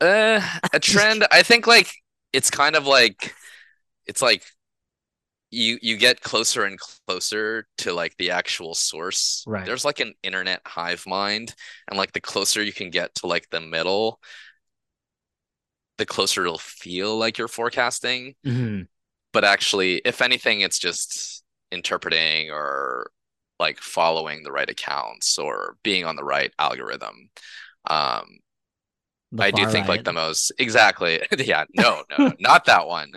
uh 0.01 0.41
a 0.73 0.79
trend, 0.79 1.25
I 1.31 1.43
think 1.43 1.67
like 1.67 1.91
it's 2.33 2.49
kind 2.49 2.75
of 2.75 2.85
like 2.87 3.35
it's 4.07 4.21
like 4.21 4.43
you 5.51 5.79
you 5.81 5.97
get 5.97 6.21
closer 6.21 6.63
and 6.65 6.79
closer 7.07 7.65
to 7.79 7.93
like 7.93 8.15
the 8.17 8.31
actual 8.31 8.75
source. 8.75 9.47
Right. 9.47 9.65
There's 9.65 9.83
like 9.85 9.99
an 9.99 10.13
internet 10.23 10.61
hive 10.65 11.03
mind 11.07 11.55
and 11.89 11.97
like 11.97 12.11
the 12.13 12.21
closer 12.21 12.61
you 12.63 12.73
can 12.73 12.91
get 12.91 13.15
to 13.15 13.27
like 13.27 13.49
the 13.49 13.61
middle, 13.61 14.19
the 15.99 16.07
closer 16.07 16.43
it'll 16.43 16.59
feel 16.59 17.17
like 17.17 17.37
you're 17.37 17.49
forecasting. 17.49 18.35
Mhm. 18.45 18.87
But 19.33 19.45
actually, 19.45 20.01
if 20.05 20.21
anything, 20.21 20.61
it's 20.61 20.79
just 20.79 21.43
interpreting 21.71 22.51
or 22.51 23.11
like 23.59 23.79
following 23.81 24.43
the 24.43 24.51
right 24.51 24.69
accounts 24.69 25.37
or 25.37 25.77
being 25.83 26.05
on 26.05 26.15
the 26.17 26.23
right 26.25 26.53
algorithm. 26.59 27.29
Um, 27.85 28.39
I 29.37 29.51
do 29.51 29.65
think 29.65 29.87
like 29.87 30.03
the 30.03 30.13
most 30.13 30.51
exactly. 30.59 31.21
Yeah, 31.37 31.65
no, 31.77 32.03
no, 32.09 32.33
not 32.39 32.65
that 32.65 32.87
one. 32.87 33.11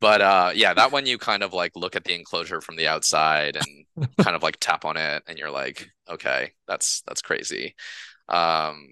But 0.00 0.22
uh 0.22 0.52
yeah, 0.54 0.74
that 0.74 0.92
one 0.92 1.06
you 1.06 1.18
kind 1.18 1.42
of 1.42 1.52
like 1.54 1.72
look 1.76 1.96
at 1.96 2.04
the 2.04 2.14
enclosure 2.14 2.60
from 2.60 2.76
the 2.76 2.88
outside 2.88 3.56
and 3.56 4.08
kind 4.18 4.36
of 4.36 4.42
like 4.42 4.58
tap 4.60 4.84
on 4.84 4.96
it 4.96 5.22
and 5.26 5.38
you're 5.38 5.50
like, 5.50 5.88
okay, 6.10 6.52
that's 6.68 7.02
that's 7.06 7.22
crazy. 7.22 7.74
Um 8.28 8.88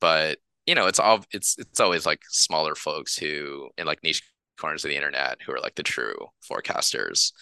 but 0.00 0.38
you 0.68 0.74
know, 0.74 0.86
it's 0.86 0.98
all 1.00 1.24
it's 1.32 1.56
it's 1.58 1.80
always 1.80 2.04
like 2.04 2.20
smaller 2.28 2.74
folks 2.74 3.16
who 3.16 3.70
in 3.78 3.86
like 3.86 4.02
niche 4.02 4.22
corners 4.60 4.84
of 4.84 4.90
the 4.90 4.96
internet 4.96 5.38
who 5.40 5.50
are 5.52 5.60
like 5.60 5.76
the 5.76 5.82
true 5.82 6.14
forecasters. 6.46 7.32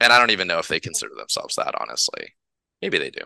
And 0.00 0.12
I 0.12 0.18
don't 0.18 0.32
even 0.32 0.48
know 0.48 0.58
if 0.58 0.66
they 0.66 0.80
consider 0.80 1.12
themselves 1.16 1.54
that, 1.54 1.72
honestly. 1.80 2.34
Maybe 2.82 2.98
they 2.98 3.10
do. 3.10 3.20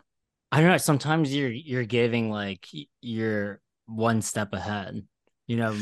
I 0.52 0.60
don't 0.60 0.68
know. 0.68 0.76
Sometimes 0.76 1.34
you're 1.34 1.48
you're 1.50 1.86
giving 1.86 2.30
like 2.30 2.68
you're 3.00 3.62
one 3.86 4.20
step 4.20 4.52
ahead. 4.52 5.02
You 5.46 5.56
know, 5.56 5.74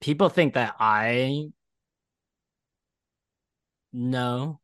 people 0.00 0.30
think 0.30 0.54
that 0.54 0.76
I 0.80 1.50
know. 3.92 4.60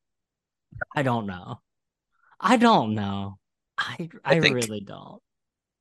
I 0.94 1.02
don't 1.02 1.26
know. 1.26 1.60
I 2.40 2.56
don't 2.56 2.94
know. 2.94 3.38
I 3.76 4.08
I, 4.24 4.36
I 4.36 4.40
think- 4.40 4.54
really 4.54 4.80
don't. 4.80 5.20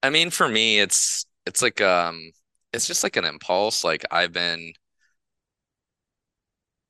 I 0.03 0.09
mean, 0.09 0.29
for 0.29 0.49
me, 0.49 0.79
it's 0.79 1.25
it's 1.45 1.61
like 1.61 1.81
um 1.81 2.31
it's 2.73 2.87
just 2.87 3.03
like 3.03 3.15
an 3.17 3.25
impulse. 3.25 3.83
Like 3.83 4.05
I've 4.11 4.33
been, 4.33 4.73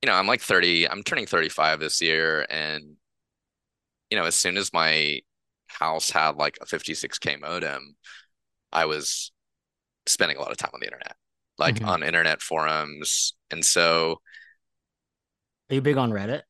you 0.02 0.08
know, 0.08 0.14
I'm 0.14 0.28
like 0.28 0.42
30, 0.42 0.88
I'm 0.88 1.04
turning 1.04 1.26
35 1.26 1.80
this 1.80 2.02
year, 2.02 2.46
and 2.50 2.98
you 4.10 4.18
know, 4.18 4.26
as 4.26 4.36
soon 4.36 4.58
as 4.58 4.74
my 4.74 5.20
house 5.68 6.10
had 6.10 6.36
like 6.36 6.58
a 6.62 6.66
56k 6.66 7.36
modem, 7.38 7.96
I 8.72 8.86
was 8.86 9.32
spending 10.08 10.38
a 10.38 10.42
lot 10.42 10.52
of 10.52 10.58
time 10.58 10.72
on 10.74 10.80
the 10.82 10.88
internet, 10.88 11.16
like 11.58 11.80
Mhm. 11.80 11.86
on 11.86 12.04
internet 12.04 12.42
forums. 12.42 13.36
And 13.52 13.66
so 13.66 14.22
Are 15.70 15.76
you 15.76 15.82
big 15.82 15.98
on 15.98 16.12
Reddit? 16.12 16.44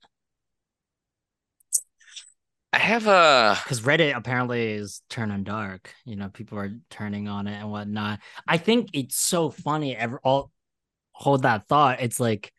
I 2.76 2.80
have 2.80 3.08
a 3.08 3.58
Because 3.64 3.80
Reddit 3.82 4.18
apparently 4.18 4.74
is 4.74 5.02
turning 5.10 5.46
dark. 5.46 5.94
You 6.04 6.18
know, 6.18 6.28
people 6.28 6.60
are 6.60 6.74
turning 6.90 7.30
on 7.30 7.48
it 7.48 7.56
and 7.56 7.72
whatnot. 7.72 8.20
I 8.46 8.58
think 8.58 8.90
it's 8.92 9.16
so 9.16 9.50
funny. 9.50 9.96
Ever 9.96 10.20
all 10.26 10.52
hold 11.14 11.44
that 11.44 11.70
thought. 11.70 12.02
It's 12.02 12.20
like 12.20 12.52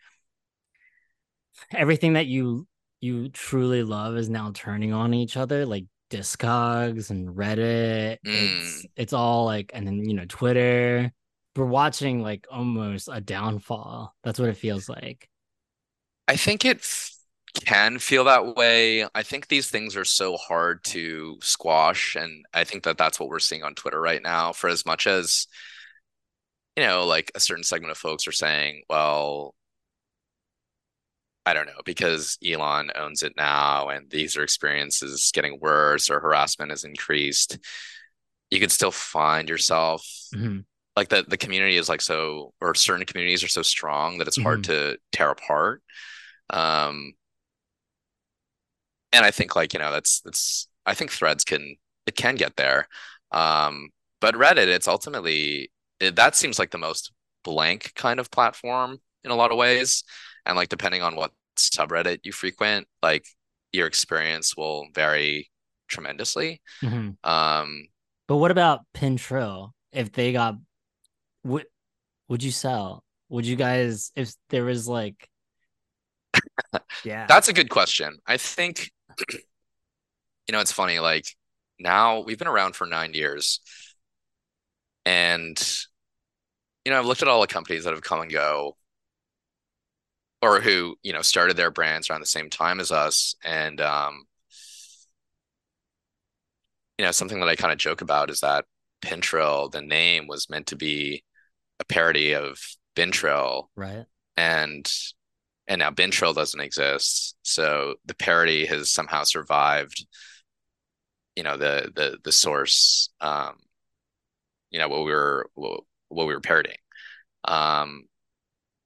everything 1.71 2.15
that 2.15 2.27
you 2.27 2.67
you 3.01 3.29
truly 3.29 3.83
love 3.83 4.17
is 4.17 4.31
now 4.31 4.53
turning 4.55 4.95
on 4.95 5.13
each 5.13 5.37
other, 5.37 5.67
like 5.67 5.85
Discogs 6.09 7.11
and 7.11 7.37
Reddit. 7.37 8.17
It's 8.25 8.85
mm. 8.85 8.91
it's 8.97 9.13
all 9.13 9.45
like, 9.45 9.71
and 9.75 9.87
then 9.87 10.03
you 10.09 10.15
know, 10.15 10.25
Twitter. 10.27 11.13
We're 11.55 11.67
watching 11.67 12.23
like 12.23 12.47
almost 12.51 13.11
a 13.13 13.21
downfall. 13.21 14.15
That's 14.25 14.39
what 14.39 14.49
it 14.49 14.57
feels 14.57 14.89
like. 14.89 15.29
I 16.27 16.37
think 16.37 16.65
it 16.65 16.79
f- 16.79 17.16
can 17.65 17.99
feel 17.99 18.25
that 18.25 18.57
way. 18.57 19.05
I 19.15 19.23
think 19.23 19.49
these 19.49 19.69
things 19.71 19.97
are 19.97 20.05
so 20.05 20.37
hard 20.37 20.85
to 20.85 21.39
squash, 21.43 22.15
and 22.17 22.45
I 22.55 22.65
think 22.65 22.85
that 22.85 22.99
that's 22.99 23.19
what 23.21 23.29
we're 23.29 23.39
seeing 23.39 23.63
on 23.65 23.75
Twitter 23.75 24.01
right 24.01 24.23
now. 24.23 24.53
For 24.53 24.69
as 24.69 24.87
much 24.87 25.07
as, 25.07 25.47
you 26.77 26.85
know, 26.85 27.07
like 27.07 27.31
a 27.35 27.41
certain 27.41 27.65
segment 27.65 27.91
of 27.91 27.99
folks 27.99 28.27
are 28.27 28.33
saying, 28.33 28.83
well, 28.89 29.55
I 31.45 31.55
don't 31.55 31.67
know, 31.67 31.81
because 31.85 32.39
Elon 32.45 32.91
owns 32.97 33.23
it 33.23 33.35
now 33.37 33.89
and 33.89 34.11
these 34.11 34.37
are 34.37 34.43
experiences 34.43 35.31
getting 35.33 35.61
worse 35.61 36.11
or 36.11 36.19
harassment 36.19 36.73
has 36.73 36.83
increased, 36.83 37.59
you 38.51 38.61
could 38.61 38.73
still 38.73 38.91
find 38.93 39.49
yourself 39.49 40.07
Mhm. 40.35 40.65
like 40.97 41.09
the 41.09 41.25
the 41.29 41.37
community 41.37 41.77
is 41.77 41.89
like 41.89 42.01
so 42.03 42.55
or 42.61 42.75
certain 42.75 43.07
communities 43.07 43.45
are 43.45 43.49
so 43.49 43.63
strong 43.63 44.19
that 44.19 44.29
it's 44.29 44.39
hard 44.39 44.65
to 44.65 44.99
tear 45.13 45.31
apart 45.31 45.83
um 46.51 47.15
and 49.17 49.25
i 49.27 49.33
think 49.33 49.57
like 49.57 49.73
you 49.75 49.79
know 49.81 49.93
that's 49.93 50.21
that's 50.23 50.69
i 50.87 50.95
think 50.95 51.11
threads 51.13 51.45
can 51.45 51.77
it 52.07 52.17
can 52.17 52.37
get 52.37 52.57
there 52.57 52.89
um 53.33 53.89
but 54.21 54.35
reddit 54.35 54.69
it's 54.69 54.89
ultimately 54.89 55.71
it, 56.01 56.17
that 56.17 56.37
seems 56.37 56.59
like 56.59 56.71
the 56.71 56.79
most 56.79 57.13
blank 57.45 57.93
kind 57.97 58.21
of 58.21 58.31
platform 58.31 58.99
in 59.25 59.31
a 59.31 59.37
lot 59.37 59.53
of 59.53 59.59
ways 59.59 60.05
and 60.47 60.57
like 60.57 60.69
depending 60.69 61.03
on 61.03 61.17
what 61.17 61.33
subreddit 61.59 62.21
you 62.25 62.33
frequent 62.33 62.87
like 63.03 63.27
your 63.73 63.87
experience 63.87 64.57
will 64.57 64.87
vary 64.95 65.51
tremendously 65.89 66.61
Mhm. 66.83 67.17
um 67.25 67.89
But 68.29 68.37
what 68.39 68.51
about 68.51 68.87
Pintrill? 68.95 69.73
If 69.93 70.13
they 70.13 70.33
got, 70.33 70.57
would 71.45 71.67
would 72.29 72.43
you 72.43 72.51
sell? 72.51 73.05
Would 73.29 73.47
you 73.47 73.57
guys 73.57 74.13
if 74.17 74.35
there 74.51 74.65
was 74.65 74.89
like, 74.89 75.29
yeah, 77.05 77.27
That's 77.27 77.49
a 77.49 77.53
good 77.53 77.71
question. 77.71 78.19
I 78.27 78.37
think 78.37 78.91
you 79.19 80.53
know, 80.53 80.61
it's 80.61 80.73
funny, 80.73 80.99
like 80.99 81.27
now 81.79 82.21
we've 82.21 82.39
been 82.39 82.49
around 82.49 82.75
for 82.77 82.87
nine 82.87 83.15
years 83.15 83.61
and 85.05 85.61
you 86.85 86.93
know, 86.93 86.99
I've 86.99 87.07
looked 87.07 87.23
at 87.23 87.29
all 87.29 87.41
the 87.41 87.47
companies 87.49 87.85
that 87.85 87.95
have 87.95 88.03
come 88.03 88.21
and 88.21 88.31
go 88.31 88.77
or 90.41 90.61
who, 90.61 90.97
you 91.03 91.13
know, 91.13 91.23
started 91.23 91.57
their 91.57 91.71
brands 91.71 92.09
around 92.09 92.21
the 92.21 92.27
same 92.27 92.51
time 92.51 92.79
as 92.79 92.93
us. 92.93 93.35
And 93.45 93.81
um, 93.81 94.25
you 96.99 97.05
know, 97.05 97.11
something 97.11 97.41
that 97.41 97.49
I 97.49 97.57
kind 97.57 97.73
of 97.73 97.79
joke 97.79 98.01
about 98.01 98.31
is 98.31 98.41
that 98.41 98.65
Pintrill, 99.03 99.71
the 99.71 99.83
name 99.83 100.27
was 100.27 100.49
meant 100.49 100.69
to 100.69 100.77
be 100.77 101.25
a 101.81 101.85
parody 101.85 102.35
of 102.35 102.59
Been 102.95 103.11
Trill 103.11 103.71
Right. 103.77 104.07
and 104.37 104.91
and 105.69 105.81
now 105.81 105.91
Been 105.91 106.11
Trill 106.11 106.35
doesn't 106.35 106.61
exist. 106.61 107.37
So 107.43 107.97
the 108.05 108.15
parody 108.15 108.67
has 108.67 108.93
somehow 108.93 109.25
survived, 109.25 110.07
you 111.35 111.43
know, 111.43 111.57
the 111.57 111.91
the 111.95 112.19
the 112.25 112.33
source 112.33 113.11
um, 113.21 113.57
you 114.71 114.79
know, 114.79 114.89
what 114.89 115.05
we 115.05 115.11
were 115.13 115.49
what, 115.55 115.81
what 116.09 116.27
we 116.27 116.35
were 116.35 116.41
parodying. 116.41 116.77
Um 117.45 118.05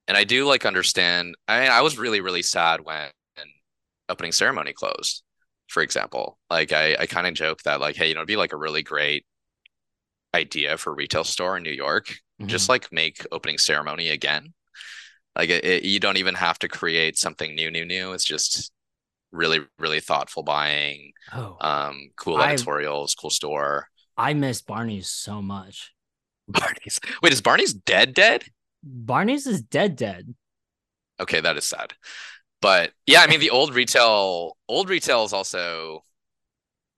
and 0.08 0.16
I 0.16 0.24
do 0.24 0.46
like 0.46 0.66
understand 0.66 1.36
I 1.48 1.62
mean, 1.62 1.70
I 1.70 1.82
was 1.82 1.98
really, 1.98 2.20
really 2.20 2.42
sad 2.42 2.82
when 2.82 3.10
opening 4.08 4.32
ceremony 4.32 4.72
closed, 4.72 5.22
for 5.68 5.82
example. 5.82 6.38
Like 6.50 6.72
I, 6.72 6.96
I 6.98 7.06
kind 7.06 7.26
of 7.26 7.34
joke 7.34 7.62
that 7.64 7.80
like, 7.80 7.96
hey, 7.96 8.08
you 8.08 8.14
know, 8.14 8.20
it'd 8.20 8.28
be 8.28 8.36
like 8.36 8.52
a 8.52 8.56
really 8.58 8.82
great 8.82 9.24
idea 10.34 10.76
for 10.76 10.90
a 10.92 10.94
retail 10.94 11.24
store 11.24 11.56
in 11.56 11.62
New 11.62 11.70
York. 11.72 12.14
Just 12.46 12.66
Mhm. 12.66 12.68
like 12.68 12.92
make 12.92 13.26
opening 13.32 13.58
ceremony 13.58 14.08
again. 14.08 14.54
Like 15.36 15.50
it, 15.50 15.64
it- 15.64 15.84
you 15.84 16.00
don't 16.00 16.16
even 16.16 16.34
have 16.34 16.58
to 16.60 16.68
create 16.68 17.18
something 17.18 17.54
new, 17.54 17.70
new, 17.70 17.84
new. 17.84 18.12
It's 18.12 18.24
just 18.24 18.72
really, 19.32 19.60
really 19.78 20.00
thoughtful 20.00 20.42
buying, 20.42 21.12
oh, 21.32 21.56
um, 21.60 22.10
cool 22.16 22.36
I- 22.36 22.52
editorials, 22.52 23.14
cool 23.14 23.30
store. 23.30 23.86
I 24.16 24.34
miss 24.34 24.60
Barney's 24.60 25.10
so 25.10 25.40
much. 25.40 25.92
Barney's. 26.48 27.00
Wait, 27.22 27.32
is 27.32 27.40
Barney's 27.40 27.72
dead? 27.72 28.12
Dead? 28.14 28.44
Barney's 28.82 29.46
is 29.46 29.62
dead, 29.62 29.96
dead. 29.96 30.34
Okay, 31.20 31.40
that 31.40 31.56
is 31.56 31.64
sad. 31.64 31.92
But 32.62 32.92
yeah, 33.06 33.20
I 33.22 33.26
mean 33.26 33.40
the 33.40 33.50
old 33.58 33.74
retail, 33.74 34.56
old 34.68 34.88
retail 34.88 35.24
is 35.24 35.32
also, 35.32 36.02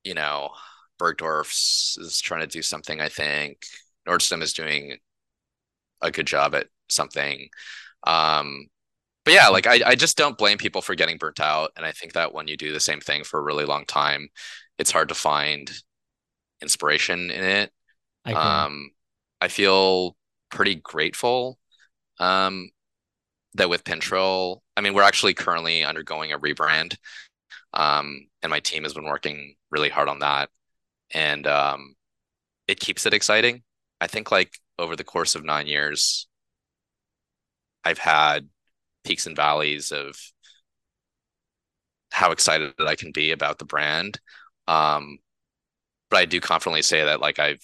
you 0.04 0.14
know, 0.14 0.50
Bergdorf's 0.98 1.96
is 2.00 2.20
trying 2.20 2.40
to 2.40 2.46
do 2.46 2.62
something, 2.62 3.00
I 3.00 3.08
think. 3.08 3.58
Nordstrom 4.08 4.42
is 4.42 4.52
doing 4.52 4.96
a 6.00 6.10
good 6.10 6.26
job 6.26 6.54
at 6.54 6.66
something. 6.88 7.48
Um, 8.04 8.66
but 9.24 9.34
yeah, 9.34 9.48
like 9.48 9.66
I, 9.66 9.80
I 9.86 9.94
just 9.94 10.16
don't 10.16 10.38
blame 10.38 10.58
people 10.58 10.82
for 10.82 10.94
getting 10.94 11.18
burnt 11.18 11.40
out. 11.40 11.70
And 11.76 11.86
I 11.86 11.92
think 11.92 12.14
that 12.14 12.34
when 12.34 12.48
you 12.48 12.56
do 12.56 12.72
the 12.72 12.80
same 12.80 13.00
thing 13.00 13.24
for 13.24 13.38
a 13.38 13.42
really 13.42 13.64
long 13.64 13.84
time, 13.86 14.28
it's 14.78 14.90
hard 14.90 15.08
to 15.10 15.14
find 15.14 15.70
inspiration 16.60 17.30
in 17.30 17.44
it. 17.44 17.72
I. 18.24 18.32
Um, 18.32 18.90
I 19.42 19.48
feel 19.48 20.16
pretty 20.52 20.76
grateful 20.76 21.58
um, 22.20 22.70
that 23.54 23.68
with 23.68 23.82
Pintrill, 23.82 24.60
I 24.76 24.80
mean, 24.80 24.94
we're 24.94 25.02
actually 25.02 25.34
currently 25.34 25.82
undergoing 25.82 26.30
a 26.32 26.38
rebrand, 26.38 26.96
um, 27.74 28.28
and 28.40 28.50
my 28.50 28.60
team 28.60 28.84
has 28.84 28.94
been 28.94 29.02
working 29.02 29.56
really 29.72 29.88
hard 29.88 30.08
on 30.08 30.20
that, 30.20 30.48
and 31.12 31.44
um, 31.48 31.96
it 32.68 32.78
keeps 32.78 33.04
it 33.04 33.14
exciting. 33.14 33.64
I 34.00 34.06
think 34.06 34.30
like 34.30 34.52
over 34.78 34.94
the 34.94 35.02
course 35.02 35.34
of 35.34 35.44
nine 35.44 35.66
years, 35.66 36.28
I've 37.84 37.98
had 37.98 38.48
peaks 39.04 39.26
and 39.26 39.36
valleys 39.36 39.90
of 39.92 40.16
how 42.10 42.30
excited 42.30 42.74
I 42.78 42.94
can 42.94 43.10
be 43.12 43.30
about 43.32 43.58
the 43.58 43.64
brand. 43.64 44.20
Um, 44.68 45.18
but 46.10 46.18
I 46.18 46.24
do 46.26 46.40
confidently 46.40 46.82
say 46.82 47.04
that 47.04 47.20
like 47.20 47.38
I've 47.38 47.62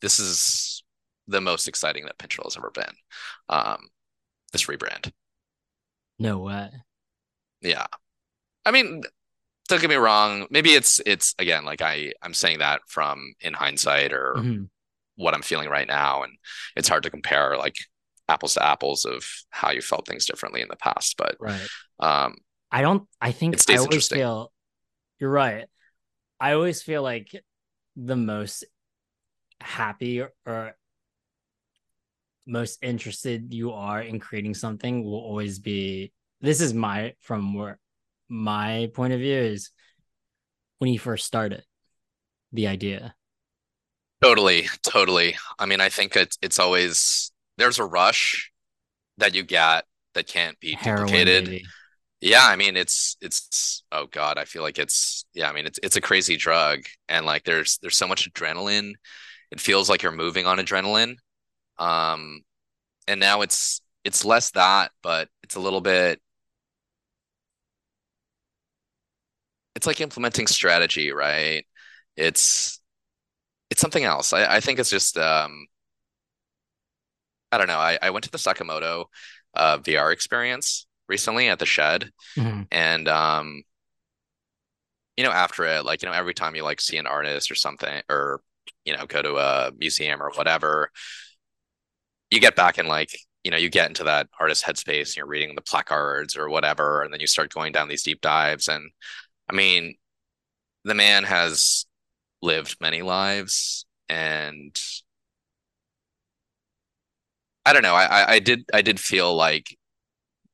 this 0.00 0.20
is 0.20 0.82
the 1.26 1.40
most 1.40 1.68
exciting 1.68 2.04
that 2.06 2.18
Pintrill 2.18 2.44
has 2.44 2.56
ever 2.56 2.70
been. 2.70 2.94
Um, 3.48 3.88
this 4.52 4.64
rebrand. 4.66 5.12
no 6.18 6.38
way. 6.38 6.70
Yeah. 7.60 7.86
I 8.64 8.70
mean, 8.70 9.02
don't 9.68 9.80
get 9.80 9.90
me 9.90 9.96
wrong. 9.96 10.46
Maybe 10.50 10.70
it's 10.70 11.00
it's 11.04 11.34
again 11.38 11.64
like 11.64 11.82
I 11.82 12.12
I'm 12.22 12.34
saying 12.34 12.60
that 12.60 12.80
from 12.86 13.34
in 13.40 13.52
hindsight 13.54 14.12
or 14.12 14.34
Mhm. 14.38 14.70
what 15.16 15.34
I'm 15.34 15.42
feeling 15.42 15.68
right 15.68 15.86
now, 15.86 16.22
and 16.22 16.38
it's 16.76 16.88
hard 16.88 17.02
to 17.02 17.10
compare 17.10 17.56
like 17.58 17.76
apples 18.28 18.54
to 18.54 18.64
apples 18.64 19.04
of 19.04 19.24
how 19.50 19.70
you 19.70 19.80
felt 19.80 20.06
things 20.06 20.26
differently 20.26 20.60
in 20.60 20.68
the 20.68 20.76
past. 20.76 21.16
But 21.16 21.36
Right. 21.40 21.68
um, 21.98 22.36
I 22.70 22.82
don't. 22.82 23.08
I 23.20 23.32
think 23.32 23.56
I 23.68 23.76
always 23.76 24.08
feel. 24.08 24.52
You're 25.18 25.30
right. 25.30 25.66
I 26.38 26.52
always 26.52 26.82
feel 26.82 27.02
like 27.02 27.34
the 27.96 28.16
most 28.16 28.64
happy 29.60 30.20
or, 30.20 30.32
or 30.46 30.76
most 32.46 32.78
interested 32.82 33.52
you 33.52 33.72
are 33.72 34.00
in 34.00 34.20
creating 34.20 34.54
something 34.54 35.04
will 35.04 35.14
always 35.18 35.58
be. 35.58 36.12
This 36.40 36.60
is 36.60 36.72
my 36.72 37.14
from 37.20 37.54
where 37.54 37.78
my 38.28 38.90
point 38.94 39.12
of 39.12 39.20
view 39.20 39.34
is 39.34 39.70
when 40.78 40.92
you 40.92 40.98
first 40.98 41.26
started 41.26 41.64
the 42.52 42.68
idea. 42.68 43.14
Totally, 44.22 44.66
totally. 44.82 45.36
I 45.58 45.66
mean, 45.66 45.80
I 45.80 45.88
think 45.88 46.16
it's 46.16 46.38
it's 46.42 46.58
always 46.58 47.32
there's 47.58 47.78
a 47.78 47.84
rush 47.84 48.52
that 49.18 49.34
you 49.34 49.42
get 49.44 49.84
that 50.14 50.26
can't 50.28 50.58
be 50.60 50.76
Heroin, 50.76 51.06
duplicated. 51.06 51.44
baby. 51.46 51.64
Yeah, 52.20 52.44
I 52.46 52.56
mean 52.56 52.76
it's 52.76 53.16
it's 53.20 53.84
oh 53.92 54.06
God, 54.06 54.38
I 54.38 54.44
feel 54.44 54.62
like 54.62 54.78
it's 54.78 55.26
yeah, 55.34 55.50
I 55.50 55.52
mean 55.52 55.66
it's 55.66 55.78
it's 55.82 55.96
a 55.96 56.00
crazy 56.00 56.36
drug 56.36 56.80
and 57.08 57.26
like 57.26 57.44
there's 57.44 57.78
there's 57.82 57.96
so 57.98 58.08
much 58.08 58.30
adrenaline. 58.32 58.94
It 59.52 59.60
feels 59.60 59.90
like 59.90 60.02
you're 60.02 60.12
moving 60.12 60.46
on 60.46 60.58
adrenaline. 60.58 61.16
Um 61.78 62.42
and 63.08 63.20
now 63.20 63.42
it's 63.42 63.82
it's 64.04 64.24
less 64.24 64.50
that, 64.52 64.92
but 65.02 65.28
it's 65.44 65.56
a 65.56 65.60
little 65.60 65.80
bit 65.82 66.20
it's 69.74 69.86
like 69.86 70.00
implementing 70.00 70.46
strategy, 70.46 71.12
right? 71.12 71.64
It's 72.16 72.80
it's 73.70 73.80
something 73.80 74.04
else. 74.04 74.32
I, 74.32 74.56
I 74.56 74.60
think 74.60 74.78
it's 74.78 74.90
just 74.90 75.18
um 75.18 75.66
I 77.52 77.58
don't 77.58 77.66
know. 77.68 77.78
I, 77.78 77.98
I 78.02 78.10
went 78.10 78.24
to 78.24 78.30
the 78.30 78.38
Sakamoto 78.38 79.06
uh 79.54 79.78
VR 79.78 80.12
experience 80.12 80.86
recently 81.08 81.48
at 81.48 81.58
the 81.58 81.66
shed 81.66 82.10
Mhm. 82.36 82.66
and 82.70 83.08
um 83.08 83.62
you 85.16 85.24
know 85.24 85.30
after 85.30 85.64
it 85.64 85.84
like 85.84 86.02
you 86.02 86.08
know 86.08 86.14
every 86.14 86.34
time 86.34 86.54
you 86.54 86.62
like 86.62 86.80
see 86.80 86.96
an 86.98 87.06
artist 87.06 87.50
or 87.50 87.54
something 87.54 88.02
or 88.08 88.40
you 88.84 88.96
know 88.96 89.06
go 89.06 89.22
to 89.22 89.36
a 89.36 89.72
museum 89.78 90.22
or 90.22 90.30
whatever 90.34 90.90
you 92.30 92.40
get 92.40 92.56
back 92.56 92.78
and 92.78 92.88
like 92.88 93.18
you 93.44 93.50
know 93.50 93.56
you 93.56 93.70
get 93.70 93.88
into 93.88 94.04
that 94.04 94.28
artist 94.38 94.64
headspace 94.64 95.08
and 95.08 95.16
you're 95.16 95.26
reading 95.26 95.54
the 95.54 95.62
placards 95.62 96.36
or 96.36 96.48
whatever 96.48 97.02
and 97.02 97.12
then 97.12 97.20
you 97.20 97.26
start 97.26 97.52
going 97.52 97.72
down 97.72 97.88
these 97.88 98.02
deep 98.02 98.20
dives 98.20 98.68
and 98.68 98.90
I 99.50 99.54
mean 99.54 99.94
the 100.84 100.94
man 100.94 101.24
has 101.24 101.86
lived 102.42 102.76
many 102.80 103.02
lives 103.02 103.86
and 104.08 104.78
I 107.68 107.72
don't 107.72 107.82
know 107.82 107.94
I 107.94 108.04
I, 108.04 108.32
I 108.34 108.38
did 108.38 108.64
I 108.72 108.82
did 108.82 109.00
feel 109.00 109.34
like 109.34 109.76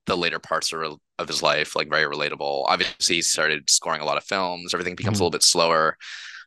the 0.07 0.17
later 0.17 0.39
parts 0.39 0.73
of, 0.73 0.99
of 1.19 1.29
his 1.29 1.43
life 1.43 1.77
like 1.77 1.89
very 1.91 2.05
relatable 2.05 2.65
obviously 2.69 3.17
he 3.17 3.23
started 3.23 3.71
scoring 3.71 4.01
a 4.01 4.05
lot 4.07 4.19
of 4.19 4.25
films 4.25 4.75
everything 4.75 4.97
becomes 4.97 5.19
a 5.21 5.23
Mhm. 5.23 5.25
little 5.25 5.31
bit 5.33 5.43
slower 5.45 5.97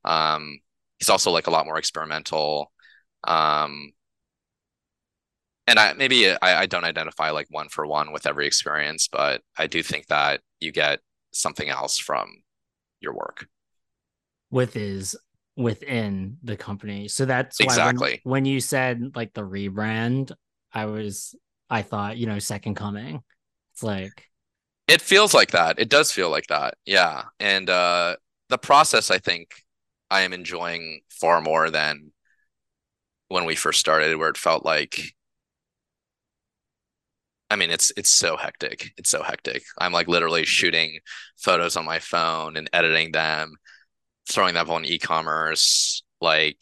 um 0.06 0.60
he's 1.00 1.10
also 1.10 1.32
like 1.32 1.48
a 1.48 1.52
lot 1.52 1.66
more 1.66 1.78
experimental 1.80 2.72
um 3.26 3.92
and 5.66 5.80
I 5.80 5.94
maybe 5.94 6.30
I, 6.30 6.38
I 6.62 6.66
don't 6.66 6.84
identify 6.84 7.32
like 7.32 7.48
one 7.50 7.70
for 7.70 7.86
one 7.86 8.12
with 8.12 8.26
every 8.26 8.48
experience 8.48 9.08
but 9.12 9.42
I 9.58 9.68
do 9.68 9.84
think 9.84 10.08
that 10.08 10.42
you 10.60 10.72
get 10.72 11.00
something 11.32 11.70
else 11.70 11.98
from 11.98 12.28
your 13.02 13.14
work 13.14 13.48
with 14.52 14.76
is 14.76 15.16
within 15.56 16.38
the 16.44 16.56
company. 16.58 17.08
So 17.08 17.26
that's 17.26 17.62
why 17.62 17.78
when- 17.80 17.98
Exactly. 17.98 18.22
when, 18.24 18.46
you 18.46 18.60
said 18.60 19.16
like 19.16 19.34
the 19.34 19.42
rebrand, 19.42 20.32
I 20.74 20.86
was 20.86 21.36
I 21.70 21.82
thought, 21.82 22.18
you 22.18 22.28
know, 22.28 22.40
second 22.40 22.76
coming. 22.76 23.22
It's 23.74 23.84
like 23.84 24.24
It 24.88 25.02
feels 25.02 25.34
like 25.34 25.52
that. 25.52 25.80
It 25.80 25.90
does 25.90 26.12
feel 26.12 26.30
like 26.30 26.48
that. 26.48 26.76
Yeah. 26.86 27.26
And 27.40 27.70
uh 27.70 28.16
the 28.50 28.58
process 28.58 29.12
I 29.12 29.20
think 29.20 29.64
I 30.10 30.22
am 30.22 30.34
enjoying 30.34 31.02
far 31.10 31.42
more 31.42 31.70
than 31.70 32.12
when 33.30 33.46
we 33.46 33.56
first 33.56 33.80
started 33.80 34.18
where 34.18 34.30
it 34.30 34.38
felt 34.38 34.66
like 34.66 35.14
I 37.50 37.56
mean 37.56 37.70
it's 37.72 37.92
it's 37.98 38.12
so 38.12 38.36
hectic. 38.38 38.92
It's 38.98 39.10
so 39.10 39.24
hectic. 39.24 39.64
I'm 39.78 39.94
like 39.94 40.08
literally 40.08 40.46
shooting 40.46 41.00
photos 41.38 41.76
on 41.78 41.86
my 41.86 42.00
phone 42.00 42.58
and 42.58 42.70
editing 42.74 43.12
them, 43.12 43.54
throwing 44.30 44.56
them 44.56 44.70
on 44.72 44.86
e-commerce. 44.86 46.04
Like 46.22 46.60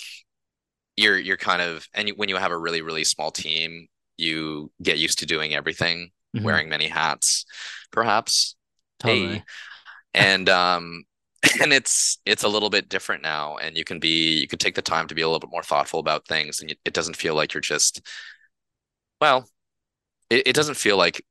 you're 0.98 1.18
you're 1.18 1.38
kind 1.38 1.62
of 1.62 1.88
and 1.94 2.10
when 2.18 2.30
you 2.30 2.38
have 2.38 2.52
a 2.52 2.58
really 2.58 2.82
really 2.82 3.04
small 3.04 3.32
team, 3.32 3.88
you 4.18 4.72
get 4.82 4.98
used 5.00 5.20
to 5.20 5.26
doing 5.26 5.54
everything, 5.56 6.12
mhm, 6.34 6.44
wearing 6.44 6.70
many 6.70 6.88
hats, 6.88 7.46
perhaps. 7.92 8.56
totally. 9.00 9.42
Hey. 9.42 9.44
And 10.14 10.50
um 10.50 11.04
and 11.62 11.74
it's 11.74 12.20
it's 12.26 12.44
a 12.44 12.48
little 12.50 12.70
bit 12.70 12.90
different 12.90 13.22
now 13.24 13.58
and 13.58 13.78
you 13.78 13.84
can 13.84 14.00
be 14.00 14.40
you 14.40 14.48
can 14.48 14.60
take 14.60 14.76
the 14.76 14.82
time 14.82 15.08
to 15.08 15.16
be 15.16 15.22
a 15.22 15.28
little 15.28 15.40
bit 15.40 15.52
more 15.52 15.64
thoughtful 15.64 16.00
about 16.00 16.28
things 16.28 16.62
and 16.62 16.76
it 16.86 16.94
doesn't 16.94 17.16
feel 17.18 17.36
like 17.36 17.54
you're 17.54 17.62
just 17.62 18.02
well 19.22 19.48
it, 20.30 20.48
it 20.50 20.56
doesn't 20.56 20.76
feel 20.78 20.98
like 20.98 21.24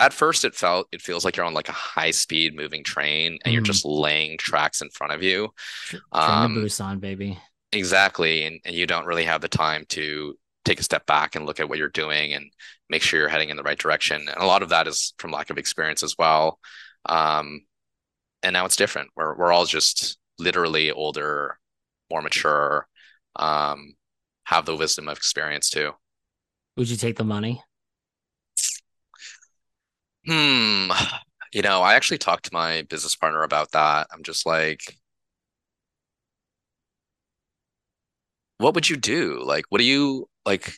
at 0.00 0.12
first 0.14 0.44
it 0.44 0.54
felt 0.54 0.88
it 0.92 1.02
feels 1.02 1.24
like 1.24 1.36
you're 1.36 1.46
on 1.46 1.54
like 1.54 1.68
a 1.68 1.72
high 1.74 2.10
speed 2.12 2.56
moving 2.56 2.84
train 2.84 3.38
and 3.44 3.52
you're 3.52 3.62
Mhm. 3.62 3.62
just 3.62 3.84
laying 3.86 4.38
tracks 4.38 4.82
in 4.82 4.90
front 4.90 5.12
of 5.12 5.22
you 5.22 5.50
Train 5.82 6.02
um 6.12 6.52
to 6.54 6.60
Busan, 6.60 7.00
baby. 7.00 7.38
exactly 7.72 8.44
and, 8.44 8.60
and 8.64 8.74
you 8.74 8.86
don't 8.86 9.06
really 9.06 9.24
have 9.24 9.40
the 9.40 9.48
time 9.48 9.84
to 9.88 10.36
take 10.66 10.80
a 10.80 10.84
step 10.84 11.06
back 11.06 11.34
and 11.36 11.46
look 11.46 11.60
at 11.60 11.68
what 11.68 11.78
you're 11.78 11.88
doing 11.90 12.34
and 12.34 12.50
make 12.90 13.02
sure 13.02 13.20
you're 13.20 13.28
heading 13.30 13.50
in 13.50 13.56
the 13.56 13.62
right 13.64 13.78
direction 13.78 14.28
and 14.28 14.42
a 14.42 14.46
lot 14.46 14.62
of 14.62 14.70
that 14.70 14.86
is 14.88 15.14
from 15.18 15.30
lack 15.32 15.50
of 15.50 15.58
experience 15.58 16.02
as 16.02 16.16
well 16.18 16.58
um 17.08 17.62
and 18.42 18.52
now 18.54 18.66
it's 18.66 18.76
different 18.76 19.10
we're, 19.16 19.36
we're 19.36 19.52
all 19.52 19.66
just 19.66 20.18
literally 20.38 20.90
older 20.92 21.58
more 22.10 22.22
mature 22.22 22.86
um 23.36 23.94
have 24.44 24.66
the 24.66 24.76
wisdom 24.76 25.08
of 25.08 25.16
experience 25.16 25.70
too 25.70 25.92
Would 26.76 26.88
you 26.90 26.96
take 26.96 27.16
the 27.16 27.24
money? 27.24 27.62
Hmm. 30.26 30.90
You 31.52 31.62
know, 31.62 31.80
I 31.82 31.94
actually 31.94 32.18
talked 32.18 32.46
to 32.46 32.52
my 32.52 32.82
business 32.82 33.16
partner 33.16 33.42
about 33.42 33.72
that. 33.72 34.08
I'm 34.12 34.22
just 34.22 34.44
like, 34.46 34.80
what 38.58 38.74
would 38.74 38.88
you 38.88 38.96
do? 38.96 39.42
Like, 39.44 39.66
what 39.68 39.78
do 39.78 39.84
you 39.84 40.28
like? 40.44 40.72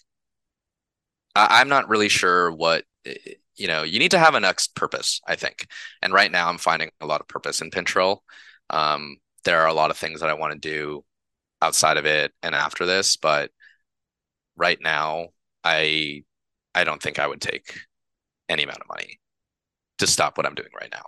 I, 1.35 1.61
I'm 1.61 1.69
not 1.69 1.89
really 1.89 2.09
sure 2.09 2.51
what, 2.53 2.85
eh, 3.05 3.15
you 3.57 3.69
know, 3.69 3.83
you 3.83 3.99
need 3.99 4.13
to 4.13 4.19
have 4.19 4.35
a 4.35 4.41
next 4.41 4.75
purpose, 4.75 5.21
I 5.27 5.37
think. 5.37 5.67
And 6.03 6.13
right 6.13 6.31
now 6.31 6.49
I'm 6.49 6.59
finding 6.59 6.91
a 7.01 7.07
lot 7.07 7.21
of 7.21 7.29
purpose 7.29 7.61
in 7.61 7.71
Pintrill. 7.71 8.19
Um, 8.71 9.17
there 9.45 9.61
are 9.61 9.69
a 9.69 9.73
lot 9.75 9.91
of 9.91 9.97
things 9.97 10.21
that 10.21 10.31
I 10.31 10.35
want 10.35 10.53
to 10.53 10.59
do 10.59 11.05
outside 11.63 11.97
of 11.97 12.07
it 12.07 12.33
and 12.43 12.55
after 12.55 12.87
this, 12.87 13.17
but 13.17 13.51
right 14.57 14.79
now 14.81 15.29
I 15.65 16.25
I 16.75 16.85
don't 16.85 17.03
think 17.03 17.19
I 17.19 17.27
would 17.27 17.41
take 17.41 17.79
any 18.49 18.63
amount 18.63 18.81
of 18.81 18.89
money 18.89 19.19
to 19.99 20.07
stop 20.07 20.37
what 20.37 20.47
I'm 20.47 20.55
doing 20.55 20.71
right 20.79 20.91
now. 20.93 21.05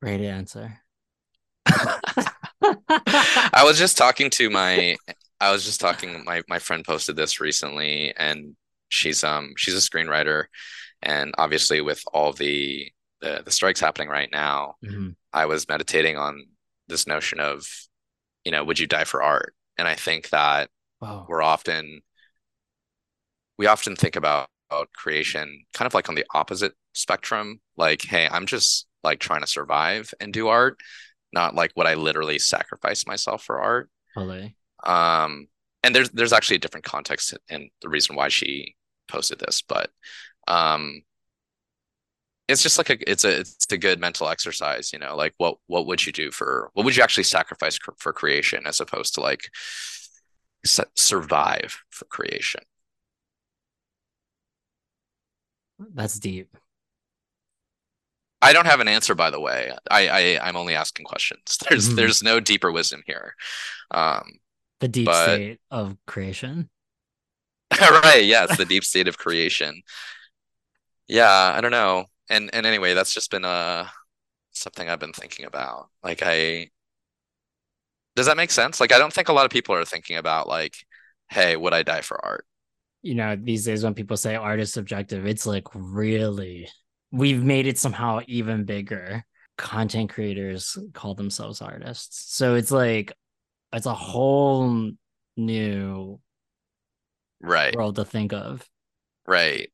Great 0.00 0.20
answer. 0.20 0.80
I 2.88 3.62
was 3.64 3.78
just 3.78 3.96
talking 3.96 4.30
to 4.30 4.50
my 4.50 4.96
I 5.40 5.52
was 5.52 5.64
just 5.64 5.80
talking 5.80 6.24
my 6.24 6.42
my 6.48 6.58
friend 6.58 6.84
posted 6.84 7.16
this 7.16 7.40
recently 7.40 8.14
and 8.16 8.56
she's 8.88 9.24
um 9.24 9.52
she's 9.56 9.74
a 9.74 9.78
screenwriter 9.90 10.44
and 11.02 11.34
obviously 11.38 11.80
with 11.80 12.02
all 12.12 12.32
the 12.32 12.90
the, 13.20 13.42
the 13.44 13.50
strikes 13.50 13.80
happening 13.80 14.08
right 14.08 14.30
now 14.32 14.74
Mhm. 14.84 15.16
I 15.32 15.46
was 15.46 15.68
meditating 15.68 16.16
on 16.16 16.46
this 16.88 17.06
notion 17.06 17.40
of 17.40 17.66
you 18.44 18.52
know 18.52 18.64
would 18.64 18.78
you 18.78 18.86
die 18.86 19.04
for 19.04 19.22
art 19.22 19.54
and 19.78 19.88
I 19.88 19.94
think 19.94 20.30
that 20.30 20.70
Wow. 21.00 21.26
we're 21.28 21.42
often 21.42 22.00
we 23.58 23.66
often 23.66 23.96
think 23.96 24.16
about, 24.16 24.48
about 24.70 24.92
creation 24.92 25.64
kind 25.74 25.86
of 25.86 25.94
like 25.94 26.08
on 26.08 26.14
the 26.14 26.24
opposite 26.34 26.72
spectrum 26.92 27.60
like 27.76 28.02
hey 28.02 28.28
I'm 28.30 28.46
just 28.46 28.86
like 29.04 29.20
trying 29.20 29.42
to 29.42 29.46
survive 29.46 30.12
and 30.20 30.32
do 30.32 30.48
art 30.48 30.78
not 31.36 31.54
like 31.60 31.72
what 31.74 31.86
I 31.86 31.94
literally 31.94 32.38
sacrifice 32.38 33.06
myself 33.06 33.40
for 33.44 33.56
art 33.60 33.86
Totally. 34.14 34.56
um 34.84 35.32
and 35.82 35.94
there's 35.94 36.10
there's 36.16 36.32
actually 36.32 36.56
a 36.56 36.64
different 36.64 36.86
context 36.94 37.24
and 37.52 37.62
the 37.82 37.88
reason 37.96 38.16
why 38.16 38.28
she 38.28 38.74
posted 39.14 39.38
this 39.38 39.62
but 39.74 39.88
um 40.48 40.82
it's 42.48 42.62
just 42.62 42.78
like 42.78 42.90
a 42.94 42.96
it's 43.12 43.24
a 43.24 43.40
it's 43.40 43.66
a 43.70 43.78
good 43.86 43.98
mental 44.00 44.28
exercise 44.34 44.92
you 44.92 44.98
know 44.98 45.14
like 45.22 45.34
what 45.42 45.54
what 45.66 45.86
would 45.86 46.04
you 46.06 46.12
do 46.12 46.30
for 46.38 46.70
what 46.74 46.84
would 46.84 46.96
you 46.96 47.02
actually 47.02 47.24
sacrifice 47.36 47.76
cr- 47.78 47.98
for 47.98 48.12
creation 48.12 48.60
as 48.66 48.80
opposed 48.80 49.14
to 49.14 49.20
like 49.20 49.44
su- 50.64 50.92
survive 50.94 51.70
for 51.90 52.06
creation 52.06 52.62
That's 55.94 56.18
deep. 56.18 56.56
I 58.42 58.52
don't 58.52 58.66
have 58.66 58.80
an 58.80 58.88
answer 58.88 59.14
by 59.14 59.30
the 59.30 59.40
way. 59.40 59.72
I, 59.90 60.08
I 60.08 60.48
I'm 60.48 60.56
only 60.56 60.74
asking 60.74 61.06
questions. 61.06 61.58
There's 61.68 61.88
Mhm. 61.90 61.96
there's 61.96 62.22
no 62.22 62.40
deeper 62.40 62.70
wisdom 62.72 63.02
here. 63.06 63.34
Um 63.90 64.38
The 64.80 64.88
deep 64.88 65.06
But- 65.06 65.24
state 65.24 65.60
of 65.70 65.96
creation. 66.06 66.68
right 67.80 68.22
it's 68.22 68.56
the 68.56 68.64
deep 68.64 68.84
state 68.84 69.08
of 69.08 69.18
creation. 69.18 69.82
Yeah 71.08 71.54
i 71.56 71.60
don't 71.60 71.70
know. 71.72 72.04
And 72.30 72.50
and 72.52 72.66
anyway 72.66 72.94
that's 72.94 73.12
just 73.14 73.30
been 73.30 73.44
uh 73.44 73.88
something 74.52 74.88
i've 74.88 75.00
been 75.00 75.12
thinking 75.12 75.44
about. 75.46 75.88
Like 76.02 76.22
i 76.22 76.68
does 78.14 78.26
that 78.26 78.36
make 78.36 78.50
sense? 78.50 78.80
Like 78.80 78.92
i 78.92 78.98
don't 78.98 79.12
think 79.12 79.28
a 79.28 79.32
lot 79.32 79.44
of 79.46 79.50
people 79.50 79.74
are 79.74 79.84
thinking 79.84 80.16
about 80.16 80.48
like 80.48 80.76
hey 81.28 81.56
would 81.56 81.74
i 81.74 81.82
die 81.82 82.02
for 82.02 82.24
art? 82.24 82.46
You 83.02 83.14
know, 83.14 83.36
these 83.36 83.64
days 83.64 83.84
when 83.84 83.94
people 83.94 84.16
say 84.16 84.34
art 84.34 84.58
is 84.60 84.72
subjective, 84.72 85.26
it's 85.26 85.46
like 85.46 85.66
really 85.74 86.68
we've 87.12 87.42
made 87.42 87.66
it 87.66 87.78
somehow 87.78 88.20
even 88.26 88.64
bigger. 88.64 89.24
Content 89.58 90.10
creators 90.10 90.76
call 90.92 91.14
themselves 91.14 91.62
artists. 91.62 92.34
So 92.34 92.54
it's 92.54 92.70
like 92.70 93.12
it's 93.72 93.86
a 93.86 93.94
whole 93.94 94.92
new 95.36 96.20
right 97.40 97.74
world 97.74 97.96
to 97.96 98.04
think 98.04 98.32
of. 98.32 98.68
right 99.26 99.70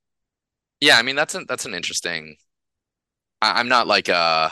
yeah 0.81 0.99
i 0.99 1.03
mean 1.03 1.17
that's 1.17 1.35
an 1.35 1.45
that's 1.49 1.67
an 1.67 1.75
interesting 1.75 2.37
I, 3.41 3.61
i'm 3.61 3.69
not 3.69 3.87
like 3.87 4.09
uh 4.09 4.51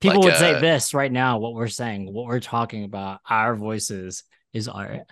People 0.00 0.20
Like, 0.20 0.32
would 0.32 0.36
say 0.38 0.52
uh, 0.52 0.60
this 0.60 0.92
right 0.92 1.10
now, 1.10 1.38
what 1.38 1.54
we're 1.54 1.66
saying, 1.68 2.12
what 2.12 2.26
we're 2.26 2.38
talking 2.40 2.84
about, 2.84 3.20
our 3.30 3.56
voices 3.56 4.22
is 4.52 4.68
art. 4.68 5.06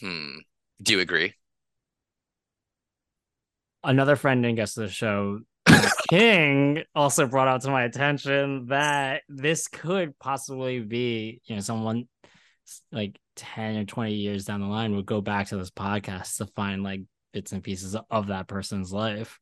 hmm 0.00 0.38
do 0.82 0.92
you 0.94 1.00
agree 1.00 1.34
Another 3.84 4.16
friend 4.16 4.46
and 4.46 4.56
guest 4.56 4.78
of 4.78 4.84
the 4.84 4.90
show, 4.90 5.40
King, 6.08 6.82
also 6.94 7.26
brought 7.26 7.48
out 7.48 7.62
to 7.62 7.70
my 7.70 7.84
attention 7.84 8.66
that 8.66 9.22
this 9.28 9.68
could 9.68 10.18
possibly 10.18 10.80
be, 10.80 11.40
you 11.44 11.54
know, 11.56 11.60
someone 11.60 12.08
like 12.90 13.18
10 13.36 13.76
or 13.76 13.84
20 13.84 14.14
years 14.14 14.44
down 14.44 14.60
the 14.60 14.66
line 14.66 14.94
would 14.94 15.06
go 15.06 15.20
back 15.20 15.48
to 15.48 15.56
this 15.56 15.70
podcast 15.70 16.36
to 16.36 16.46
find 16.54 16.82
like 16.82 17.02
bits 17.32 17.52
and 17.52 17.62
pieces 17.62 17.96
of 18.10 18.26
that 18.28 18.46
person's 18.46 18.92
life. 18.92 19.38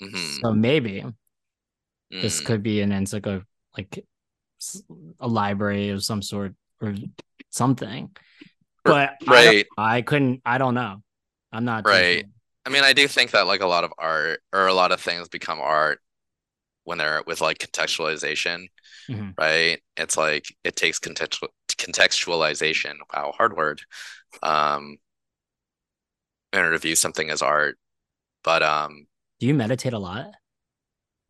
hmm 0.00 0.14
So 0.14 0.52
maybe 0.52 1.04
this 2.10 2.40
Mm. 2.40 2.44
could 2.44 2.62
be 2.62 2.82
an 2.82 2.90
encyclo 2.90 3.42
like 3.76 4.04
a 5.18 5.26
library 5.26 5.88
of 5.88 6.04
some 6.04 6.20
sort 6.22 6.54
or 6.80 6.94
something. 7.50 8.14
But 8.84 9.16
I, 9.26 9.46
right 9.46 9.66
I 9.78 10.02
couldn't. 10.02 10.42
I 10.44 10.58
don't 10.58 10.74
know. 10.74 11.02
I'm 11.52 11.64
not 11.64 11.86
Right. 11.86 12.20
sure. 12.20 12.30
I 12.64 12.70
mean, 12.70 12.84
I 12.84 12.92
do 12.92 13.08
think 13.08 13.32
that 13.32 13.46
like 13.46 13.60
a 13.60 13.66
lot 13.66 13.84
of 13.84 13.92
art 13.98 14.40
or 14.52 14.66
a 14.66 14.74
lot 14.74 14.92
of 14.92 15.00
things 15.00 15.28
become 15.28 15.60
art 15.60 16.00
when 16.84 16.98
they're 16.98 17.22
with 17.26 17.40
like 17.40 17.58
contextualization, 17.58 18.68
Mhm. 19.08 19.34
right? 19.38 19.82
It's 19.96 20.16
like 20.16 20.46
it 20.64 20.76
takes 20.76 20.98
contextual 20.98 21.48
contextualization. 21.70 22.96
Wow, 23.14 23.32
hard 23.36 23.56
word. 23.56 23.82
Um, 24.42 24.98
in 26.52 26.58
order 26.58 26.72
to 26.72 26.78
view 26.78 26.94
something 26.96 27.30
as 27.30 27.42
art. 27.42 27.78
But 28.44 28.62
um, 28.62 29.06
Do 29.40 29.46
you 29.46 29.54
meditate 29.54 29.92
a 29.92 29.98
lot? 29.98 30.32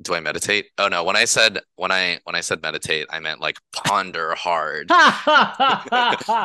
do 0.03 0.14
I 0.14 0.20
meditate? 0.20 0.66
Oh 0.78 0.89
no, 0.89 1.05
when 1.05 1.14
I 1.14 1.24
said 1.24 1.61
when 1.76 1.93
I 1.93 2.18
when 2.24 2.35
I 2.35 2.41
said 2.41 2.61
meditate, 2.62 3.07
I 3.11 3.20
meant 3.20 3.41
like 3.41 3.59
ponder 3.72 4.35
hard, 4.35 4.89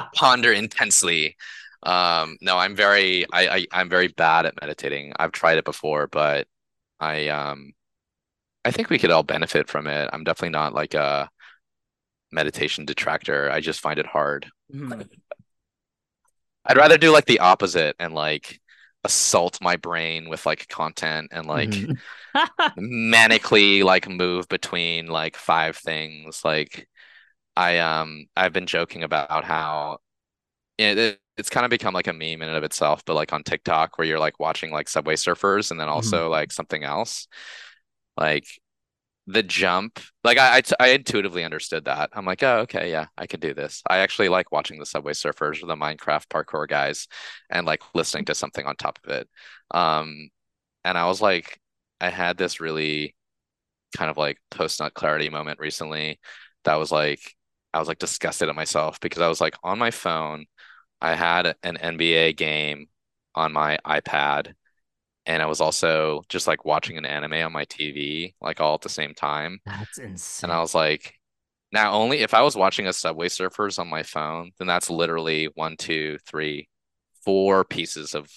ponder 0.15 0.51
intensely. 0.51 1.35
Um, 1.84 2.38
no, 2.41 2.57
I'm 2.57 2.75
very 2.75 3.25
I, 3.32 3.57
I 3.57 3.65
I'm 3.71 3.89
very 3.89 4.07
bad 4.09 4.45
at 4.45 4.59
meditating. 4.61 5.13
I've 5.19 5.32
tried 5.32 5.57
it 5.57 5.65
before, 5.65 6.07
but 6.07 6.47
I 6.99 7.30
um 7.30 7.73
I 8.65 8.71
think 8.71 8.89
we 8.89 8.99
could 8.99 9.11
all 9.11 9.23
benefit 9.23 9.69
from 9.69 9.88
it. 9.88 10.09
I'm 10.13 10.23
definitely 10.25 10.51
not 10.51 10.73
like 10.73 10.93
a 10.95 11.30
meditation 12.32 12.86
detractor. 12.86 13.49
I 13.51 13.59
just 13.61 13.80
find 13.82 13.99
it 13.99 14.05
hard. 14.05 14.47
Mhm. 14.69 15.09
I'd 16.65 16.78
rather 16.78 16.97
do 16.97 17.11
like 17.11 17.25
the 17.25 17.39
opposite 17.39 17.95
and 17.99 18.13
like 18.13 18.59
assault 19.03 19.59
my 19.61 19.75
brain 19.78 20.30
with 20.30 20.45
like 20.45 20.67
content 20.67 21.30
and 21.32 21.45
like 21.45 21.89
Mhm. 21.89 21.99
manically 22.80 23.84
like 23.84 24.09
move 24.09 24.47
between 24.49 25.07
like 25.07 25.36
five 25.38 25.78
things. 25.78 26.41
Like 26.45 26.88
I 27.57 27.80
um 27.80 28.28
I've 28.36 28.53
been 28.53 28.67
joking 28.67 29.03
about 29.03 29.45
how 29.45 29.99
it, 30.78 30.97
it- 30.97 31.19
it's 31.38 31.51
kind 31.51 31.63
of 31.65 31.69
become 31.69 31.93
like 31.93 32.07
a 32.07 32.13
meme 32.13 32.41
in 32.41 32.49
and 32.49 32.57
of 32.57 32.63
itself, 32.63 33.03
but 33.05 33.13
like 33.13 33.32
on 33.32 33.43
TikTok 33.43 33.97
where 33.99 34.07
you're 34.07 34.17
like 34.17 34.39
watching 34.39 34.71
like 34.71 34.89
Subway 34.89 35.13
Surfers 35.15 35.69
and 35.69 35.80
then 35.80 35.88
also 35.88 36.30
like 36.32 36.51
something 36.51 36.84
else. 36.84 37.28
Like 38.17 38.45
the 39.28 39.43
jump, 39.43 39.99
like 40.23 40.38
I, 40.38 40.57
I 40.57 40.61
t- 40.61 40.75
I 40.80 40.89
intuitively 40.89 41.43
understood 41.43 41.86
that. 41.86 42.11
I'm 42.13 42.25
like, 42.25 42.43
oh, 42.43 42.59
okay, 42.59 42.91
yeah, 42.91 43.07
I 43.17 43.28
can 43.28 43.39
do 43.41 43.53
this. 43.53 43.84
I 43.89 43.99
actually 43.99 44.30
like 44.30 44.51
watching 44.51 44.80
the 44.80 44.86
Subway 44.86 45.13
Surfers 45.13 45.63
or 45.63 45.67
the 45.67 45.75
Minecraft 45.75 46.28
parkour 46.30 46.67
guys 46.67 47.07
and 47.49 47.65
like 47.67 47.82
listening 47.95 48.25
to 48.25 48.36
something 48.36 48.65
on 48.65 48.75
top 48.78 48.99
of 49.05 49.11
it. 49.11 49.30
Um, 49.71 50.30
and 50.86 50.97
I 50.97 51.07
was 51.07 51.21
like, 51.21 51.59
I 52.01 52.09
had 52.09 52.38
this 52.38 52.59
really 52.61 53.15
kind 53.95 54.09
of 54.11 54.17
like 54.17 54.38
post 54.51 54.80
nut 54.80 54.93
clarity 54.93 55.30
moment 55.30 55.59
recently 55.59 56.19
that 56.65 56.75
was 56.75 56.91
like 56.91 57.19
I 57.73 57.80
was 57.80 57.88
like 57.88 57.99
disgusted 57.99 58.49
at 58.49 58.55
myself 58.55 58.99
because 58.99 59.21
I 59.21 59.28
was 59.28 59.41
like 59.41 59.55
on 59.63 59.80
my 59.80 59.91
phone, 59.91 60.45
I 61.01 61.15
had 61.15 61.55
an 61.63 61.77
NBA 61.77 62.33
game 62.33 62.87
on 63.35 63.53
my 63.53 63.77
iPad, 63.85 64.53
and 65.25 65.43
I 65.43 65.45
was 65.45 65.61
also 65.61 66.23
just 66.29 66.47
like 66.47 66.65
watching 66.65 66.97
an 66.97 67.05
anime 67.05 67.33
on 67.45 67.51
my 67.51 67.65
TV, 67.65 68.35
like 68.41 68.59
all 68.61 68.75
at 68.75 68.81
the 68.81 68.89
same 68.89 69.13
time. 69.13 69.59
That's 69.65 69.97
insane. 69.97 70.49
And 70.49 70.53
I 70.53 70.59
was 70.59 70.73
like, 70.73 71.13
not 71.71 71.93
only 71.93 72.19
if 72.19 72.33
I 72.33 72.41
was 72.41 72.55
watching 72.55 72.87
a 72.87 72.93
Subway 72.93 73.27
Surfers 73.29 73.79
on 73.79 73.89
my 73.89 74.03
phone, 74.03 74.51
then 74.57 74.67
that's 74.67 74.89
literally 74.89 75.49
one, 75.55 75.75
two, 75.77 76.17
three, 76.25 76.69
four 77.25 77.65
pieces 77.65 78.15
of 78.15 78.29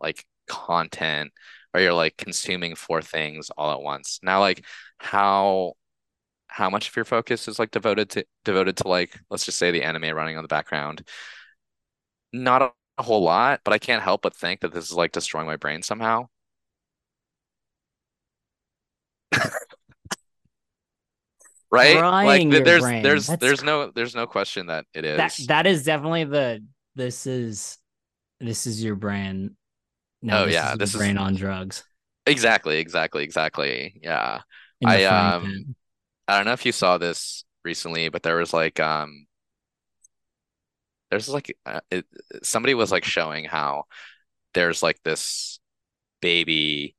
like 0.00 0.24
content 0.48 1.32
or 1.74 1.80
you're 1.80 1.92
like 1.94 2.16
consuming 2.16 2.74
four 2.74 3.02
things 3.02 3.50
all 3.56 3.72
at 3.72 3.82
once. 3.82 4.20
Now, 4.22 4.40
like 4.40 4.64
how 4.98 5.74
how 6.48 6.70
much 6.70 6.88
of 6.88 6.96
your 6.96 7.04
focus 7.04 7.48
is 7.48 7.58
like 7.58 7.70
devoted 7.70 8.10
to 8.10 8.24
devoted 8.44 8.76
to 8.78 8.88
like 8.88 9.18
let's 9.30 9.44
just 9.44 9.58
say 9.58 9.70
the 9.70 9.82
anime 9.84 10.14
running 10.14 10.36
on 10.36 10.42
the 10.44 10.48
background? 10.48 11.06
Not 12.32 12.62
a, 12.62 13.02
whole 13.02 13.22
lot, 13.22 13.60
but 13.64 13.72
I 13.72 13.78
can't 13.78 14.02
help 14.02 14.22
but 14.22 14.36
think 14.36 14.60
that 14.60 14.72
this 14.72 14.84
is 14.84 14.92
like 14.96 15.12
destroying 15.12 15.46
my 15.46 15.56
brain 15.56 15.82
somehow. 15.82 16.28
Right? 21.70 22.04
Like 22.22 22.48
th- 22.50 22.64
there's 22.64 22.82
brain. 22.82 23.02
there's 23.02 23.26
That's 23.26 23.40
there's 23.40 23.60
cr- 23.60 23.66
no 23.66 23.90
there's 23.90 24.14
no 24.14 24.26
question 24.26 24.66
that 24.66 24.84
it 24.94 25.04
that 25.16 25.34
is. 25.36 25.46
that 25.46 25.66
is 25.66 25.84
definitely 25.84 26.24
the 26.24 26.64
this 26.94 27.26
is 27.26 27.78
this 28.40 28.66
is 28.66 28.82
your 28.82 28.96
brain. 28.96 29.56
Now 30.22 30.38
Oh 30.38 30.46
this 30.46 30.54
is 30.56 30.62
yeah, 30.62 30.70
your 30.74 30.78
this 30.78 30.94
is 30.94 30.98
brain 30.98 31.16
on 31.18 31.34
drugs 31.34 31.84
exactly, 32.26 32.78
exactly, 32.78 33.24
exactly. 33.24 34.00
Yeah. 34.02 34.40
I 34.84 35.04
um 35.04 35.42
pan. 35.42 35.74
I 36.28 36.36
don't 36.36 36.46
know 36.46 36.52
if 36.52 36.66
you 36.66 36.72
saw 36.72 36.98
this 36.98 37.44
recently, 37.64 38.08
but 38.08 38.22
there 38.22 38.36
was 38.36 38.52
like 38.52 38.80
um 38.80 39.26
there's 41.12 41.28
like 41.28 41.54
uh, 41.66 41.80
it, 41.90 42.06
somebody 42.42 42.72
was 42.72 42.90
like 42.90 43.04
showing 43.04 43.44
how 43.44 43.84
there's 44.54 44.82
like 44.82 44.98
this 45.04 45.60
baby 46.22 46.96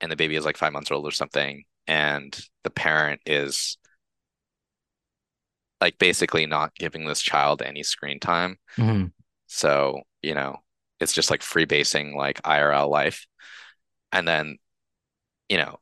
and 0.00 0.10
the 0.10 0.16
baby 0.16 0.34
is 0.34 0.44
like 0.44 0.56
five 0.56 0.72
months 0.72 0.90
old 0.90 1.06
or 1.06 1.12
something, 1.12 1.62
and 1.86 2.36
the 2.64 2.70
parent 2.70 3.20
is 3.24 3.78
like 5.80 5.98
basically 5.98 6.46
not 6.46 6.74
giving 6.74 7.04
this 7.06 7.20
child 7.20 7.62
any 7.62 7.84
screen 7.84 8.18
time. 8.18 8.58
Mhm. 8.76 9.12
So, 9.46 10.02
you 10.20 10.34
know, 10.34 10.56
it's 10.98 11.12
just 11.12 11.30
like 11.30 11.42
freebasing 11.42 12.16
like 12.16 12.40
IRL 12.42 12.90
life. 12.90 13.24
And 14.10 14.26
then, 14.26 14.58
you 15.48 15.58
know, 15.58 15.78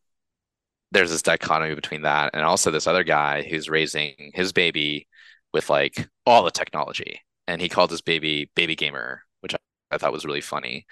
there's 0.93 1.11
this 1.11 1.23
dichotomy 1.23 1.75
between 1.75 2.03
that 2.03 2.33
and 2.35 2.45
also 2.45 2.71
this 2.71 2.87
other 2.87 3.05
guy 3.05 3.43
who's 3.43 3.71
raising 3.71 4.33
his 4.35 4.53
baby 4.53 5.09
with 5.55 5.71
like 5.71 6.07
all 6.27 6.43
the 6.43 6.51
technology. 6.51 7.23
And 7.47 7.61
he 7.61 7.69
called 7.69 7.91
his 7.91 8.01
baby 8.01 8.51
Baby 8.55 8.77
Gamer, 8.77 9.23
which 9.41 9.55
I, 9.91 9.99
thought 9.99 10.13
was 10.13 10.25
really 10.25 10.41
funny. 10.41 10.87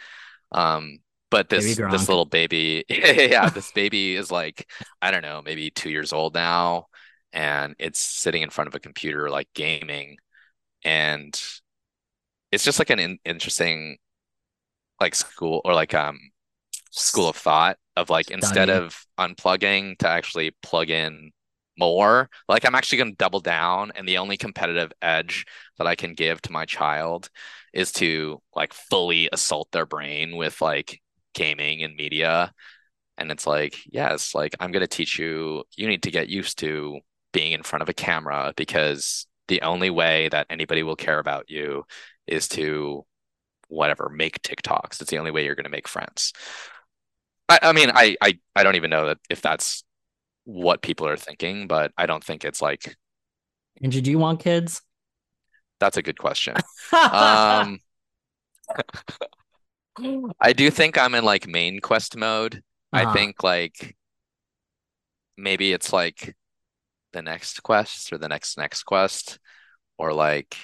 Um, 0.52 0.98
but 1.30 1.48
this 1.48 1.76
this 1.76 2.08
little 2.08 2.24
baby, 2.24 2.84
yeah, 2.88 3.48
this 3.50 3.70
baby 3.72 4.16
is 4.16 4.30
like, 4.30 4.68
I 5.02 5.10
don't 5.10 5.22
know, 5.22 5.42
maybe 5.44 5.70
two 5.70 5.90
years 5.90 6.12
old 6.12 6.34
now, 6.34 6.86
and 7.32 7.74
it's 7.78 8.00
sitting 8.00 8.42
in 8.42 8.50
front 8.50 8.68
of 8.68 8.74
a 8.74 8.80
computer 8.80 9.28
like 9.30 9.48
gaming, 9.54 10.16
and 10.84 11.40
it's 12.50 12.64
just 12.64 12.78
like 12.78 12.90
an 12.90 12.98
in 12.98 13.18
interesting 13.24 13.98
like 15.00 15.14
school 15.14 15.60
or 15.64 15.74
like 15.74 15.94
um 15.94 16.18
school 16.90 17.28
of 17.28 17.36
thought 17.36 17.76
of 17.96 18.10
like 18.10 18.30
instead 18.30 18.70
of 18.70 19.04
unplugging 19.18 19.98
to 19.98 20.08
actually 20.08 20.52
plug 20.62 20.90
in 20.90 21.30
more. 21.78 22.28
Like 22.48 22.64
I'm 22.64 22.74
actually 22.74 22.98
going 22.98 23.10
to 23.10 23.16
double 23.16 23.40
down, 23.40 23.92
and 23.94 24.08
the 24.08 24.18
only 24.18 24.36
competitive 24.36 24.92
edge 25.00 25.46
that 25.78 25.86
I 25.86 25.94
can 25.94 26.14
give 26.14 26.42
to 26.42 26.52
my 26.52 26.64
child 26.64 27.30
is 27.72 27.92
to 27.92 28.42
like 28.54 28.72
fully 28.72 29.28
assault 29.32 29.70
their 29.72 29.86
brain 29.86 30.36
with 30.36 30.60
like 30.60 31.00
gaming 31.34 31.82
and 31.82 31.96
media. 31.96 32.52
And 33.16 33.30
it's 33.30 33.46
like, 33.46 33.78
yes, 33.86 34.34
like 34.34 34.54
I'm 34.60 34.72
going 34.72 34.82
to 34.82 34.86
teach 34.86 35.18
you, 35.18 35.64
you 35.76 35.86
need 35.88 36.02
to 36.04 36.10
get 36.10 36.28
used 36.28 36.58
to 36.60 37.00
being 37.32 37.52
in 37.52 37.62
front 37.62 37.82
of 37.82 37.88
a 37.88 37.94
camera 37.94 38.52
because 38.56 39.26
the 39.48 39.62
only 39.62 39.90
way 39.90 40.28
that 40.28 40.46
anybody 40.50 40.82
will 40.82 40.96
care 40.96 41.18
about 41.18 41.48
you 41.48 41.84
is 42.26 42.48
to 42.48 43.04
whatever, 43.68 44.08
make 44.08 44.42
TikToks. 44.42 45.00
It's 45.00 45.10
the 45.10 45.18
only 45.18 45.30
way 45.30 45.44
you're 45.44 45.54
going 45.54 45.64
to 45.64 45.70
make 45.70 45.88
friends. 45.88 46.32
I, 47.48 47.58
I 47.62 47.72
mean, 47.72 47.90
I, 47.94 48.16
I, 48.20 48.38
I 48.54 48.62
don't 48.62 48.76
even 48.76 48.90
know 48.90 49.06
that 49.06 49.18
if 49.30 49.40
that's 49.40 49.84
what 50.44 50.82
people 50.82 51.06
are 51.06 51.16
thinking, 51.16 51.66
but 51.66 51.92
I 51.96 52.06
don't 52.06 52.24
think 52.24 52.44
it's 52.44 52.62
like 52.62 52.96
Andrew, 53.82 54.00
do 54.00 54.10
you 54.10 54.18
want 54.18 54.40
kids? 54.40 54.82
That's 55.80 55.96
a 55.96 56.02
good 56.02 56.18
question. 56.18 56.62
Um, 57.10 57.80
I 60.40 60.52
do 60.52 60.70
think 60.70 60.96
I'm 60.98 61.14
in 61.14 61.24
like 61.24 61.46
main 61.46 61.80
quest 61.80 62.16
mode. 62.16 62.62
I 62.92 63.04
Uh-huh. 63.04 63.06
think 63.06 63.42
like 63.42 63.96
maybe 65.36 65.72
it's 65.72 65.92
like 65.92 66.34
the 67.12 67.22
next 67.22 67.62
quest 67.62 68.12
or 68.12 68.18
the 68.18 68.28
next 68.28 68.58
next 68.58 68.84
quest, 68.84 69.38
or 69.98 70.12
like 70.14 70.56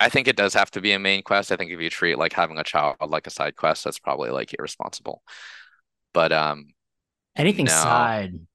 I 0.00 0.08
think 0.08 0.28
it 0.28 0.36
does 0.36 0.54
have 0.54 0.70
to 0.72 0.80
be 0.80 0.92
a 0.92 0.98
main 1.00 1.22
quest. 1.24 1.52
I 1.52 1.56
think 1.56 1.72
if 1.72 1.80
you 1.80 1.90
treat 1.90 2.18
like 2.18 2.32
having 2.34 2.58
a 2.58 2.64
child 2.64 2.96
like 3.08 3.26
a 3.26 3.30
side 3.30 3.56
quest, 3.56 3.84
that's 3.84 3.98
probably 3.98 4.30
like 4.30 4.54
irresponsible. 4.58 5.22
But 6.14 6.32
um, 6.32 6.68
Anything 7.36 7.66
no. 7.66 7.68
side, 7.68 8.46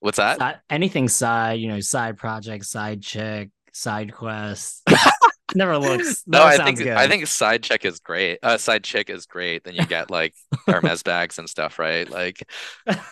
What's 0.00 0.16
that? 0.18 0.40
side, 0.40 0.60
anything 0.70 1.08
side, 1.08 1.60
you 1.60 1.68
know, 1.68 1.80
side 1.80 2.16
project, 2.16 2.64
side 2.66 3.02
chick, 3.02 3.50
side 3.72 4.12
quest. 4.12 4.82
Never 5.54 5.76
looks, 5.76 6.22
No, 6.26 6.42
I 6.42 6.56
think 6.56 6.80
I 6.80 7.08
think 7.08 7.26
side 7.26 7.62
check 7.62 7.84
is 7.84 8.00
great. 8.00 8.38
Uh, 8.42 8.56
side 8.56 8.84
chick 8.84 9.10
is 9.10 9.26
great. 9.26 9.64
Then 9.64 9.74
you 9.74 9.84
get 9.84 10.10
like 10.10 10.34
Hermes 10.66 11.02
bags 11.04 11.38
and 11.38 11.48
stuff, 11.48 11.78
right? 11.78 12.08
Like, 12.08 12.42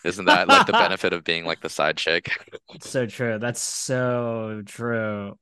isn't 0.04 0.24
that 0.24 0.48
like 0.48 0.66
the 0.66 0.72
benefit 0.84 1.12
of 1.12 1.22
being 1.22 1.44
like 1.44 1.60
the 1.60 1.68
side 1.68 1.98
chick? 1.98 2.30
So 2.80 3.06
true. 3.06 3.38
That's 3.38 3.60
so 3.60 4.62
true. 4.64 5.38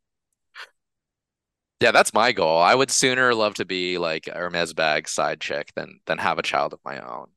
Yeah, 1.80 1.92
that's 1.92 2.12
my 2.12 2.32
goal. 2.32 2.58
I 2.58 2.74
would 2.74 2.90
sooner 2.90 3.32
love 3.34 3.54
to 3.54 3.64
be 3.64 3.98
like 3.98 4.26
Hermes 4.26 4.72
bag 4.74 5.08
side 5.08 5.40
chick 5.40 5.72
than 5.76 6.00
than 6.06 6.18
have 6.18 6.38
a 6.38 6.42
child 6.42 6.72
of 6.72 6.80
my 6.84 6.98
own. 6.98 7.28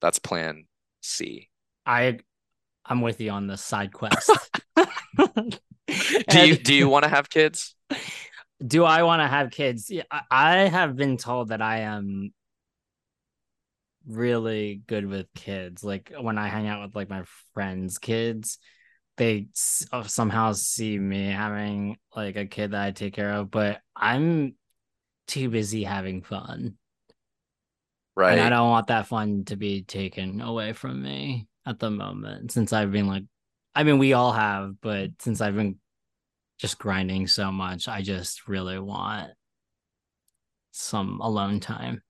That's 0.00 0.18
plan 0.18 0.66
C. 1.02 1.50
I 1.86 2.18
I'm 2.84 3.00
with 3.00 3.20
you 3.20 3.30
on 3.30 3.46
the 3.46 3.56
side 3.56 3.92
quest. 3.92 4.30
Do 6.28 6.46
you 6.46 6.56
do 6.56 6.74
you 6.74 6.88
want 6.88 7.04
to 7.04 7.08
have 7.08 7.28
kids? 7.28 7.74
do 8.64 8.84
I 8.84 9.02
want 9.02 9.20
to 9.20 9.28
have 9.28 9.50
kids? 9.50 9.90
Yeah, 9.90 10.04
I, 10.10 10.22
I 10.30 10.56
have 10.68 10.96
been 10.96 11.16
told 11.16 11.48
that 11.48 11.60
I 11.62 11.80
am 11.80 12.32
really 14.06 14.82
good 14.86 15.06
with 15.06 15.26
kids. 15.34 15.84
Like 15.84 16.12
when 16.18 16.38
I 16.38 16.48
hang 16.48 16.66
out 16.66 16.82
with 16.82 16.94
like 16.94 17.10
my 17.10 17.24
friends' 17.52 17.98
kids, 17.98 18.58
they 19.16 19.48
uh, 19.92 20.02
somehow 20.04 20.52
see 20.52 20.98
me 20.98 21.26
having 21.26 21.96
like 22.14 22.36
a 22.36 22.46
kid 22.46 22.72
that 22.72 22.82
I 22.82 22.90
take 22.90 23.14
care 23.14 23.32
of, 23.32 23.50
but 23.50 23.80
I'm 23.94 24.54
too 25.26 25.48
busy 25.48 25.84
having 25.84 26.22
fun. 26.22 26.76
Right. 28.16 28.32
And 28.32 28.40
I 28.40 28.48
don't 28.48 28.70
want 28.70 28.88
that 28.88 29.06
fun 29.08 29.44
to 29.46 29.56
be 29.56 29.82
taken 29.82 30.40
away 30.40 30.72
from 30.72 31.02
me 31.02 31.48
at 31.66 31.78
the 31.78 31.90
moment 31.90 32.52
since 32.52 32.72
I've 32.72 32.92
been 32.92 33.06
like 33.06 33.24
I 33.74 33.82
mean 33.82 33.98
we 33.98 34.12
all 34.12 34.32
have, 34.32 34.80
but 34.80 35.10
since 35.18 35.40
I've 35.40 35.56
been 35.56 35.78
just 36.58 36.78
grinding 36.78 37.26
so 37.26 37.50
much, 37.52 37.88
I 37.88 38.02
just 38.02 38.48
really 38.48 38.78
want 38.78 39.32
some 40.72 41.20
alone 41.20 41.60
time. 41.60 42.02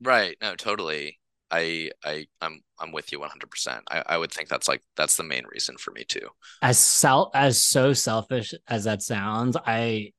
Right. 0.00 0.36
No, 0.40 0.54
totally. 0.56 1.18
I 1.50 1.90
I 2.04 2.26
I'm 2.40 2.60
I'm 2.78 2.92
with 2.92 3.12
you 3.12 3.20
100%. 3.20 3.84
I 3.88 4.02
I 4.06 4.18
would 4.18 4.32
think 4.32 4.48
that's 4.48 4.68
like 4.68 4.82
that's 4.96 5.16
the 5.16 5.22
main 5.22 5.44
reason 5.46 5.76
for 5.78 5.92
me 5.92 6.04
too. 6.04 6.28
As 6.60 6.78
self 6.78 7.30
as 7.34 7.62
so 7.62 7.92
selfish 7.92 8.52
as 8.68 8.84
that 8.84 9.02
sounds, 9.02 9.56
I 9.66 10.12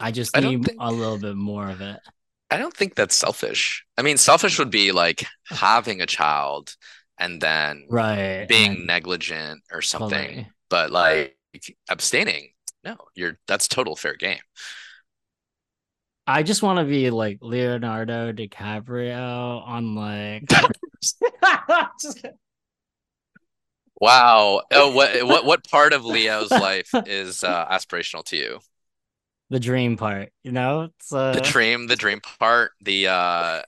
I 0.00 0.10
just 0.10 0.36
I 0.36 0.40
need 0.40 0.64
think 0.64 0.76
a 0.78 0.90
little 0.92 1.18
bit 1.18 1.36
more 1.36 1.68
of 1.70 1.80
it. 1.80 2.00
I 2.50 2.58
don't 2.58 2.74
think 2.76 2.94
that's 2.94 3.14
selfish. 3.14 3.84
I 3.96 4.02
mean, 4.02 4.16
selfish 4.16 4.58
would 4.58 4.70
be 4.70 4.92
like 4.92 5.26
having 5.44 6.00
a 6.00 6.06
child 6.06 6.76
and 7.18 7.40
then 7.40 7.86
Right. 7.88 8.46
Being 8.48 8.74
then 8.74 8.86
negligent 8.86 9.62
or 9.72 9.82
something, 9.82 10.28
totally. 10.28 10.52
but 10.68 10.90
like 10.90 11.36
abstaining, 11.88 12.50
no, 12.84 12.96
you're 13.14 13.38
that's 13.46 13.68
total 13.68 13.96
fair 13.96 14.14
game. 14.16 14.40
I 16.26 16.42
just 16.42 16.62
want 16.62 16.78
to 16.78 16.84
be 16.84 17.10
like 17.10 17.38
Leonardo 17.42 18.32
DiCaprio 18.32 19.62
on 19.66 19.94
like 19.94 20.46
Wow. 24.00 24.62
Oh, 24.72 24.90
what 24.90 25.22
what 25.26 25.44
what 25.44 25.68
part 25.70 25.92
of 25.92 26.04
Leo's 26.04 26.56
life 26.56 26.98
is 27.04 27.44
uh, 27.44 27.66
aspirational 27.68 28.24
to 28.26 28.36
you? 28.36 28.60
the 29.50 29.60
dream 29.60 29.96
part, 29.96 30.30
you 30.42 30.52
know? 30.52 30.82
It's 30.82 31.12
The 31.32 31.40
uh 31.40 31.40
dream, 31.40 31.86
the 31.86 31.96
dream 31.96 32.20
part, 32.20 32.72
the 32.80 33.08
uh 33.08 33.62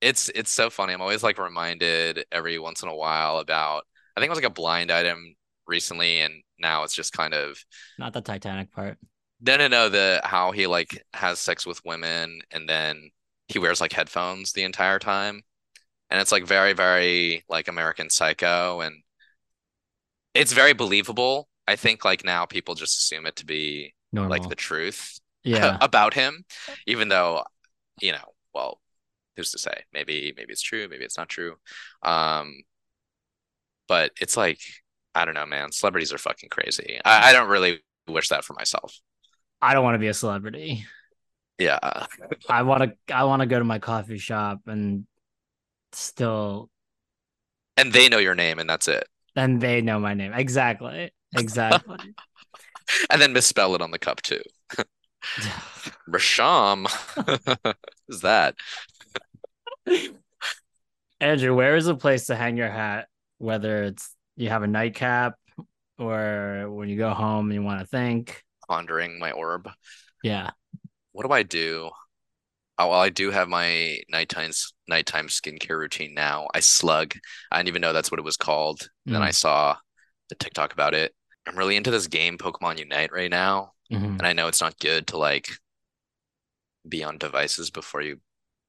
it's 0.00 0.30
it's 0.30 0.52
so 0.52 0.70
funny. 0.70 0.94
I'm 0.94 1.02
always 1.02 1.22
like 1.24 1.38
reminded 1.38 2.26
every 2.32 2.58
once 2.58 2.82
in 2.82 2.88
a 2.90 2.96
while 2.96 3.38
about 3.38 3.86
I 4.16 4.20
think 4.20 4.28
it 4.28 4.32
was 4.32 4.38
like 4.38 4.46
a 4.46 4.50
blind 4.50 4.90
item 4.92 5.36
recently, 5.72 6.20
and 6.22 6.34
now 6.60 6.84
it's 6.84 6.94
just 6.94 7.14
kind 7.14 7.34
of 7.34 7.58
Not 7.98 8.12
the 8.12 8.20
Titanic 8.20 8.70
part. 8.70 8.98
no 9.40 9.56
no 9.56 9.68
no 9.68 9.88
the 9.88 10.20
how 10.24 10.52
he 10.52 10.66
like 10.66 11.02
has 11.14 11.38
sex 11.40 11.66
with 11.66 11.84
women 11.84 12.40
and 12.50 12.68
then 12.68 13.10
he 13.48 13.58
wears 13.58 13.80
like 13.80 13.92
headphones 13.92 14.52
the 14.52 14.62
entire 14.62 14.98
time. 14.98 15.42
And 16.10 16.20
it's 16.20 16.32
like 16.32 16.46
very, 16.46 16.72
very 16.74 17.44
like 17.48 17.68
American 17.68 18.10
Psycho 18.10 18.80
and 18.80 18.96
it's 20.34 20.52
very 20.52 20.72
believable. 20.72 21.48
I 21.68 21.76
think 21.76 22.04
like 22.04 22.24
now 22.24 22.44
people 22.46 22.74
just 22.74 22.98
assume 22.98 23.26
it 23.26 23.36
to 23.36 23.46
be 23.46 23.94
like 24.28 24.48
the 24.48 24.54
truth 24.56 25.20
Yeah. 25.44 25.76
about 25.80 26.14
him, 26.14 26.44
even 26.86 27.08
though, 27.08 27.44
you 28.00 28.12
know, 28.12 28.34
well, 28.54 28.80
who's 29.36 29.52
to 29.52 29.58
say? 29.58 29.84
Maybe 29.92 30.32
maybe 30.36 30.52
it's 30.52 30.62
true, 30.62 30.88
maybe 30.88 31.04
it's 31.04 31.18
not 31.18 31.28
true. 31.28 31.56
Um, 32.02 32.62
but 33.88 34.12
it's 34.20 34.36
like, 34.36 34.60
I 35.14 35.24
don't 35.24 35.34
know, 35.34 35.46
man. 35.46 35.72
Celebrities 35.72 36.12
are 36.12 36.18
fucking 36.18 36.48
crazy. 36.48 37.00
I, 37.04 37.30
I 37.30 37.32
don't 37.32 37.48
really 37.48 37.80
wish 38.08 38.28
that 38.28 38.44
for 38.44 38.54
myself. 38.54 38.98
I 39.60 39.74
don't 39.74 39.84
want 39.84 39.94
to 39.94 39.98
be 40.00 40.08
a 40.08 40.14
celebrity. 40.14 40.86
Yeah. 41.58 41.78
I 42.48 42.62
want 42.62 42.82
to 42.82 43.14
I 43.14 43.24
want 43.24 43.40
to 43.40 43.46
go 43.46 43.58
to 43.58 43.64
my 43.64 43.78
coffee 43.78 44.18
shop 44.18 44.60
and 44.66 45.06
still 45.92 46.70
And 47.76 47.92
they 47.92 48.08
know 48.08 48.18
your 48.18 48.34
name 48.34 48.58
and 48.58 48.68
that's 48.68 48.88
it. 48.88 49.06
and 49.36 49.60
they 49.60 49.80
know 49.80 50.00
my 50.00 50.14
name. 50.14 50.32
Exactly. 50.32 51.12
Exactly. 51.36 51.96
And 53.08 53.22
then 53.22 53.32
misspell 53.32 53.74
it 53.76 53.80
on 53.80 53.90
the 53.92 53.98
cup 53.98 54.20
too. 54.22 54.42
Rasham. 56.10 56.86
is 58.08 58.20
that? 58.22 58.56
Andrew, 61.20 61.54
where 61.54 61.76
is 61.76 61.86
a 61.86 61.94
place 61.94 62.26
to 62.26 62.34
hang 62.36 62.56
your 62.56 62.68
hat? 62.68 63.06
Whether 63.38 63.84
it's 63.84 64.14
you 64.36 64.48
have 64.48 64.62
a 64.62 64.66
nightcap 64.66 65.34
or 65.98 66.66
when 66.70 66.88
you 66.88 66.96
go 66.96 67.10
home 67.12 67.46
and 67.46 67.54
you 67.54 67.62
want 67.62 67.80
to 67.80 67.86
think. 67.86 68.42
Pondering 68.68 69.18
my 69.18 69.32
orb. 69.32 69.68
Yeah. 70.22 70.50
What 71.12 71.26
do 71.26 71.32
I 71.32 71.42
do? 71.42 71.90
Oh, 72.78 72.88
well, 72.88 73.00
I 73.00 73.10
do 73.10 73.30
have 73.30 73.48
my 73.48 73.98
nighttime 74.08 74.50
nighttime 74.88 75.28
skincare 75.28 75.78
routine 75.78 76.14
now. 76.14 76.48
I 76.54 76.60
slug. 76.60 77.14
I 77.50 77.58
didn't 77.58 77.68
even 77.68 77.82
know 77.82 77.92
that's 77.92 78.10
what 78.10 78.18
it 78.18 78.24
was 78.24 78.36
called. 78.36 78.88
And 79.06 79.14
then 79.14 79.22
I 79.22 79.30
saw 79.30 79.76
the 80.30 80.34
TikTok 80.34 80.72
about 80.72 80.94
it. 80.94 81.14
I'm 81.46 81.56
really 81.56 81.76
into 81.76 81.90
this 81.90 82.06
game, 82.06 82.38
Pokemon 82.38 82.78
Unite, 82.78 83.12
right 83.12 83.30
now. 83.30 83.72
Mhm. 83.92 84.18
And 84.18 84.22
I 84.22 84.32
know 84.32 84.48
it's 84.48 84.60
not 84.60 84.78
good 84.78 85.08
to 85.08 85.18
like 85.18 85.48
be 86.88 87.04
on 87.04 87.18
devices 87.18 87.70
before 87.70 88.02
you 88.02 88.20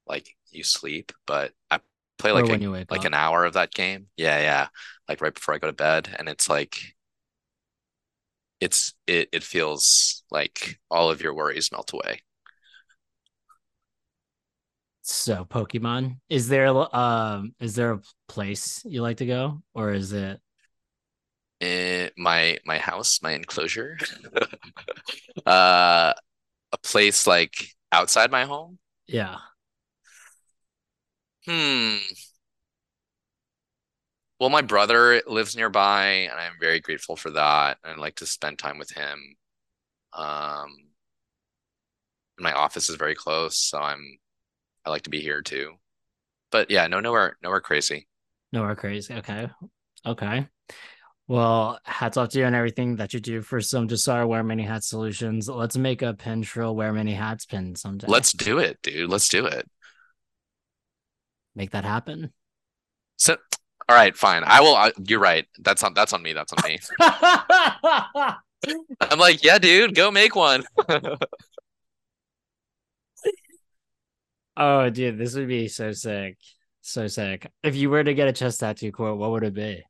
like 0.05 0.35
you 0.51 0.63
sleep, 0.63 1.11
but 1.25 1.53
I 1.71 1.79
play 2.17 2.31
like 2.31 2.49
a, 2.49 2.67
like 2.67 2.91
up. 2.91 3.05
an 3.05 3.13
hour 3.13 3.45
of 3.45 3.53
that 3.53 3.73
game. 3.73 4.07
Yeah, 4.17 4.39
yeah. 4.39 4.67
Like 5.07 5.21
right 5.21 5.33
before 5.33 5.53
I 5.53 5.59
go 5.59 5.67
to 5.67 5.73
bed. 5.73 6.15
And 6.17 6.29
it's 6.29 6.49
like 6.49 6.95
it's 8.59 8.93
it 9.07 9.29
it 9.31 9.43
feels 9.43 10.23
like 10.31 10.79
all 10.89 11.09
of 11.09 11.21
your 11.21 11.33
worries 11.33 11.71
melt 11.71 11.93
away. 11.93 12.21
So 15.01 15.43
Pokemon, 15.45 16.19
is 16.29 16.47
there 16.47 16.67
um 16.95 17.53
is 17.59 17.75
there 17.75 17.91
a 17.91 18.01
place 18.27 18.81
you 18.85 19.01
like 19.01 19.17
to 19.17 19.25
go 19.25 19.61
or 19.73 19.91
is 19.91 20.13
it 20.13 20.39
in 21.59 22.09
my 22.17 22.57
my 22.65 22.77
house, 22.77 23.21
my 23.21 23.31
enclosure, 23.31 23.97
uh, 25.45 26.13
a 26.71 26.77
place 26.83 27.27
like 27.27 27.53
outside 27.91 28.31
my 28.31 28.45
home. 28.45 28.79
yeah. 29.07 29.37
Hmm. 31.45 31.97
Well, 34.43 34.49
my 34.49 34.61
brother 34.61 35.21
lives 35.25 35.55
nearby, 35.55 36.27
and 36.29 36.37
I'm 36.37 36.57
very 36.59 36.81
grateful 36.81 37.15
for 37.15 37.29
that. 37.29 37.77
And 37.81 37.93
I 37.93 38.01
like 38.01 38.15
to 38.15 38.25
spend 38.25 38.59
time 38.59 38.77
with 38.77 38.91
him. 38.91 39.37
Um, 40.11 40.67
my 42.37 42.51
office 42.51 42.89
is 42.89 42.97
very 42.97 43.15
close, 43.15 43.57
so 43.57 43.79
I'm 43.79 44.17
I 44.85 44.89
like 44.89 45.03
to 45.03 45.09
be 45.09 45.21
here 45.21 45.41
too. 45.41 45.75
But 46.51 46.69
yeah, 46.69 46.87
no, 46.87 46.99
nowhere, 46.99 47.37
nowhere 47.41 47.61
crazy. 47.61 48.09
Nowhere 48.51 48.75
crazy. 48.75 49.13
Okay. 49.13 49.49
Okay. 50.05 50.49
Well, 51.29 51.79
hats 51.85 52.17
off 52.17 52.27
to 52.31 52.39
you 52.39 52.45
and 52.45 52.53
everything 52.53 52.97
that 52.97 53.13
you 53.13 53.21
do 53.21 53.41
for 53.41 53.61
some 53.61 53.87
Desire 53.87 54.27
Wear 54.27 54.43
Many 54.43 54.63
Hats 54.63 54.89
solutions. 54.89 55.47
Let's 55.47 55.77
make 55.77 56.01
a 56.01 56.15
Pintrill 56.15 56.75
Wear 56.75 56.91
Many 56.91 57.13
Hats 57.13 57.45
pin 57.45 57.77
someday. 57.77 58.07
Let's 58.09 58.33
do 58.33 58.59
it, 58.59 58.77
dude. 58.83 59.09
Let's 59.09 59.29
do 59.29 59.45
it. 59.45 59.69
make 61.55 61.71
that 61.71 61.85
happen. 61.85 62.33
So, 63.15 63.37
all 63.89 63.95
right, 63.95 64.15
fine. 64.15 64.43
I 64.45 64.61
will. 64.61 64.75
I, 64.75 64.91
you're 65.07 65.19
right. 65.19 65.45
That's 65.59 65.83
on. 65.83 65.93
That's 65.93 66.13
on 66.13 66.21
me. 66.21 66.33
That's 66.33 66.53
on 66.53 66.59
me. 66.65 66.79
I'm 69.01 69.19
like, 69.19 69.43
yeah, 69.43 69.59
dude, 69.59 69.95
go 69.95 70.09
make 70.09 70.35
one. 70.35 70.63
oh, 74.57 74.89
dude, 74.89 75.17
this 75.17 75.35
would 75.35 75.47
be 75.47 75.67
so 75.67 75.91
sick. 75.91 76.37
So 76.81 77.07
sick. 77.07 77.49
If 77.61 77.75
you 77.75 77.89
were 77.89 78.03
to 78.03 78.13
get 78.13 78.27
a 78.27 78.33
chest 78.33 78.59
tattoo 78.59 78.91
quote, 78.91 79.17
what 79.17 79.31
would 79.31 79.43
it 79.43 79.53
be? 79.53 79.83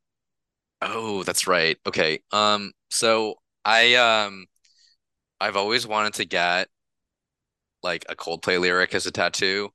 Oh, 0.80 1.22
that's 1.22 1.46
right. 1.46 1.76
Okay. 1.86 2.20
Um, 2.32 2.72
so 2.90 3.36
I 3.64 3.94
um 3.94 4.46
I've 5.40 5.56
always 5.56 5.86
wanted 5.86 6.14
to 6.14 6.24
get 6.24 6.68
like 7.82 8.04
a 8.08 8.16
Coldplay 8.16 8.60
lyric 8.60 8.94
as 8.94 9.06
a 9.06 9.10
tattoo, 9.10 9.70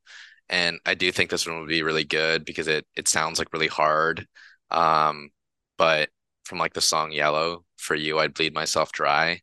and 0.49 0.79
I 0.85 0.95
do 0.95 1.11
think 1.11 1.29
this 1.29 1.45
one 1.45 1.59
would 1.59 1.69
be 1.69 1.83
really 1.83 2.03
good 2.03 2.45
because 2.45 2.67
it 2.67 2.85
it 2.95 3.07
sounds 3.07 3.39
like 3.39 3.53
really 3.53 3.67
hard. 3.67 4.27
Um, 4.71 5.29
but 5.77 6.09
from 6.45 6.57
like 6.57 6.73
the 6.73 6.81
song 6.81 7.11
Yellow, 7.11 7.63
for 7.77 7.95
you, 7.95 8.19
I'd 8.19 8.33
bleed 8.33 8.53
myself 8.53 8.91
dry. 8.91 9.41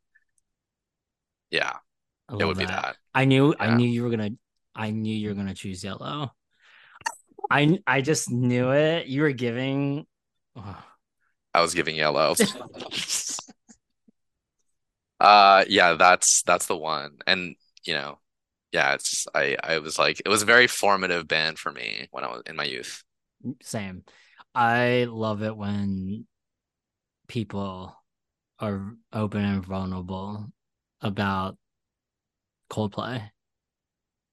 Yeah, 1.50 1.74
it 2.30 2.44
would 2.44 2.58
be 2.58 2.64
that. 2.64 2.82
that. 2.82 2.96
I 3.14 3.24
knew 3.24 3.54
I 3.58 3.74
knew 3.74 3.88
you 3.88 4.02
were 4.02 4.10
gonna 4.10 4.30
I 4.74 4.90
knew 4.90 5.14
you 5.14 5.28
were 5.28 5.34
gonna 5.34 5.54
choose 5.54 5.82
yellow. 5.82 6.32
I 7.50 7.78
I 7.86 8.00
just 8.00 8.30
knew 8.30 8.72
it. 8.72 9.06
You 9.06 9.22
were 9.22 9.32
giving 9.32 10.06
oh, 10.56 10.84
I 11.54 11.60
was 11.60 11.74
giving 11.74 11.96
yellow. 11.96 12.34
Uh 15.18 15.64
yeah, 15.68 15.94
that's 15.94 16.42
that's 16.42 16.66
the 16.66 16.76
one. 16.76 17.16
And 17.26 17.56
you 17.84 17.94
know, 17.94 18.18
yeah, 18.76 18.94
it's 18.94 19.10
just, 19.10 19.28
I 19.34 19.56
I 19.62 19.78
was 19.78 19.98
like 19.98 20.20
it 20.24 20.28
was 20.28 20.42
a 20.42 20.46
very 20.46 20.66
formative 20.66 21.28
band 21.28 21.58
for 21.58 21.72
me 21.72 22.08
when 22.10 22.24
I 22.24 22.28
was 22.28 22.42
in 22.46 22.56
my 22.56 22.64
youth. 22.64 23.02
Mm, 23.44 23.62
same. 23.62 24.04
I 24.54 25.04
love 25.08 25.42
it 25.42 25.56
when 25.56 26.26
people 27.28 27.96
are 28.60 28.96
open 29.12 29.44
and 29.44 29.64
vulnerable 29.66 30.52
about 31.02 31.58
Coldplay. 32.70 33.32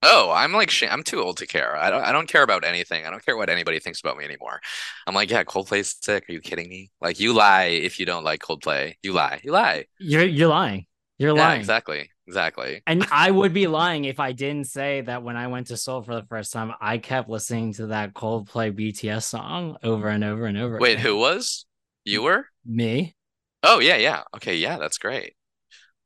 Oh, 0.06 0.30
I'm 0.30 0.52
like 0.52 0.70
I'm 0.82 1.02
too 1.02 1.22
old 1.22 1.38
to 1.38 1.46
care. 1.46 1.76
I 1.76 1.88
don't 1.90 2.02
I 2.04 2.12
don't 2.12 2.28
care 2.28 2.42
about 2.42 2.64
anything. 2.64 3.06
I 3.06 3.10
don't 3.10 3.24
care 3.24 3.36
what 3.38 3.48
anybody 3.48 3.80
thinks 3.80 4.00
about 4.00 4.18
me 4.18 4.24
anymore. 4.24 4.60
I'm 5.06 5.14
like, 5.14 5.30
yeah, 5.30 5.44
Coldplay's 5.44 5.96
sick. 6.00 6.28
Are 6.28 6.32
you 6.32 6.40
kidding 6.40 6.68
me? 6.68 6.90
Like 7.00 7.18
you 7.20 7.32
lie 7.32 7.64
if 7.66 7.98
you 7.98 8.04
don't 8.06 8.24
like 8.24 8.40
Coldplay. 8.40 8.96
You 9.02 9.12
lie. 9.14 9.40
You 9.42 9.52
lie. 9.52 9.86
You're 9.98 10.24
you're 10.26 10.48
lying. 10.48 10.86
You're 11.18 11.32
Yeah, 11.34 11.52
lying. 11.52 11.54
exactly. 11.54 12.10
Exactly. 12.26 12.82
And 12.86 13.06
I 13.10 13.30
would 13.30 13.52
be 13.52 13.66
lying 13.68 14.04
if 14.04 14.18
I 14.18 14.32
didn't 14.32 14.66
say 14.66 15.02
that 15.02 15.22
when 15.22 15.36
I 15.36 15.46
went 15.48 15.66
to 15.68 15.76
Seoul 15.76 16.02
for 16.02 16.14
the 16.14 16.26
first 16.26 16.52
time, 16.52 16.72
I 16.80 16.98
kept 16.98 17.28
listening 17.28 17.74
to 17.74 17.88
that 17.88 18.14
Coldplay 18.14 18.72
BTS 18.72 19.24
song 19.24 19.76
over 19.82 20.08
and 20.08 20.24
over 20.24 20.46
and 20.46 20.56
over. 20.56 20.78
Wait, 20.78 20.92
again. 20.92 21.04
who 21.04 21.16
was? 21.16 21.66
You 22.04 22.22
were? 22.22 22.46
Me? 22.64 23.14
Oh, 23.62 23.80
yeah, 23.80 23.96
yeah. 23.96 24.22
Okay, 24.36 24.56
yeah, 24.56 24.78
that's 24.78 24.98
great. 24.98 25.34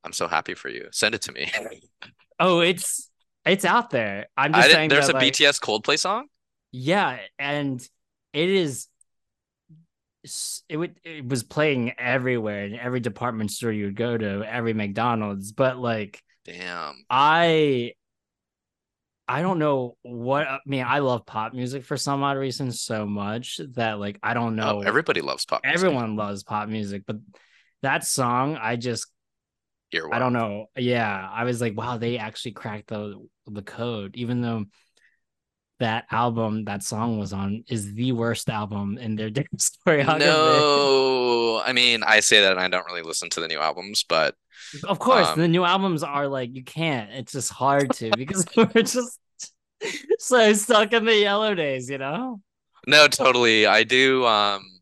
I'm 0.05 0.13
so 0.13 0.29
happy 0.29 0.55
for 0.55 0.69
you. 0.69 0.89
Send 0.93 1.15
it 1.15 1.23
to 1.23 1.33
me. 1.33 1.51
Oh, 2.41 2.61
it's 2.61 3.11
it's 3.45 3.65
out 3.65 3.91
there. 3.91 4.27
I'm 4.37 4.53
just 4.53 4.71
saying 4.71 4.91
there's 4.91 5.09
that, 5.09 5.17
a 5.17 5.19
like, 5.19 5.33
BTS 5.33 5.61
Coldplay 5.61 5.99
song? 5.99 6.27
Yeah, 6.71 7.19
and 7.37 7.81
it 8.33 8.49
is. 8.49 8.87
It 10.69 10.77
would. 10.77 10.99
It 11.05 11.27
was 11.29 11.43
playing 11.43 11.93
everywhere 11.99 12.65
in 12.65 12.75
every 12.75 13.01
department 13.01 13.51
store 13.51 13.73
you 13.73 13.87
would 13.87 13.97
go 13.97 14.17
to, 14.17 14.45
every 14.45 14.75
McDonald's. 14.75 15.53
But 15.53 15.79
like, 15.79 16.23
Damn. 16.45 17.05
I, 17.11 17.93
I 19.27 19.43
don't 19.43 19.59
know 19.59 19.97
what. 20.03 20.47
I 20.47 20.59
mean, 20.67 20.85
I 20.87 21.01
love 21.01 21.27
pop 21.27 21.53
music 21.53 21.85
for 21.85 21.97
some 21.97 22.23
odd 22.23 22.37
reason 22.39 22.73
so 22.73 23.07
much 23.07 23.61
that 23.75 23.99
like 23.99 24.19
I 24.23 24.35
don't 24.35 24.59
oh, 24.59 24.63
know. 24.63 24.79
Oh, 24.79 24.83
everybody 24.83 25.21
loves 25.21 25.45
pop 25.45 25.63
music. 25.65 25.77
everyone 25.77 26.17
loves 26.17 26.43
pop 26.43 26.69
music, 26.69 27.03
but 27.07 27.17
that 27.83 28.05
song, 28.05 28.59
I 28.61 28.77
just 28.77 29.07
Earworm. 29.95 30.13
I 30.13 30.19
don't 30.19 30.33
know. 30.33 30.67
Yeah, 30.77 31.29
I 31.33 31.45
was 31.45 31.61
like, 31.61 31.77
wow, 31.77 31.97
they 31.97 32.19
actually 32.19 32.53
cracked 32.53 32.89
the 32.89 33.27
the 33.47 33.63
code, 33.63 34.17
even 34.17 34.43
though 34.43 34.67
that 35.79 36.07
album 36.11 36.65
that 36.65 36.83
song 36.83 37.19
was 37.19 37.33
on 37.33 37.65
is 37.69 37.95
the 37.95 38.13
worst 38.13 38.49
album 38.51 38.99
in 38.99 39.17
their 39.17 39.31
discography. 39.31 40.19
No, 40.19 41.63
I 41.65 41.73
mean, 41.73 42.03
I 42.03 42.21
say 42.21 42.41
that 42.41 42.53
and 42.53 42.61
I 42.61 42.69
don't 42.69 42.87
really 42.87 43.03
listen 43.03 43.31
to 43.31 43.41
the 43.41 43.49
new 43.49 43.59
albums, 43.61 44.05
but 44.09 44.35
Of 44.85 44.99
course, 44.99 45.35
Um, 45.35 45.41
the 45.41 45.49
new 45.49 45.65
albums 45.65 46.03
are 46.03 46.29
like 46.29 46.55
you 46.55 46.65
can't. 46.65 47.11
It's 47.13 47.33
just 47.33 47.51
hard 47.53 47.93
to 47.95 48.15
because 48.17 48.45
we're 48.57 48.83
just 48.83 49.19
so 50.19 50.53
stuck 50.55 50.93
in 50.93 51.05
the 51.05 51.17
yellow 51.17 51.55
days, 51.55 51.89
you 51.91 51.99
know? 51.99 52.41
No, 52.87 53.09
totally. 53.09 53.67
I 53.67 53.85
do. 53.85 54.27
Um, 54.27 54.81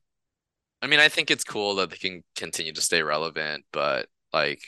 I 0.83 0.87
mean, 0.87 1.01
I 1.01 1.09
think 1.09 1.31
it's 1.31 1.45
cool 1.45 1.77
that 1.77 1.91
they 1.91 1.97
can 1.97 2.23
continue 2.37 2.73
to 2.73 2.81
stay 2.81 3.03
relevant, 3.03 3.65
but 3.73 4.09
like 4.33 4.63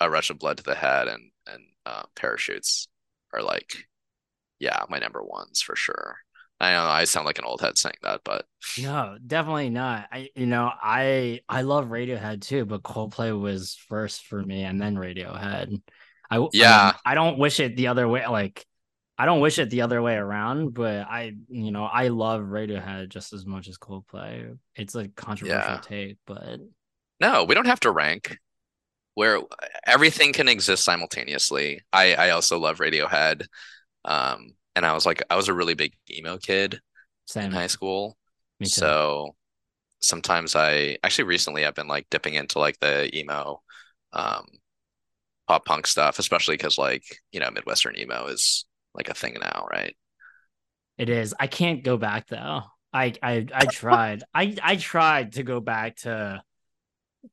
a 0.00 0.10
rush 0.10 0.30
of 0.30 0.38
blood 0.38 0.58
to 0.58 0.62
the 0.62 0.74
head 0.74 1.08
and 1.08 1.30
and 1.46 1.62
uh, 1.86 2.02
parachutes 2.16 2.88
are 3.32 3.42
like, 3.42 3.86
yeah, 4.58 4.84
my 4.88 4.98
number 4.98 5.22
ones 5.22 5.62
for 5.62 5.76
sure. 5.76 6.18
I 6.60 6.72
know 6.72 6.84
I 6.84 7.04
sound 7.04 7.26
like 7.26 7.38
an 7.38 7.44
old 7.44 7.60
head 7.60 7.78
saying 7.78 7.96
that, 8.02 8.22
but 8.24 8.46
No, 8.76 9.16
definitely 9.24 9.70
not. 9.70 10.08
I 10.10 10.30
you 10.34 10.46
know, 10.46 10.70
I 10.82 11.40
I 11.48 11.62
love 11.62 11.86
Radiohead 11.86 12.40
too, 12.42 12.64
but 12.64 12.82
Coldplay 12.82 13.38
was 13.38 13.76
first 13.88 14.26
for 14.26 14.42
me 14.42 14.62
and 14.64 14.80
then 14.80 14.96
Radiohead. 14.96 15.80
I 16.30 16.36
w- 16.36 16.52
I 16.58 16.72
Yeah. 16.72 16.94
I 17.04 17.14
don't 17.14 17.38
wish 17.38 17.60
it 17.60 17.76
the 17.76 17.86
other 17.88 18.08
way 18.08 18.26
like 18.26 18.66
I 19.16 19.26
don't 19.26 19.40
wish 19.40 19.58
it 19.60 19.70
the 19.70 19.82
other 19.82 20.02
way 20.02 20.14
around, 20.16 20.74
but 20.74 21.06
I 21.06 21.34
you 21.48 21.70
know, 21.70 21.84
I 21.84 22.08
love 22.08 22.42
Radiohead 22.42 23.10
just 23.10 23.32
as 23.32 23.46
much 23.46 23.68
as 23.68 23.78
Coldplay. 23.78 24.58
It's 24.74 24.96
a 24.96 25.08
controversial 25.08 25.78
Yeah. 25.78 25.80
take, 25.80 26.18
but 26.26 26.58
no, 27.20 27.44
we 27.44 27.54
don't 27.54 27.66
have 27.66 27.80
to 27.80 27.90
rank. 27.90 28.38
Where 29.14 29.40
everything 29.86 30.32
can 30.32 30.48
exist 30.48 30.84
simultaneously. 30.84 31.82
I 31.92 32.14
I 32.14 32.30
also 32.30 32.58
love 32.58 32.78
Radiohead. 32.78 33.46
Um, 34.04 34.54
and 34.76 34.84
I 34.86 34.94
was 34.94 35.06
like, 35.06 35.22
I 35.30 35.36
was 35.36 35.48
a 35.48 35.54
really 35.54 35.74
big 35.74 35.94
emo 36.10 36.38
kid 36.38 36.80
in 37.42 37.50
high 37.50 37.68
school. 37.68 38.16
So 38.62 39.36
sometimes 40.00 40.56
I 40.56 40.98
actually 41.04 41.24
recently 41.26 41.66
I've 41.66 41.74
been 41.74 41.88
like 41.88 42.08
dipping 42.10 42.34
into 42.34 42.58
like 42.58 42.78
the 42.80 43.16
emo 43.16 43.62
um 44.12 44.46
pop 45.48 45.64
punk 45.64 45.86
stuff, 45.86 46.18
especially 46.18 46.56
because 46.56 46.78
like, 46.78 47.04
you 47.32 47.40
know, 47.40 47.50
Midwestern 47.50 47.98
emo 47.98 48.26
is 48.26 48.64
like 48.94 49.08
a 49.08 49.14
thing 49.14 49.36
now, 49.40 49.66
right? 49.70 49.94
It 50.98 51.08
is. 51.08 51.34
I 51.38 51.46
can't 51.46 51.82
go 51.82 51.96
back 51.96 52.28
though. 52.28 52.62
I 52.92 53.14
I 53.22 53.46
I 53.52 53.66
tried. 53.66 54.22
I 54.32 54.56
I 54.62 54.76
tried 54.76 55.32
to 55.32 55.42
go 55.42 55.60
back 55.60 55.96
to 55.98 56.42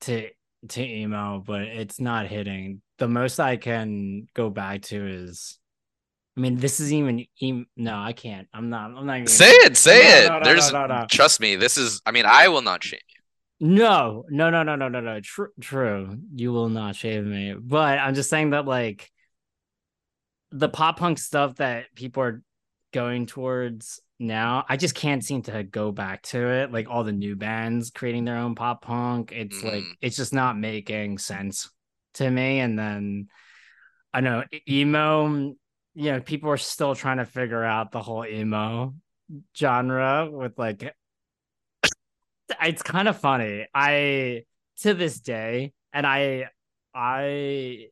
to 0.01 0.29
to 0.69 0.83
emo, 0.83 1.43
but 1.45 1.63
it's 1.63 1.99
not 1.99 2.27
hitting. 2.27 2.81
The 2.97 3.07
most 3.07 3.39
I 3.39 3.57
can 3.57 4.27
go 4.33 4.49
back 4.49 4.83
to 4.83 5.07
is 5.07 5.59
I 6.37 6.39
mean, 6.39 6.57
this 6.57 6.79
is 6.79 6.93
even 6.93 7.25
em- 7.41 7.67
no, 7.75 7.97
I 7.97 8.13
can't. 8.13 8.47
I'm 8.53 8.69
not 8.69 8.91
I'm 8.91 9.05
not 9.05 9.15
even 9.17 9.27
Say 9.27 9.49
it, 9.49 9.75
say 9.75 9.99
No, 9.99 10.07
it. 10.07 10.29
no, 10.29 10.39
no, 10.39 10.45
There's 10.45 11.07
trust 11.09 11.39
me, 11.39 11.55
this 11.55 11.77
is 11.77 12.01
I 12.05 12.11
mean, 12.11 12.25
I 12.25 12.47
will 12.47 12.61
not 12.61 12.83
shame 12.83 12.99
you. 13.09 13.67
No, 13.67 14.23
no, 14.29 14.49
no, 14.49 14.63
no, 14.63 14.75
no, 14.75 14.87
no, 14.87 15.01
no. 15.01 15.19
True, 15.19 15.49
true. 15.59 16.17
You 16.33 16.51
will 16.51 16.69
not 16.69 16.95
shave 16.95 17.23
me. 17.23 17.53
But 17.59 17.99
I'm 17.99 18.15
just 18.15 18.29
saying 18.29 18.51
that 18.51 18.65
like 18.65 19.11
the 20.51 20.69
pop 20.69 20.97
punk 20.97 21.19
stuff 21.19 21.55
that 21.57 21.93
people 21.95 22.23
are 22.23 22.41
going 22.93 23.25
towards 23.25 23.99
now, 24.19 24.65
I 24.67 24.77
just 24.77 24.95
can't 24.95 25.23
seem 25.23 25.43
to 25.43 25.63
go 25.63 25.91
back 25.91 26.23
to 26.23 26.39
it. 26.39 26.71
Like 26.71 26.89
all 26.89 27.03
the 27.03 27.11
new 27.11 27.35
bands 27.35 27.91
creating 27.91 28.25
their 28.25 28.37
own 28.37 28.55
pop 28.55 28.83
punk. 28.83 29.31
It's 29.31 29.63
like 29.63 29.83
Mhm. 29.83 29.95
it's 30.01 30.15
just 30.15 30.33
not 30.33 30.57
making 30.57 31.17
sense 31.19 31.69
to 32.15 32.29
me. 32.29 32.59
And 32.59 32.79
then 32.79 33.27
I 34.13 34.21
know 34.21 34.43
emo, 34.67 35.53
you 35.93 36.11
know, 36.11 36.21
people 36.21 36.49
are 36.49 36.57
still 36.57 36.95
trying 36.95 37.17
to 37.17 37.25
figure 37.25 37.63
out 37.63 37.91
the 37.91 38.01
whole 38.01 38.25
emo 38.25 38.93
genre 39.55 40.29
with 40.31 40.57
like 40.57 40.95
it's 42.61 42.81
kind 42.83 43.07
of 43.07 43.17
funny. 43.19 43.67
I 43.73 44.43
to 44.81 44.93
this 44.93 45.19
day, 45.19 45.73
and 45.93 46.05
I 46.05 46.49
I 46.93 47.89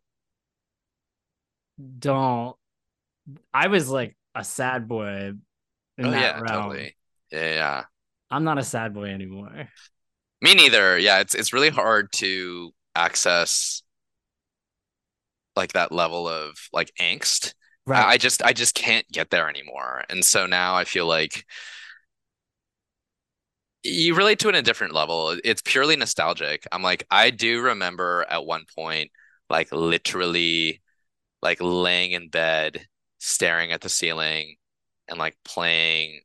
don't 2.00 2.56
I 3.54 3.68
was 3.68 3.90
like 3.90 4.18
a 4.36 4.44
sad 4.44 4.88
boy 4.88 5.34
in 5.98 6.10
Oh 6.10 6.12
that 6.12 6.32
yeah, 6.32 6.38
realm. 6.38 6.46
totally. 6.46 6.96
Yeah, 7.32 7.54
yeah. 7.54 7.84
I'm 8.32 8.44
not 8.44 8.58
a 8.58 8.64
sad 8.64 8.94
boy 8.94 9.06
anymore. 9.06 9.70
Me 10.42 10.54
neither. 10.56 10.98
Yeah, 10.98 11.20
it's 11.20 11.36
it's 11.36 11.54
really 11.54 11.70
hard 11.70 12.12
to 12.14 12.74
access 12.96 13.84
like 15.56 15.74
that 15.74 15.92
level 15.92 16.28
of 16.28 16.58
like 16.74 16.92
angst. 17.00 17.54
I, 17.92 18.12
I 18.14 18.18
just 18.18 18.44
I 18.44 18.54
just 18.54 18.76
can't 18.76 19.08
get 19.12 19.30
there 19.30 19.50
anymore. 19.50 20.04
And 20.10 20.24
so 20.24 20.46
now 20.46 20.76
I 20.76 20.84
feel 20.86 21.08
like 21.08 21.46
you 23.84 24.14
relate 24.16 24.40
to 24.40 24.48
it 24.50 24.56
in 24.56 24.60
a 24.60 24.62
different 24.62 24.94
level. 24.94 25.38
It's 25.44 25.62
purely 25.62 25.96
nostalgic. 25.96 26.68
I'm 26.72 26.84
like, 26.84 27.06
I 27.10 27.30
do 27.30 27.62
remember 27.62 28.26
at 28.30 28.46
one 28.46 28.66
point, 28.76 29.12
like 29.50 29.72
literally 29.72 30.82
like 31.42 31.60
laying 31.62 32.12
in 32.14 32.30
bed, 32.30 32.88
staring 33.20 33.72
at 33.74 33.82
the 33.82 33.90
ceiling 33.90 34.58
and 35.10 35.20
like 35.20 35.38
playing 35.46 36.22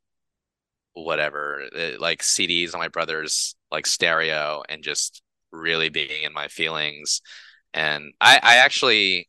whatever, 0.94 1.64
uh, 1.76 1.92
like 1.98 2.22
CDs 2.22 2.74
on 2.74 2.80
my 2.80 2.88
brother's 2.88 3.54
like 3.70 3.86
stereo 3.86 4.62
and 4.68 4.82
just 4.82 5.22
really 5.52 5.88
being 5.88 6.22
in 6.22 6.32
my 6.32 6.48
feelings. 6.48 7.20
And 7.74 8.12
I 8.20 8.38
I 8.42 8.56
actually 8.56 9.28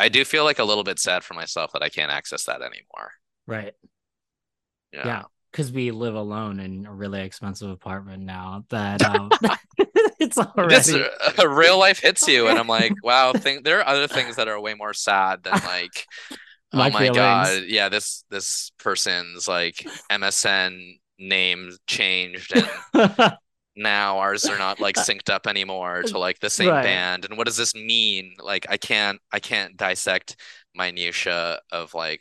I 0.00 0.08
do 0.08 0.24
feel 0.24 0.44
like 0.44 0.58
a 0.58 0.64
little 0.64 0.84
bit 0.84 0.98
sad 0.98 1.22
for 1.22 1.34
myself 1.34 1.72
that 1.72 1.82
I 1.82 1.88
can't 1.88 2.10
access 2.10 2.44
that 2.44 2.62
anymore. 2.62 3.12
right. 3.46 3.74
Yeah. 4.92 5.06
Yeah. 5.06 5.22
Because 5.52 5.72
we 5.72 5.90
live 5.90 6.14
alone 6.14 6.60
in 6.60 6.86
a 6.86 6.92
really 6.92 7.20
expensive 7.22 7.70
apartment 7.70 8.22
now 8.22 8.64
that 8.70 9.02
um 9.02 9.30
it's 10.20 10.38
already 10.38 11.04
uh, 11.38 11.48
real 11.48 11.78
life 11.78 12.00
hits 12.00 12.26
you, 12.28 12.48
and 12.48 12.58
I'm 12.58 12.68
like, 12.80 12.92
wow, 13.02 13.32
think 13.32 13.64
there 13.64 13.80
are 13.80 13.86
other 13.86 14.06
things 14.06 14.36
that 14.36 14.48
are 14.48 14.60
way 14.60 14.74
more 14.74 14.94
sad 14.94 15.42
than 15.42 15.54
like, 15.64 16.06
My 16.72 16.88
oh 16.88 16.90
my 16.90 16.98
feelings. 17.00 17.16
God, 17.16 17.62
yeah, 17.66 17.88
this 17.88 18.24
this 18.30 18.70
person's 18.78 19.48
like 19.48 19.86
MSN 20.10 20.98
name 21.18 21.70
changed, 21.86 22.52
and 22.54 23.36
now 23.76 24.18
ours 24.18 24.44
are 24.46 24.58
not 24.58 24.80
like 24.80 24.96
synced 25.06 25.30
up 25.30 25.46
anymore 25.46 26.02
to 26.04 26.18
like 26.18 26.38
the 26.40 26.50
same 26.50 26.68
Right. 26.70 26.82
band. 26.82 27.24
And 27.24 27.36
what 27.38 27.46
does 27.46 27.56
this 27.56 27.74
mean? 27.74 28.34
Like, 28.42 28.66
I 28.68 28.76
can't 28.76 29.20
I 29.32 29.40
can't 29.40 29.76
dissect 29.76 30.36
minutia 30.74 31.60
of 31.72 31.94
like 31.94 32.20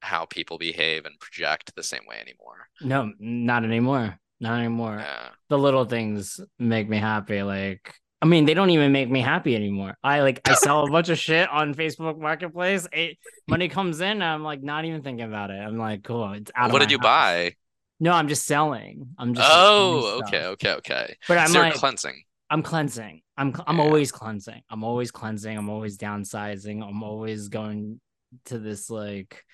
how 0.00 0.24
people 0.26 0.58
behave 0.58 1.04
and 1.06 1.18
project 1.18 1.72
the 1.74 1.82
same 1.82 2.02
way 2.08 2.16
anymore. 2.20 2.68
no, 2.80 3.12
not 3.18 3.64
anymore. 3.64 4.18
Not 4.38 4.58
anymore. 4.60 4.98
Yeah. 5.00 5.28
the 5.48 5.58
little 5.58 5.86
things 5.86 6.38
make 6.58 6.88
me 6.88 6.98
happy. 6.98 7.42
Like, 7.42 7.94
I 8.20 8.26
mean, 8.26 8.44
they 8.44 8.52
don't 8.54 8.68
even 8.70 8.92
make 8.92 9.10
me 9.10 9.20
happy 9.22 9.56
anymore. 9.56 9.96
I 10.04 10.20
like, 10.20 10.46
I 10.46 10.54
sell 10.54 10.86
a 10.86 10.90
bunch 10.90 11.08
of 11.08 11.18
shit 11.18 11.48
on 11.48 11.74
Facebook 11.74 12.18
Marketplace. 12.20 12.86
It, 12.92 13.16
money 13.48 13.68
comes 13.68 14.00
in, 14.02 14.20
I'm 14.20 14.42
like, 14.44 14.62
not 14.62 14.84
even 14.84 15.02
thinking 15.02 15.24
about 15.26 15.50
it. 15.50 15.54
I'm 15.58 15.78
like, 15.78 16.02
cool. 16.04 16.32
It's 16.34 16.50
out. 16.54 16.70
What 16.70 16.80
did 16.80 16.90
you 16.90 16.98
house. 16.98 17.04
buy? 17.04 17.54
No, 17.98 18.12
I'm 18.12 18.28
just 18.28 18.46
selling. 18.46 19.14
I'm 19.18 19.34
just. 19.34 19.48
Oh, 19.48 20.18
okay, 20.20 20.46
okay, 20.46 20.72
okay. 20.74 21.16
But 21.28 21.38
I'm 21.38 21.52
So 21.52 21.60
like, 21.60 21.74
cleansing. 21.74 22.22
I'm 22.50 22.62
cleansing. 22.62 23.22
I'm 23.36 23.54
I'm 23.66 23.78
Yeah. 23.78 23.86
always 23.86 24.12
cleansing. 24.12 24.62
I'm 24.70 24.84
always 24.84 25.10
cleansing. 25.10 25.56
I'm 25.56 25.70
always 25.70 25.98
downsizing. 25.98 26.86
I'm 26.86 27.02
always 27.02 27.48
going 27.48 28.00
to 28.46 28.58
this 28.58 28.90
like 28.90 29.44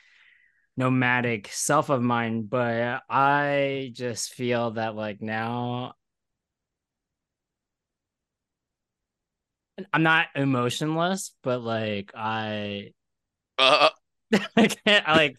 nomadic 0.76 1.48
self 1.48 1.90
of 1.90 2.02
mine. 2.02 2.44
But 2.44 3.02
I 3.08 3.90
just 3.94 4.34
feel 4.34 4.72
that 4.72 4.94
like 4.96 5.22
now 5.22 5.94
I'm 9.92 10.02
not 10.02 10.28
emotionless, 10.34 11.34
but 11.42 11.62
like 11.62 12.12
I 12.14 12.92
Uh, 13.58 13.90
I 14.56 14.66
can't 14.68 15.08
I 15.08 15.14
like 15.14 15.36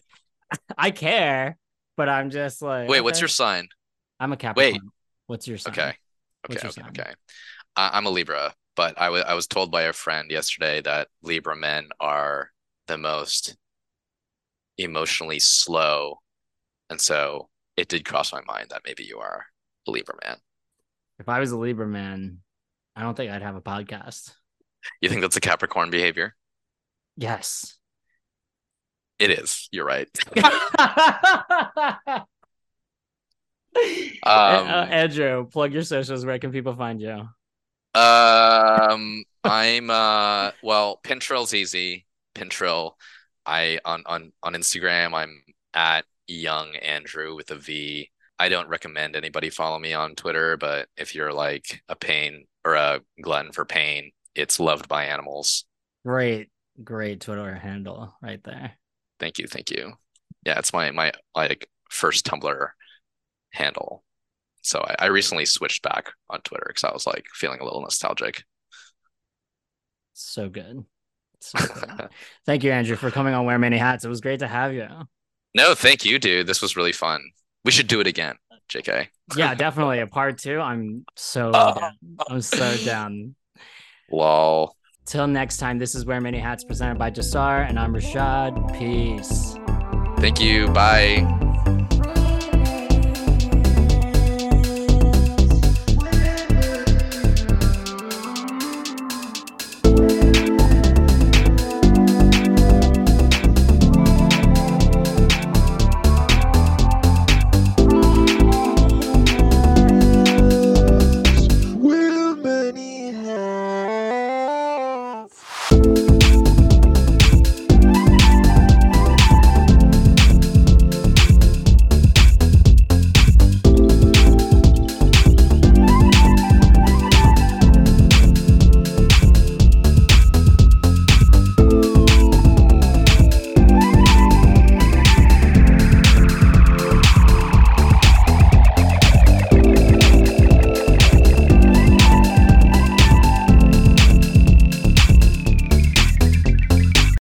I 0.78 0.90
care, 0.92 1.58
but 1.96 2.08
I'm 2.08 2.30
just 2.30 2.62
like 2.62 2.88
wait, 2.88 3.00
what's 3.02 3.20
your 3.20 3.28
sign? 3.28 3.68
I'm 4.20 4.32
a 4.32 4.36
Capricorn. 4.36 4.72
Wait, 4.72 4.82
What's 5.26 5.48
your 5.48 5.58
sign? 5.58 5.72
Okay. 5.72 5.94
What's 6.46 6.64
Okay, 6.64 6.68
your 6.78 6.86
okay, 6.88 7.00
okay. 7.02 7.12
I 7.76 7.90
I'm 7.94 8.06
a 8.06 8.10
Libra, 8.10 8.54
but 8.76 9.00
I 9.00 9.10
was 9.10 9.24
I 9.24 9.34
was 9.34 9.46
told 9.46 9.70
by 9.70 9.82
a 9.82 9.92
friend 9.92 10.30
yesterday 10.30 10.80
that 10.82 11.08
Libra 11.22 11.56
men 11.56 11.88
are 12.00 12.50
the 12.86 12.98
most 12.98 13.56
emotionally 14.78 15.38
slow, 15.38 16.20
and 16.90 17.00
so 17.00 17.48
it 17.76 17.88
did 17.88 18.04
cross 18.04 18.32
my 18.32 18.42
mind 18.46 18.68
that 18.70 18.82
maybe 18.84 19.04
you 19.04 19.18
are 19.18 19.46
a 19.86 19.90
Libra 19.90 20.16
man. 20.24 20.36
If 21.18 21.28
I 21.28 21.40
was 21.40 21.52
a 21.52 21.58
Libra 21.58 21.86
man, 21.86 22.38
I 22.96 23.02
don't 23.02 23.16
think 23.16 23.30
I'd 23.30 23.42
have 23.42 23.56
a 23.56 23.60
podcast. 23.60 24.32
You 25.00 25.08
think 25.08 25.22
that's 25.22 25.36
a 25.36 25.40
Capricorn 25.40 25.90
behavior? 25.90 26.34
Yes. 27.16 27.78
It 29.18 29.30
is. 29.30 29.68
You're 29.72 29.86
right. 29.86 30.08
uh, 30.36 32.24
Um, 34.22 34.68
Andrew, 34.90 35.46
plug 35.48 35.72
your 35.72 35.82
socials. 35.82 36.24
Where 36.24 36.38
can 36.38 36.52
people 36.52 36.74
find 36.76 37.00
you? 37.00 37.28
Um, 37.94 39.22
I'm 39.44 39.90
uh 39.90 40.50
well, 40.62 41.00
Pintrill's 41.04 41.54
easy. 41.54 42.06
Pintrill. 42.34 42.92
I 43.46 43.78
on 43.84 44.02
on 44.06 44.32
on 44.42 44.54
Instagram, 44.54 45.14
I'm 45.14 45.42
at 45.74 46.04
young 46.26 46.74
Andrew 46.76 47.34
with 47.36 47.50
a 47.50 47.56
V. 47.56 48.10
I 48.38 48.48
don't 48.48 48.68
recommend 48.68 49.14
anybody 49.14 49.50
follow 49.50 49.78
me 49.78 49.92
on 49.92 50.16
Twitter, 50.16 50.56
but 50.56 50.88
if 50.96 51.14
you're 51.14 51.32
like 51.32 51.82
a 51.88 51.94
pain 51.96 52.46
or 52.64 52.74
a 52.74 53.00
glutton 53.22 53.52
for 53.52 53.64
pain, 53.64 54.10
it's 54.34 54.58
loved 54.58 54.88
by 54.88 55.04
animals. 55.06 55.64
Great, 56.04 56.50
great 56.82 57.20
Twitter 57.20 57.54
handle 57.54 58.14
right 58.22 58.42
there. 58.42 58.72
Thank 59.24 59.38
you, 59.38 59.46
thank 59.46 59.70
you. 59.70 59.94
Yeah, 60.44 60.58
it's 60.58 60.74
my 60.74 60.90
my 60.90 61.10
like 61.34 61.66
first 61.88 62.26
Tumblr 62.26 62.68
handle. 63.54 64.04
So 64.60 64.80
I, 64.86 64.96
I 64.98 65.06
recently 65.06 65.46
switched 65.46 65.82
back 65.82 66.10
on 66.28 66.42
Twitter 66.42 66.66
because 66.68 66.84
I 66.84 66.92
was 66.92 67.06
like 67.06 67.24
feeling 67.32 67.58
a 67.60 67.64
little 67.64 67.80
nostalgic. 67.80 68.44
So 70.12 70.50
good. 70.50 70.84
So 71.40 71.58
good. 71.58 72.08
Thank 72.44 72.64
you, 72.64 72.72
Andrew, 72.72 72.96
for 72.96 73.10
coming 73.10 73.32
on 73.32 73.46
Wear 73.46 73.58
Many 73.58 73.78
Hats. 73.78 74.04
It 74.04 74.10
was 74.10 74.20
great 74.20 74.40
to 74.40 74.46
have 74.46 74.74
you. 74.74 74.88
No, 75.54 75.74
thank 75.74 76.04
you, 76.04 76.18
dude. 76.18 76.46
This 76.46 76.60
was 76.60 76.76
really 76.76 76.92
fun. 76.92 77.22
We 77.64 77.70
should 77.70 77.86
do 77.86 78.00
it 78.00 78.06
again, 78.06 78.36
JK. 78.68 79.08
Yeah, 79.36 79.54
definitely 79.54 80.00
a 80.00 80.06
part 80.06 80.36
two. 80.36 80.60
I'm 80.60 81.06
so 81.16 81.50
Oh. 81.54 81.80
down. 81.80 81.92
I'm 82.28 82.42
so 82.42 82.76
down. 82.84 83.36
Lol. 84.12 84.76
Till 85.06 85.26
next 85.26 85.58
time, 85.58 85.78
this 85.78 85.94
is 85.94 86.06
Wear 86.06 86.20
Many 86.20 86.38
Hats 86.38 86.64
presented 86.64 86.98
by 86.98 87.10
Jasar, 87.10 87.68
and 87.68 87.78
I'm 87.78 87.94
Rashad. 87.94 88.78
Peace. 88.78 89.56
Thank 90.20 90.40
you. 90.40 90.68
Bye. 90.68 91.43